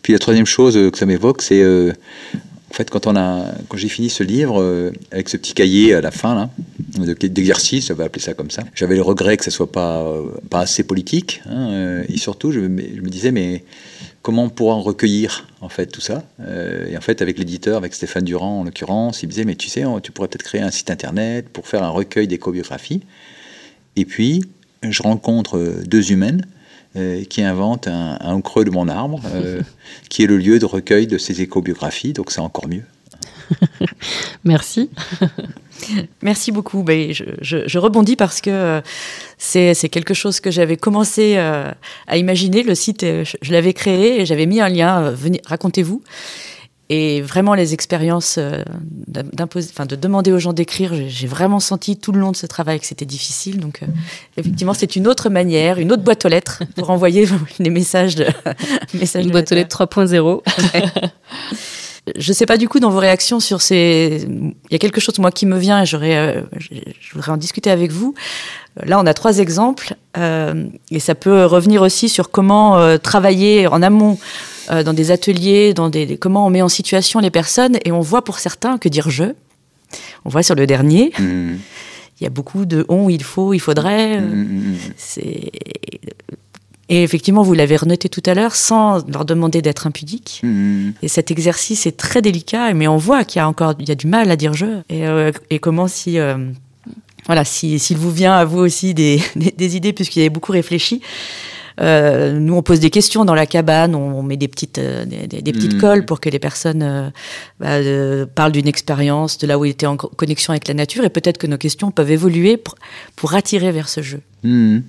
Puis 0.02 0.14
la 0.14 0.20
troisième 0.20 0.46
chose 0.46 0.76
que 0.92 0.98
ça 0.98 1.06
m'évoque, 1.06 1.42
c'est 1.42 1.64
en 2.70 2.74
fait, 2.74 2.90
quand, 2.90 3.08
on 3.08 3.16
a, 3.16 3.52
quand 3.68 3.78
j'ai 3.78 3.90
fini 3.90 4.10
ce 4.10 4.24
livre, 4.24 4.62
euh, 4.62 4.92
avec 5.12 5.30
ce 5.30 5.38
petit 5.38 5.54
cahier 5.54 5.94
à 5.96 6.02
la 6.02 6.12
fin, 6.12 6.36
là, 6.36 6.50
d'exercice, 7.22 7.88
j'avais 7.88 8.04
appelé 8.04 8.22
ça 8.22 8.34
comme 8.34 8.52
ça, 8.52 8.64
j'avais 8.76 8.96
le 8.96 9.02
regret 9.02 9.38
que 9.38 9.44
ça 9.44 9.52
soit 9.52 9.72
pas, 9.72 10.02
euh, 10.02 10.28
pas 10.50 10.60
assez 10.60 10.84
politique. 10.84 11.42
Hein, 11.48 11.72
euh, 11.72 12.04
et 12.08 12.18
surtout, 12.18 12.52
je, 12.52 12.60
je, 12.60 12.68
me 12.68 13.10
disais, 13.10 13.32
mais 13.32 13.64
comment 14.22 14.44
on 14.44 14.50
pourra 14.50 14.76
en 14.76 14.82
recueillir, 14.82 15.48
en 15.62 15.70
fait, 15.70 15.88
tout 15.88 16.02
ça 16.02 16.24
Et 16.88 16.96
en 16.96 17.02
fait, 17.02 17.22
avec 17.22 17.40
l'éditeur, 17.40 17.78
avec 17.78 17.96
Stéphane 17.96 18.24
Durand, 18.24 18.62
en 18.62 18.64
l'occurrence, 18.64 19.24
il 19.24 19.28
me 19.28 19.32
disait, 19.32 19.46
mais 19.46 19.56
tu 19.56 19.70
sais, 19.70 19.84
tu 20.04 20.12
pourrais 20.12 20.28
peut-être 20.28 20.44
créer 20.44 20.62
un 20.62 20.72
site 20.72 20.92
internet 20.92 21.50
pour 21.50 21.68
faire 21.68 21.84
un 21.84 21.90
recueil 21.90 22.28
d'éco-biographies. 22.28 23.02
Et 23.96 24.06
puis, 24.06 24.44
je 24.84 25.04
rencontre 25.04 25.82
deux 25.86 26.12
humaines 26.12 26.46
euh, 26.96 27.24
qui 27.24 27.44
invente 27.44 27.88
un, 27.88 28.42
creux 28.42 28.66
de 28.66 28.72
mon 28.72 28.88
arbre, 28.88 29.22
euh, 29.36 29.62
qui 30.10 30.24
est 30.24 30.26
le 30.26 30.38
lieu 30.38 30.58
de 30.58 30.66
recueil 30.66 31.06
de 31.06 31.20
ces 31.20 31.40
éco-biographies, 31.40 32.14
donc 32.14 32.32
c'est 32.32 32.42
encore 32.42 32.68
mieux. 32.68 32.82
Merci. 34.44 34.90
Merci 36.24 36.52
beaucoup. 36.52 36.82
Ben, 36.82 37.14
je, 37.14 37.78
rebondis 37.78 38.16
parce 38.16 38.42
que 38.42 38.50
euh, 38.50 38.82
c'est 39.38 39.90
quelque 39.90 40.16
chose 40.16 40.40
que 40.40 40.50
j'avais 40.50 40.78
commencé 40.78 41.38
à 41.38 42.18
imaginer. 42.18 42.64
Le 42.64 42.74
site, 42.74 43.02
je, 43.04 43.52
l'avais 43.52 43.74
créé 43.74 44.22
et 44.22 44.26
j'avais 44.26 44.48
mis 44.48 44.60
un 44.60 44.70
lien. 44.70 45.14
Racontez-vous. 45.46 46.02
Et 46.92 47.22
vraiment, 47.22 47.54
les 47.54 47.76
expériences 47.76 48.38
euh, 48.40 48.64
enfin, 49.56 49.86
de 49.86 49.96
demander 49.96 50.32
aux 50.32 50.40
gens 50.40 50.54
d'écrire, 50.54 50.92
j'ai 51.08 51.28
vraiment 51.28 51.60
senti 51.60 51.98
tout 51.98 52.12
le 52.12 52.20
long 52.20 52.32
de 52.32 52.36
ce 52.36 52.48
travail 52.48 52.80
que 52.80 52.86
c'était 52.88 53.06
difficile. 53.06 53.60
Donc, 53.60 53.84
euh, 53.84 53.86
effectivement, 54.38 54.74
c'est 54.74 54.96
une 54.96 55.08
autre 55.08 55.30
manière, 55.30 55.78
une 55.78 55.92
autre 55.92 56.02
boîte 56.02 56.26
aux 56.26 56.30
lettres 56.30 56.64
pour 56.76 56.90
envoyer 56.90 57.28
des 57.60 57.70
messages 57.70 58.16
de. 58.16 58.26
messages 58.96 59.24
une 59.24 59.32
boîte 59.32 59.52
aux 59.52 59.56
lettres 59.56 59.86
3.0. 59.86 60.42
Je 62.18 62.32
ne 62.32 62.34
sais 62.34 62.48
pas 62.48 62.58
du 62.58 62.68
coup 62.68 62.80
dans 62.80 62.90
vos 62.90 62.98
réactions 62.98 63.40
sur 63.40 63.62
ces. 63.62 64.26
Il 64.28 64.72
y 64.72 64.76
a 64.76 64.80
quelque 64.80 65.00
chose 65.00 65.20
moi 65.20 65.30
qui 65.30 65.46
me 65.46 65.60
vient 65.60 65.84
et 65.84 65.86
j'aurais, 65.86 66.18
euh, 66.18 66.42
je 66.60 67.14
voudrais 67.14 67.32
en 67.32 67.38
discuter 67.38 67.70
avec 67.70 67.92
vous. 67.92 68.16
Là, 68.84 69.00
on 69.00 69.06
a 69.06 69.14
trois 69.14 69.38
exemples 69.38 69.94
et 70.16 71.00
ça 71.00 71.14
peut 71.14 71.46
revenir 71.46 71.82
aussi 71.82 72.08
sur 72.08 72.32
comment 72.32 72.98
travailler 72.98 73.68
en 73.68 73.82
amont 73.82 74.18
euh, 74.72 74.84
dans 74.84 74.94
des 74.94 75.12
ateliers, 75.12 75.74
dans 75.74 75.90
des, 75.90 76.18
comment 76.18 76.46
on 76.46 76.50
met 76.50 76.62
en 76.62 76.70
situation 76.70 77.20
les 77.20 77.32
personnes, 77.32 77.78
et 77.86 77.92
on 77.92 78.02
voit 78.02 78.24
pour 78.24 78.40
certains 78.40 78.78
que 78.78 78.90
dire 78.90 79.10
je. 79.10 79.26
On 80.26 80.30
voit 80.30 80.44
sur 80.44 80.56
le 80.56 80.68
dernier. 80.68 81.12
Mm. 81.20 81.56
Il 82.20 82.24
y 82.24 82.28
a 82.28 82.30
beaucoup 82.30 82.66
de 82.66 82.86
on, 82.90 83.10
il 83.10 83.24
faut, 83.24 83.54
il 83.54 83.60
faudrait. 83.60 84.20
Mm, 84.20 84.74
mm, 84.74 84.78
c'est 84.98 85.52
et 86.90 87.04
effectivement, 87.04 87.44
vous 87.44 87.54
l'avez 87.54 87.78
renoté 87.78 88.10
tout 88.10 88.24
à 88.26 88.34
l'heure, 88.34 88.56
sans 88.56 89.06
leur 89.08 89.24
demander 89.24 89.62
d'être 89.62 89.86
impudiques. 89.86 90.42
Et 91.04 91.08
cet 91.08 91.30
exercice 91.30 91.86
est 91.86 91.96
très 91.96 92.22
délicat, 92.24 92.74
mais 92.74 92.88
on 92.88 92.98
voit 92.98 93.24
qu'il 93.24 93.40
y 93.40 93.44
a 93.44 93.48
encore 93.48 93.76
il 93.80 93.88
y 93.88 93.92
a 93.92 93.96
du 93.96 94.08
mal 94.08 94.32
à 94.32 94.36
dire 94.36 94.54
je. 94.54 94.82
Et, 94.90 95.08
euh, 95.08 95.32
et 95.52 95.60
comment 95.60 95.88
si 95.88 96.18
euh, 96.18 96.50
voilà, 97.28 97.46
s'il 97.46 97.98
vous 97.98 98.12
vient 98.12 98.34
à 98.34 98.44
vous 98.44 98.58
aussi 98.58 98.96
des, 98.96 99.22
des, 99.36 99.52
des 99.52 99.78
idées, 99.78 99.94
puisqu'il 99.94 100.20
y 100.20 100.22
avait 100.24 100.32
beaucoup 100.32 100.52
réfléchi. 100.52 101.02
Euh, 101.80 102.40
nous, 102.40 102.56
on 102.56 102.62
pose 102.62 102.80
des 102.80 102.90
questions 102.90 103.26
dans 103.26 103.36
la 103.36 103.46
cabane, 103.46 103.96
on, 103.96 104.22
met 104.22 104.38
des 104.38 104.48
petites, 104.48 104.80
euh, 104.80 105.06
des, 105.06 105.42
petites 105.42 105.76
mmh. 105.76 105.80
colles 105.80 106.06
pour 106.06 106.20
que 106.20 106.30
les 106.30 106.40
personnes 106.40 106.84
euh, 106.84 107.10
bah, 107.60 108.26
parlent 108.36 108.52
d'une 108.52 108.68
expérience, 108.68 109.38
de 109.38 109.48
là 109.48 109.58
où 109.58 109.66
ils 109.66 109.72
étaient 109.72 109.86
en 109.86 109.98
connexion 109.98 110.52
avec 110.52 110.68
la 110.68 110.74
nature, 110.74 111.04
et 111.06 111.10
peut-être 111.10 111.38
que 111.38 111.48
nos 111.48 111.58
questions 111.58 111.92
peuvent 111.92 112.12
évoluer 112.12 112.58
pour, 112.58 113.34
attirer 113.34 113.72
vers 113.72 113.90
ce 113.90 114.02
jeu. 114.02 114.22
Mmh. 114.44 114.80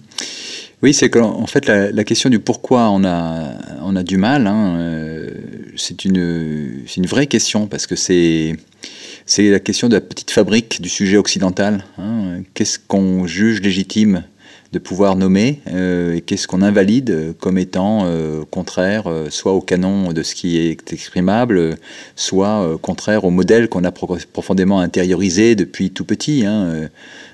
Oui, 0.83 0.95
c'est 0.95 1.11
qu'en 1.11 1.47
fait, 1.47 1.67
la, 1.67 2.05
question 2.05 2.31
du 2.31 2.39
pourquoi 2.39 2.89
on 2.91 3.05
a, 3.05 3.53
on 3.83 3.95
a 3.97 4.03
du 4.03 4.17
mal, 4.17 4.47
hein, 4.47 4.77
euh, 4.79 5.31
c'est 5.77 6.05
une, 6.05 6.85
une 6.97 7.07
vraie 7.07 7.27
question, 7.27 7.67
parce 7.67 7.87
que 7.87 7.97
c'est 7.97 8.57
c'est 9.27 9.49
la 9.49 9.61
question 9.61 9.89
de 9.89 9.95
la 9.95 10.01
petite 10.01 10.33
fabrique 10.33 10.83
du 10.83 10.89
sujet 10.89 11.17
occidental. 11.17 11.85
Hein. 11.99 12.43
Qu'est-ce 12.55 12.81
qu'on 12.81 13.27
juge 13.27 13.61
légitime 13.61 14.25
de 14.73 14.79
pouvoir 14.79 15.17
nommer 15.17 15.61
euh, 15.69 16.15
et 16.15 16.21
qu'est-ce 16.21 16.47
qu'on 16.47 16.63
invalide 16.63 17.35
comme 17.41 17.59
étant 17.59 18.03
euh, 18.05 18.45
contraire 18.51 19.09
soit 19.31 19.53
au 19.53 19.61
canon 19.61 20.13
de 20.13 20.23
ce 20.23 20.35
qui 20.35 20.59
est 20.59 20.93
exprimable, 20.93 21.77
soit 22.17 22.79
contraire 22.81 23.25
au 23.25 23.31
modèle 23.31 23.69
qu'on 23.69 23.85
a 23.85 23.91
profondément 23.91 24.81
intériorisé 24.81 25.55
depuis 25.55 25.91
tout 25.91 26.05
petit. 26.05 26.45
Hein. 26.47 26.89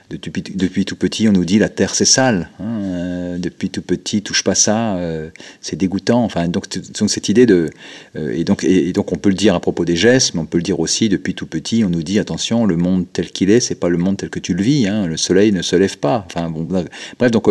Depuis, 0.08 0.42
depuis, 0.54 0.84
tout 0.84 0.94
petit, 0.94 1.28
on 1.28 1.32
nous 1.32 1.44
dit 1.44 1.58
la 1.58 1.68
terre 1.68 1.92
c'est 1.94 2.04
sale. 2.04 2.48
Hein, 2.60 2.80
euh, 2.80 3.38
depuis 3.38 3.70
tout 3.70 3.82
petit, 3.82 4.22
touche 4.22 4.44
pas 4.44 4.54
ça, 4.54 4.96
euh, 4.98 5.30
c'est 5.60 5.74
dégoûtant. 5.74 6.22
Enfin, 6.22 6.46
donc, 6.46 6.66
donc 6.98 7.10
cette 7.10 7.28
idée 7.28 7.44
de 7.44 7.70
euh, 8.14 8.32
et 8.32 8.44
donc 8.44 8.62
et, 8.62 8.92
donc 8.92 9.10
on 9.12 9.16
peut 9.16 9.30
le 9.30 9.34
dire 9.34 9.56
à 9.56 9.60
propos 9.60 9.84
des 9.84 9.96
gestes, 9.96 10.34
mais 10.34 10.40
on 10.40 10.46
peut 10.46 10.58
le 10.58 10.62
dire 10.62 10.78
aussi 10.78 11.08
depuis 11.08 11.34
tout 11.34 11.46
petit. 11.46 11.82
On 11.82 11.90
nous 11.90 12.04
dit 12.04 12.20
attention, 12.20 12.66
le 12.66 12.76
monde 12.76 13.06
tel 13.12 13.32
qu'il 13.32 13.50
est, 13.50 13.58
c'est 13.58 13.74
pas 13.74 13.88
le 13.88 13.98
monde 13.98 14.16
tel 14.16 14.30
que 14.30 14.38
tu 14.38 14.54
le 14.54 14.62
vis. 14.62 14.86
Hein, 14.86 15.08
le 15.08 15.16
soleil 15.16 15.50
ne 15.50 15.62
se 15.62 15.74
lève 15.74 15.98
pas. 15.98 16.24
Enfin 16.26 16.52
bref, 16.54 17.30
donc 17.32 17.50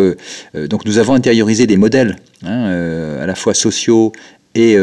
donc 0.55 0.85
nous 0.85 0.97
avons 0.97 1.13
intériorisé 1.13 1.67
des 1.67 1.77
modèles 1.77 2.15
hein, 2.43 3.19
à 3.21 3.25
la 3.25 3.35
fois 3.35 3.53
sociaux 3.53 4.13
et 4.55 4.75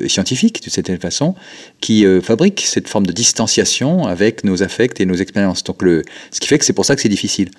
euh, 0.00 0.08
scientifique, 0.08 0.62
de 0.64 0.70
cette 0.70 1.00
façon, 1.00 1.34
qui 1.80 2.04
euh, 2.04 2.20
fabrique 2.20 2.62
cette 2.66 2.88
forme 2.88 3.06
de 3.06 3.12
distanciation 3.12 4.06
avec 4.06 4.44
nos 4.44 4.62
affects 4.62 5.00
et 5.00 5.06
nos 5.06 5.14
expériences. 5.14 5.64
Donc 5.64 5.82
le, 5.82 6.02
ce 6.30 6.40
qui 6.40 6.48
fait 6.48 6.58
que 6.58 6.64
c'est 6.64 6.72
pour 6.72 6.84
ça 6.84 6.96
que 6.96 7.02
c'est 7.02 7.08
difficile. 7.08 7.50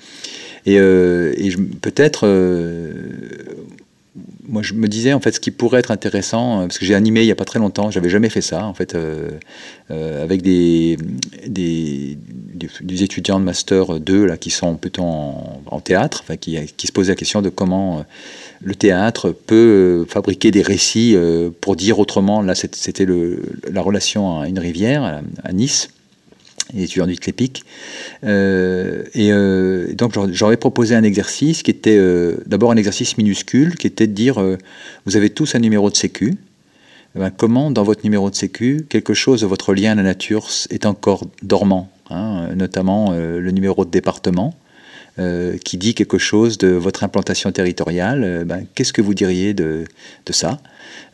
Et, 0.65 0.77
euh, 0.79 1.33
et 1.37 1.49
peut-être, 1.81 2.27
euh, 2.27 2.93
moi 4.47 4.61
je 4.61 4.73
me 4.73 4.87
disais 4.87 5.13
en 5.13 5.19
fait 5.19 5.31
ce 5.31 5.39
qui 5.39 5.49
pourrait 5.49 5.79
être 5.79 5.91
intéressant, 5.91 6.59
parce 6.61 6.77
que 6.77 6.85
j'ai 6.85 6.93
animé 6.93 7.21
il 7.21 7.25
n'y 7.25 7.31
a 7.31 7.35
pas 7.35 7.45
très 7.45 7.59
longtemps, 7.59 7.89
j'avais 7.89 8.09
jamais 8.09 8.29
fait 8.29 8.41
ça 8.41 8.65
en 8.65 8.73
fait, 8.73 8.95
avec 9.89 10.41
des, 10.41 10.97
des, 11.47 12.17
des, 12.81 13.03
étudiants 13.03 13.39
de 13.39 13.45
master 13.45 13.99
2 13.99 14.25
là, 14.25 14.37
qui 14.37 14.49
sont 14.51 14.75
plutôt 14.75 15.03
en, 15.03 15.61
en 15.65 15.79
théâtre, 15.79 16.21
enfin, 16.23 16.35
qui, 16.35 16.59
qui 16.77 16.87
se 16.87 16.91
posaient 16.91 17.13
la 17.13 17.15
question 17.15 17.41
de 17.41 17.49
comment 17.49 18.05
le 18.63 18.75
théâtre 18.75 19.31
peut 19.31 19.55
euh, 19.55 20.05
fabriquer 20.05 20.51
des 20.51 20.61
récits 20.61 21.13
euh, 21.15 21.49
pour 21.61 21.75
dire 21.75 21.99
autrement. 21.99 22.41
Là, 22.41 22.53
c'était 22.55 23.05
la 23.71 23.81
relation 23.81 24.39
à 24.39 24.47
une 24.47 24.59
rivière, 24.59 25.21
à 25.43 25.53
Nice, 25.53 25.89
les 26.73 26.83
étudiants 26.83 27.07
du 27.07 27.15
Clépic. 27.15 27.63
Euh, 28.23 29.03
et 29.13 29.31
donc, 29.95 30.13
j'aurais 30.31 30.57
proposé 30.57 30.95
un 30.95 31.03
exercice 31.03 31.63
qui 31.63 31.71
était 31.71 31.99
d'abord 32.45 32.71
un 32.71 32.77
exercice 32.77 33.17
minuscule, 33.17 33.75
qui 33.75 33.87
était 33.87 34.07
de 34.07 34.13
dire 34.13 34.41
vous 35.05 35.17
avez 35.17 35.29
tous 35.29 35.55
un 35.55 35.59
numéro 35.59 35.89
de 35.89 35.95
sécu. 35.95 36.35
Eh 37.15 37.19
ben, 37.19 37.29
comment, 37.29 37.71
dans 37.71 37.83
votre 37.83 38.05
numéro 38.05 38.29
de 38.29 38.35
sécu, 38.35 38.85
quelque 38.87 39.13
chose 39.13 39.41
de 39.41 39.45
votre 39.45 39.73
lien 39.73 39.91
à 39.91 39.95
la 39.95 40.03
nature 40.03 40.47
est 40.69 40.85
encore 40.85 41.25
dormant, 41.41 41.89
hein, 42.09 42.47
notamment 42.55 43.11
le 43.11 43.51
numéro 43.51 43.83
de 43.85 43.89
département? 43.89 44.55
Euh, 45.19 45.57
qui 45.57 45.77
dit 45.77 45.93
quelque 45.93 46.17
chose 46.17 46.57
de 46.57 46.69
votre 46.69 47.03
implantation 47.03 47.51
territoriale, 47.51 48.23
euh, 48.23 48.43
ben, 48.45 48.65
qu'est-ce 48.73 48.93
que 48.93 49.01
vous 49.01 49.13
diriez 49.13 49.53
de, 49.53 49.83
ça? 50.29 50.61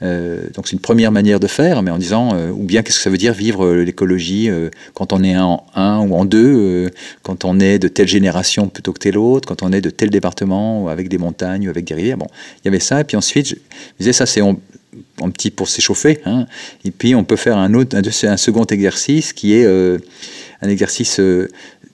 Euh, 0.04 0.44
Donc 0.54 0.68
c'est 0.68 0.74
une 0.74 0.82
première 0.82 1.12
manière 1.12 1.40
de 1.40 1.48
faire, 1.48 1.82
mais 1.82 1.90
en 1.90 1.98
disant, 1.98 2.38
ou 2.52 2.64
bien 2.64 2.84
qu'est-ce 2.84 2.98
que 2.98 3.04
ça 3.04 3.10
veut 3.10 3.18
dire 3.18 3.34
vivre 3.34 3.74
l'écologie 3.74 4.52
quand 4.94 5.14
on 5.14 5.24
est 5.24 5.36
en 5.36 5.66
un 5.74 5.98
ou 6.02 6.14
en 6.14 6.26
deux, 6.26 6.92
quand 7.24 7.44
on 7.44 7.60
est 7.60 7.80
de 7.80 7.88
telle 7.88 8.08
génération 8.08 8.70
plutôt 8.70 8.94
que 8.94 9.00
telle 9.00 9.18
autre, 9.18 9.48
quand 9.48 9.64
on 9.64 9.74
est 9.74 9.82
de 9.82 9.90
tel 9.90 10.12
département, 10.12 10.84
ou 10.84 10.90
avec 10.90 11.10
des 11.10 11.18
montagnes, 11.18 11.68
ou 11.68 11.72
avec 11.72 11.86
des 11.86 11.96
rivières. 11.96 12.18
Bon, 12.18 12.28
il 12.64 12.66
y 12.66 12.68
avait 12.68 12.80
ça, 12.80 13.02
et 13.02 13.04
puis 13.04 13.18
ensuite, 13.18 13.48
je, 13.48 13.56
disais, 13.98 14.14
ça 14.14 14.28
c'est 14.28 14.42
un 14.42 15.30
petit 15.32 15.50
pour 15.50 15.68
s'échauffer, 15.68 16.20
hein. 16.26 16.46
et 16.86 16.92
puis 16.92 17.16
on 17.16 17.24
peut 17.24 17.36
faire 17.36 17.58
un, 17.58 17.74
autre, 17.74 17.98
un 17.98 18.38
second 18.38 18.66
exercice 18.66 19.34
qui 19.34 19.54
est 19.54 19.66
un 19.66 20.70
exercice 20.70 21.20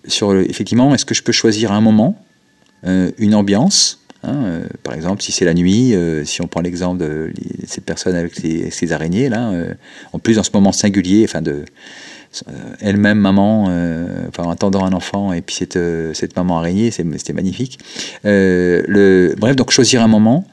sur 0.08 0.36
effectivement, 0.36 0.94
est-ce 0.94 1.06
que 1.06 1.14
je 1.14 1.24
peux 1.24 1.32
choisir 1.32 1.72
un 1.72 1.82
moment, 1.82 2.18
euh, 2.86 3.12
une 3.18 3.36
ambiance 3.36 4.00
hein, 4.24 4.44
euh, 4.46 4.68
Par 4.84 4.94
exemple, 4.94 5.22
si 5.22 5.32
c'est 5.32 5.46
la 5.46 5.54
nuit, 5.54 5.94
euh, 5.94 6.26
si 6.26 6.42
on 6.42 6.48
prend 6.48 6.62
l'exemple 6.62 7.00
de 7.00 7.32
cette 7.66 7.86
personne 7.86 8.16
avec 8.16 8.34
ces, 8.36 8.92
araignées 8.92 9.30
là, 9.30 9.52
en 10.12 10.20
plus 10.20 10.36
dans 10.36 10.44
ce 10.44 10.52
moment 10.54 10.72
singulier, 10.72 11.26
enfin 11.28 11.42
de 11.42 11.66
elle-même 12.80 13.20
maman, 13.20 13.66
enfin 14.28 14.50
attendant 14.50 14.86
un 14.86 14.94
enfant 14.94 15.34
et 15.34 15.42
puis 15.42 15.56
cette, 15.56 15.80
cette 16.14 16.36
maman 16.36 16.58
araignée, 16.58 16.90
c'était 16.92 17.34
magnifique. 17.34 17.80
bref, 18.24 19.56
donc 19.56 19.72
choisir 19.72 20.02
un 20.02 20.08
moment, 20.08 20.46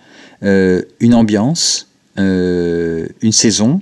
une 0.43 1.15
ambiance, 1.15 1.89
une 2.17 3.33
saison, 3.33 3.81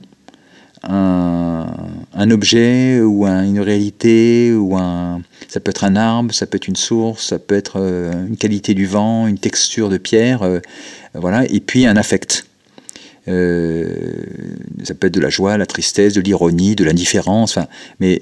un, 0.82 2.30
objet 2.30 3.00
ou 3.00 3.26
une 3.26 3.60
réalité 3.60 4.52
ou 4.52 4.76
un 4.76 5.22
ça 5.48 5.60
peut 5.60 5.70
être 5.70 5.84
un 5.84 5.96
arbre, 5.96 6.32
ça 6.34 6.46
peut 6.46 6.56
être 6.56 6.68
une 6.68 6.76
source, 6.76 7.28
ça 7.28 7.38
peut 7.38 7.56
être 7.56 7.80
euh, 7.80 8.26
une 8.26 8.36
qualité 8.36 8.74
du 8.74 8.86
vent, 8.86 9.26
une 9.26 9.38
texture 9.38 9.88
de 9.88 9.96
pierre, 9.96 10.42
euh, 10.42 10.60
voilà, 11.14 11.44
et 11.50 11.60
puis 11.60 11.86
un 11.86 11.96
affect. 11.96 12.46
Euh, 13.28 13.88
ça 14.84 14.94
peut 14.94 15.06
être 15.06 15.14
de 15.14 15.20
la 15.20 15.30
joie, 15.30 15.56
la 15.56 15.66
tristesse, 15.66 16.12
de 16.12 16.20
l'ironie, 16.20 16.76
de 16.76 16.84
l'indifférence, 16.84 17.58
mais 17.98 18.20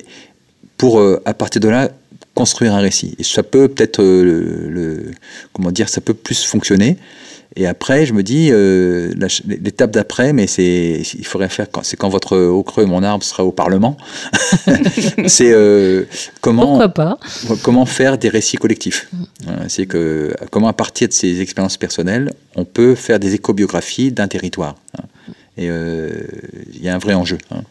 pour 0.79 1.03
à 1.25 1.35
partir 1.35 1.61
de 1.61 1.69
là 1.69 1.91
construire 2.35 2.75
un 2.75 2.81
récit. 2.81 3.15
Et 3.19 3.25
ça 3.25 3.43
peut 3.43 3.69
peut-être 3.69 4.03
le, 4.03 5.11
comment 5.53 5.71
dire, 5.71 5.89
ça 5.89 6.01
peut 6.01 6.13
plus 6.13 6.45
fonctionner 6.45 6.99
et 7.55 7.67
après, 7.67 8.05
je 8.05 8.13
me 8.13 8.23
dis, 8.23 8.49
euh, 8.51 9.15
l'étape 9.47 9.91
d'après, 9.91 10.33
mais 10.33 10.47
c'est, 10.47 11.03
il 11.19 11.27
faudrait 11.27 11.49
faire, 11.49 11.67
c'est 11.83 11.97
quand 11.97 12.09
votre 12.09 12.37
au 12.37 12.63
creux, 12.63 12.85
mon 12.85 13.03
arbre 13.03 13.25
sera 13.25 13.45
au 13.45 13.53
Parlement. 13.53 13.97
c'est 15.27 15.53
euh, 15.53 16.05
comment, 16.41 16.89
pas 16.89 17.19
comment 17.63 17.87
faire 17.87 18.19
des 18.19 18.29
récits 18.29 18.57
collectifs. 18.57 19.09
C'est 19.69 19.87
que 19.87 20.35
comment 20.51 20.69
à 20.69 20.73
partir 20.73 21.09
de 21.09 21.13
ces 21.13 21.41
expériences 21.41 21.77
personnelles, 21.77 22.33
on 22.57 22.65
peut 22.65 22.95
faire 22.95 23.21
des 23.21 23.35
écobiographies 23.35 24.13
d'un 24.13 24.29
territoire. 24.29 24.75
Et 25.57 25.71
euh, 25.71 26.11
il 26.75 26.83
y 26.83 26.89
a 26.89 26.95
un 26.95 26.99
vrai 26.99 27.15
enjeu. 27.15 27.39
Hein. 27.51 27.63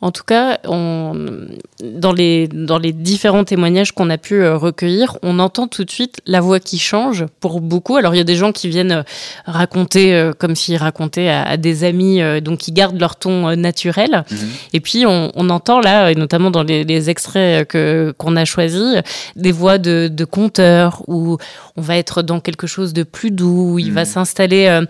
En 0.00 0.10
tout 0.10 0.24
cas, 0.24 0.58
on, 0.64 1.46
dans, 1.82 2.12
les, 2.12 2.48
dans 2.48 2.78
les 2.78 2.92
différents 2.92 3.44
témoignages 3.44 3.92
qu'on 3.92 4.08
a 4.10 4.18
pu 4.18 4.42
euh, 4.42 4.56
recueillir, 4.56 5.18
on 5.22 5.38
entend 5.38 5.66
tout 5.66 5.84
de 5.84 5.90
suite 5.90 6.20
la 6.26 6.40
voix 6.40 6.60
qui 6.60 6.78
change 6.78 7.26
pour 7.40 7.60
beaucoup. 7.60 7.96
Alors, 7.96 8.14
il 8.14 8.18
y 8.18 8.20
a 8.20 8.24
des 8.24 8.36
gens 8.36 8.52
qui 8.52 8.68
viennent 8.68 8.92
euh, 8.92 9.02
raconter 9.46 10.14
euh, 10.14 10.32
comme 10.32 10.54
s'ils 10.54 10.76
racontaient 10.76 11.28
à, 11.28 11.56
des 11.56 11.84
amis, 11.84 12.20
donc 12.40 12.60
qui 12.60 12.72
gardent 12.72 12.98
leur 12.98 13.16
ton 13.16 13.54
naturel. 13.56 14.24
Mhm. 14.30 14.38
Et 14.72 14.80
puis, 14.80 15.04
on, 15.06 15.32
on, 15.34 15.50
entend 15.50 15.80
là, 15.80 16.10
et 16.10 16.14
notamment 16.14 16.50
dans 16.50 16.62
les, 16.62 16.84
les 16.84 17.10
extraits 17.10 17.68
que, 17.68 18.14
qu'on 18.16 18.36
a 18.36 18.44
choisis, 18.44 19.02
des 19.36 19.52
voix 19.52 19.78
de, 19.78 20.08
de 20.10 20.24
conteurs 20.24 21.02
où 21.08 21.36
on 21.76 21.82
va 21.82 21.96
être 21.96 22.22
dans 22.22 22.40
quelque 22.40 22.66
chose 22.66 22.92
de 22.92 23.02
plus 23.02 23.30
doux, 23.30 23.72
où 23.72 23.78
il 23.78 23.92
va 23.92 24.02
mhm. 24.02 24.06
s'installer 24.06 24.82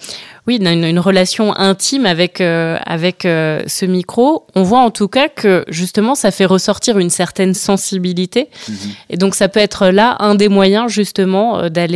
oui, 0.49 0.57
une, 0.57 0.85
une, 0.85 0.99
relation 0.99 1.57
intime 1.57 2.05
avec, 2.05 2.41
euh, 2.41 2.77
avec 2.85 3.25
euh, 3.25 3.63
ce 3.69 3.87
micro. 3.87 4.47
On 4.57 4.65
voit 4.65 4.81
en 4.81 4.91
tout 4.91 5.07
cas 5.07 5.29
que 5.29 5.65
justement, 5.69 6.17
ça 6.17 6.33
fait 6.33 6.47
ressortir 6.47 6.82
une 6.89 7.11
certaine 7.11 7.55
sensibilité. 7.55 8.49
Mhm. 8.69 8.77
Et 9.11 9.17
donc, 9.17 9.35
ça 9.35 9.49
peut 9.49 9.61
être 9.61 9.89
là 9.89 10.17
un 10.21 10.35
des 10.35 10.49
moyens 10.49 10.91
justement 10.91 11.59
euh, 11.59 11.69
d'aller 11.69 11.93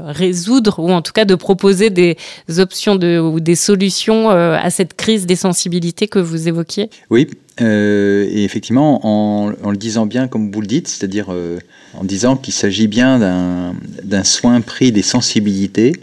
résoudre 0.00 0.78
ou 0.78 0.90
en 0.90 1.02
tout 1.02 1.12
cas 1.12 1.24
de 1.24 1.34
proposer 1.34 1.90
des 1.90 2.16
options 2.58 2.96
de, 2.96 3.18
ou 3.18 3.40
des 3.40 3.54
solutions 3.54 4.30
à 4.30 4.70
cette 4.70 4.94
crise 4.94 5.26
des 5.26 5.36
sensibilités 5.36 6.08
que 6.08 6.18
vous 6.18 6.48
évoquiez. 6.48 6.90
Oui, 7.10 7.28
et 7.58 8.44
effectivement, 8.44 9.00
en, 9.04 9.52
en, 9.62 9.70
le 9.70 9.76
disant 9.76 10.06
bien 10.06 10.28
comme 10.28 10.50
vous 10.50 10.60
le 10.60 10.66
dites, 10.66 10.88
c'est-à-dire 10.88 11.28
en 11.28 12.04
disant 12.04 12.36
qu'il 12.36 12.54
s'agit 12.54 12.86
bien 12.86 13.18
d'un 14.02 14.24
soin 14.24 14.60
pris 14.60 14.92
des 14.92 15.02
sensibilités 15.02 15.94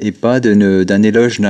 et 0.00 0.10
pas 0.10 0.40
d'un 0.40 1.02
éloge, 1.02 1.40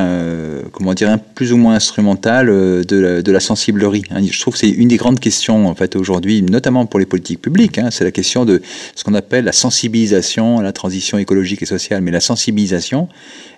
comment 0.73 0.95
dire, 0.95 1.19
plus 1.35 1.53
ou 1.53 1.57
moins 1.57 1.75
instrumental 1.75 2.51
euh, 2.51 2.83
de 2.85 2.97
la, 2.97 3.23
de 3.23 3.39
sensiblerie. 3.39 4.05
Hein. 4.11 4.21
Je 4.23 4.39
trouve 4.41 4.55
que 4.55 4.61
c'est 4.61 4.69
une 4.69 4.89
des 4.89 4.97
grandes 4.97 5.21
questions 5.21 5.67
en 5.67 5.75
fait 5.75 5.97
aujourd'hui, 5.97 6.43
notamment 6.43 6.87
pour 6.87 7.01
les 7.01 7.07
politiques 7.07 7.41
publiques. 7.41 7.79
Hein. 7.79 7.89
c'est 7.91 8.05
la 8.05 8.11
question 8.11 8.45
de 8.45 8.61
ce 8.95 9.03
qu'on 9.05 9.15
appelle 9.15 9.45
la 9.45 9.53
sensibilisation 9.53 10.59
à 10.59 10.63
la 10.63 10.73
transition 10.73 11.19
écologique 11.19 11.63
et 11.63 11.67
sociale. 11.67 12.03
Mais 12.03 12.11
la 12.11 12.21
sensibilisation, 12.21 13.09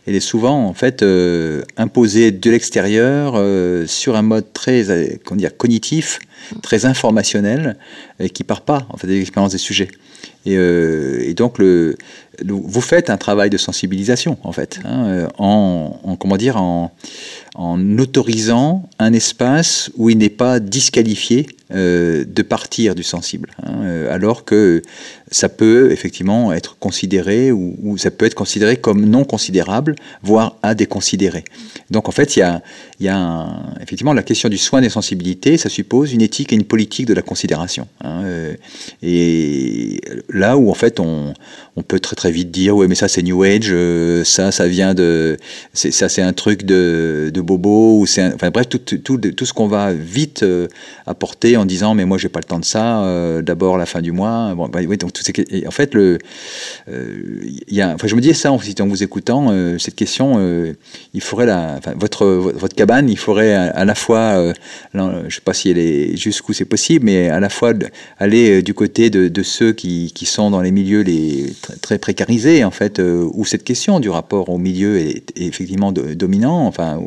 elle 0.07 0.15
est 0.15 0.21
souvent 0.21 0.67
en 0.67 0.75
fait 0.75 1.03
euh, 1.03 1.63
imposée 1.77 2.31
de 2.31 2.51
l'extérieur 2.51 3.35
euh, 3.37 3.87
sur 3.87 4.15
un 4.17 4.23
mode 4.23 4.53
très, 4.53 4.85
comment 5.25 5.39
dire, 5.39 5.57
cognitif, 5.57 6.21
très 6.63 6.87
informationnel, 6.87 7.77
et 8.21 8.31
qui 8.31 8.45
part 8.45 8.63
pas 8.63 8.87
en 8.91 8.97
fait 8.97 9.07
des 9.07 9.21
expériences 9.21 9.53
des 9.53 9.59
sujets. 9.59 9.89
Et, 10.45 10.55
et 10.55 11.35
donc 11.35 11.59
le 11.59 11.97
vous 12.45 12.81
faites 12.81 13.11
un 13.11 13.17
travail 13.17 13.51
de 13.51 13.57
sensibilisation 13.57 14.39
en 14.43 14.53
fait, 14.53 14.81
hein, 14.85 15.07
euh, 15.07 15.29
en, 15.39 16.17
comment 16.19 16.37
dire, 16.37 16.57
en, 16.57 16.93
autorisant 17.57 18.89
un 18.99 19.13
espace 19.13 19.91
où 19.97 20.11
il 20.11 20.19
n'est 20.19 20.29
pas 20.29 20.61
disqualifié 20.61 21.47
euh, 21.75 22.25
de 22.25 22.43
partir 22.43 22.95
du 22.95 23.03
sensible. 23.03 23.51
Hein. 23.63 23.73
hein, 23.81 24.07
alors 24.09 24.45
que 24.45 24.83
ça 25.33 25.49
peut 25.49 25.91
effectivement 25.91 26.53
être 26.53 26.79
considéré 26.79 27.51
ou, 27.51 27.99
ça 27.99 28.13
peut 28.13 28.27
être 28.27 28.35
considéré 28.35 28.77
comme 28.77 29.05
non 29.05 29.25
considérable, 29.25 29.97
voire 30.23 30.57
à 30.63 30.77
déconsidérer. 30.77 31.43
Donc 31.91 32.09
en 32.09 32.13
fait, 32.13 32.37
il 32.37 32.41
y 32.41 32.43
a, 32.43 32.63
y 33.01 33.09
a 33.09 33.49
effectivement 33.81 34.13
la 34.13 34.23
question 34.23 34.49
du 34.49 34.59
soin 34.59 34.81
des 34.81 34.89
sensibilités, 34.89 35.57
ça 35.57 35.69
suppose 35.69 36.13
une 36.13 36.23
éthique 36.23 36.53
et 36.53 36.57
une 36.57 36.65
politique 36.65 37.07
de 37.07 37.15
la 37.15 37.23
considération. 37.23 37.89
Hein, 38.05 38.23
euh, 38.25 38.55
et 39.03 40.01
là 40.29 40.57
où 40.57 40.71
en 40.71 40.75
fait 40.75 41.01
on, 41.01 41.35
on, 41.75 41.83
peut 41.83 41.99
très 41.99 42.15
très 42.15 42.31
vite 42.31 42.53
dire 42.53 42.77
ouais 42.77 42.87
mais 42.87 42.95
ça 42.95 43.09
c'est 43.09 43.23
New 43.23 43.43
Age, 43.43 43.71
euh, 43.71 44.23
ça 44.23 44.53
ça 44.53 44.69
vient 44.69 44.95
de, 44.95 45.37
ça 45.75 46.09
c'est 46.09 46.23
un 46.23 46.33
truc 46.33 46.63
de, 46.63 47.31
de 47.35 47.41
bobo 47.47 48.01
ou 48.01 48.07
c'est 48.07 48.35
enfin 48.35 48.51
bref 48.51 48.69
tout, 48.69 48.79
tout, 48.79 49.19
tout 49.19 49.47
ce 49.47 49.53
qu'on 49.53 49.69
va 49.69 49.93
vite 49.93 50.43
euh, 50.43 50.69
apporter 51.07 51.57
en 51.57 51.65
disant 51.65 51.95
mais 51.95 52.05
moi 52.05 52.19
j'ai 52.19 52.29
pas 52.29 52.41
le 52.41 52.45
temps 52.45 52.59
de 52.59 52.65
ça, 52.65 53.03
d'abord 53.43 53.79
la 53.79 53.87
fin 53.87 54.03
du 54.03 54.13
mois. 54.13 54.55
Bon, 54.55 54.69
bah, 54.69 54.81
oui, 54.87 54.97
donc 54.97 55.13
et 55.51 55.67
en 55.67 55.71
fait, 55.71 55.95
le, 55.95 56.19
euh, 56.89 57.43
y 57.69 57.81
a, 57.81 57.95
enfin, 57.95 58.07
je 58.07 58.15
me 58.15 58.21
disais 58.21 58.35
ça 58.35 58.53
en, 58.53 58.57
vous 58.57 59.03
écoutant, 59.03 59.49
euh, 59.51 59.79
cette 59.79 59.95
question, 59.95 60.35
euh, 60.39 60.75
il 61.15 61.21
faudrait 61.21 61.47
la, 61.47 61.81
votre, 61.97 62.27
votre 62.27 62.75
cabane, 62.75 63.09
il 63.09 63.19
faudrait 63.19 63.55
à, 63.55 63.85
la 63.85 63.95
fois, 63.95 64.53
je 64.95 64.99
ne 64.99 65.31
sais 65.31 65.41
pas 65.41 65.55
si 65.55 65.71
elle 65.71 65.79
est 65.79 66.17
jusqu'où 66.17 66.53
c'est 66.53 66.65
possible, 66.65 67.05
mais 67.05 67.29
à 67.29 67.41
la 67.41 67.49
fois 67.49 67.73
aller 68.19 68.63
du 68.63 68.75
côté 68.75 69.11
de, 69.11 69.29
de 69.29 69.43
ceux 69.43 69.73
qui, 69.73 70.13
qui, 70.15 70.27
sont 70.27 70.51
dans 70.51 70.61
les 70.61 70.71
milieux 70.71 71.03
les, 71.03 71.55
très, 71.81 71.99
précarisés, 71.99 72.65
en 72.65 72.71
fait, 72.71 73.01
où 73.01 73.45
cette 73.45 73.65
question 73.65 74.01
du 74.01 74.11
rapport 74.11 74.49
au 74.49 74.59
milieu 74.59 74.99
est, 74.99 75.33
effectivement 75.37 75.93
dominant, 75.93 76.67
enfin, 76.67 77.01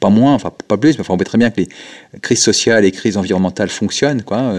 pas 0.00 0.10
moins, 0.10 0.34
enfin, 0.34 0.52
pas 0.68 0.76
plus, 0.76 0.94
mais 0.94 1.00
enfin, 1.00 1.14
on 1.14 1.16
voit 1.16 1.24
très 1.24 1.38
bien 1.38 1.50
que 1.50 1.60
les 1.60 1.68
crises 2.20 2.42
sociales 2.42 2.84
et 2.84 2.92
crises 2.92 3.16
environnementales 3.16 3.68
fonctionnent, 3.68 4.22
quoi. 4.22 4.54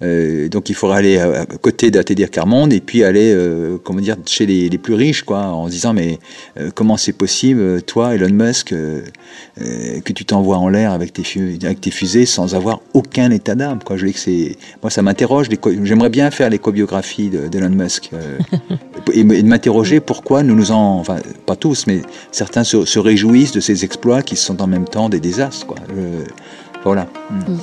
Donc 0.00 0.70
il 0.70 0.74
faudra 0.74 0.96
aller 0.96 1.18
à 1.18 1.44
côté 1.60 1.90
d'ATD 1.90 2.14
dire 2.14 2.30
Carmonde 2.30 2.72
et 2.72 2.80
puis 2.80 3.04
aller 3.04 3.32
euh, 3.34 3.76
comment 3.82 4.00
dire 4.00 4.16
chez 4.26 4.46
les, 4.46 4.78
plus 4.78 4.94
riches 4.94 5.22
quoi 5.22 5.42
en 5.42 5.66
se 5.66 5.72
disant 5.72 5.92
mais 5.92 6.18
euh, 6.58 6.70
comment 6.74 6.96
c'est 6.96 7.12
possible 7.12 7.82
toi 7.82 8.14
Elon 8.14 8.32
Musk 8.32 8.72
euh, 8.72 9.02
que 9.56 10.12
tu 10.12 10.24
t'envoies 10.24 10.56
en 10.56 10.68
l'air 10.68 10.92
avec 10.92 11.12
tes 11.12 11.22
avec 11.62 11.80
tes 11.80 11.90
fusées 11.90 12.24
sans 12.24 12.54
avoir 12.54 12.80
aucun 12.94 13.30
état 13.30 13.54
d'âme 13.54 13.80
quoi. 13.84 13.96
Je 13.96 14.06
dis 14.06 14.12
que 14.14 14.18
c'est 14.18 14.56
moi 14.82 14.90
ça 14.90 15.02
m'interroge 15.02 15.48
j'aimerais 15.82 16.10
bien 16.10 16.30
faire 16.30 16.48
l'éco-biographie 16.48 17.30
d'Elon 17.30 17.70
Musk 17.70 18.10
et, 19.12 19.24
de 19.24 19.42
m'interroger 19.42 20.00
pourquoi 20.00 20.42
nous 20.42 20.54
nous 20.54 20.72
en 20.72 20.98
enfin 20.98 21.18
pas 21.44 21.56
tous 21.56 21.86
mais 21.86 22.00
certains 22.32 22.64
se, 22.64 22.98
réjouissent 22.98 23.52
de 23.52 23.60
ces 23.60 23.84
exploits 23.84 24.22
qui 24.22 24.36
sont 24.36 24.62
en 24.62 24.66
même 24.66 24.86
temps 24.86 25.08
des 25.08 25.20
désastres 25.20 25.66
quoi. 25.66 25.76
Voilà. 26.84 27.06
Mm. 27.30 27.56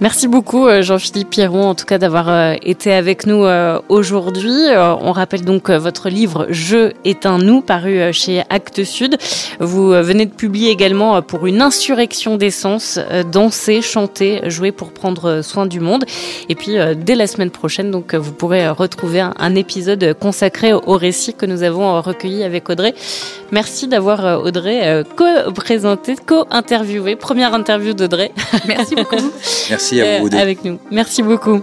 Merci 0.00 0.26
beaucoup 0.26 0.66
euh, 0.66 0.82
Jean-Philippe 0.82 1.30
Pierron 1.30 1.68
en 1.68 1.74
tout 1.76 1.84
cas 1.84 1.98
d'avoir 1.98 2.28
euh, 2.28 2.54
été 2.62 2.92
avec 2.92 3.26
nous 3.26 3.44
euh, 3.44 3.78
aujourd'hui. 3.88 4.50
On 4.76 5.12
rappelle 5.12 5.44
donc 5.44 5.70
votre 5.70 6.08
livre 6.08 6.46
Je 6.50 6.92
est 7.04 7.26
un 7.26 7.38
nous 7.38 7.60
paru 7.60 8.12
chez 8.12 8.42
Actes 8.50 8.82
Sud. 8.82 9.16
Vous 9.60 9.90
venez 9.90 10.26
de 10.26 10.32
publier 10.32 10.70
également 10.70 11.22
pour 11.22 11.46
une 11.46 11.62
insurrection 11.62 12.36
d'essence, 12.36 12.98
danser, 13.30 13.82
chanter, 13.82 14.40
jouer 14.50 14.72
pour 14.72 14.90
prendre 14.90 15.42
soin 15.42 15.66
du 15.66 15.80
monde. 15.80 16.04
Et 16.48 16.54
puis 16.54 16.76
dès 16.96 17.14
la 17.14 17.26
semaine 17.26 17.50
prochaine 17.50 17.90
donc 17.90 18.14
vous 18.14 18.32
pourrez 18.32 18.68
retrouver 18.68 19.20
un 19.20 19.54
épisode 19.54 20.14
consacré 20.18 20.72
au 20.72 20.96
récit 20.96 21.34
que 21.34 21.46
nous 21.46 21.62
avons 21.62 22.00
recueilli 22.00 22.42
avec 22.42 22.68
Audrey. 22.68 22.94
Merci 23.54 23.86
d'avoir 23.86 24.42
Audrey 24.44 25.04
co-présenté, 25.16 26.16
co-interviewé, 26.16 27.14
première 27.14 27.54
interview 27.54 27.94
d'Audrey. 27.94 28.32
Merci 28.66 28.96
beaucoup. 28.96 29.14
Merci 29.70 30.00
à 30.00 30.18
vous 30.18 30.34
Avec 30.34 30.64
nous. 30.64 30.80
Merci 30.90 31.22
beaucoup. 31.22 31.62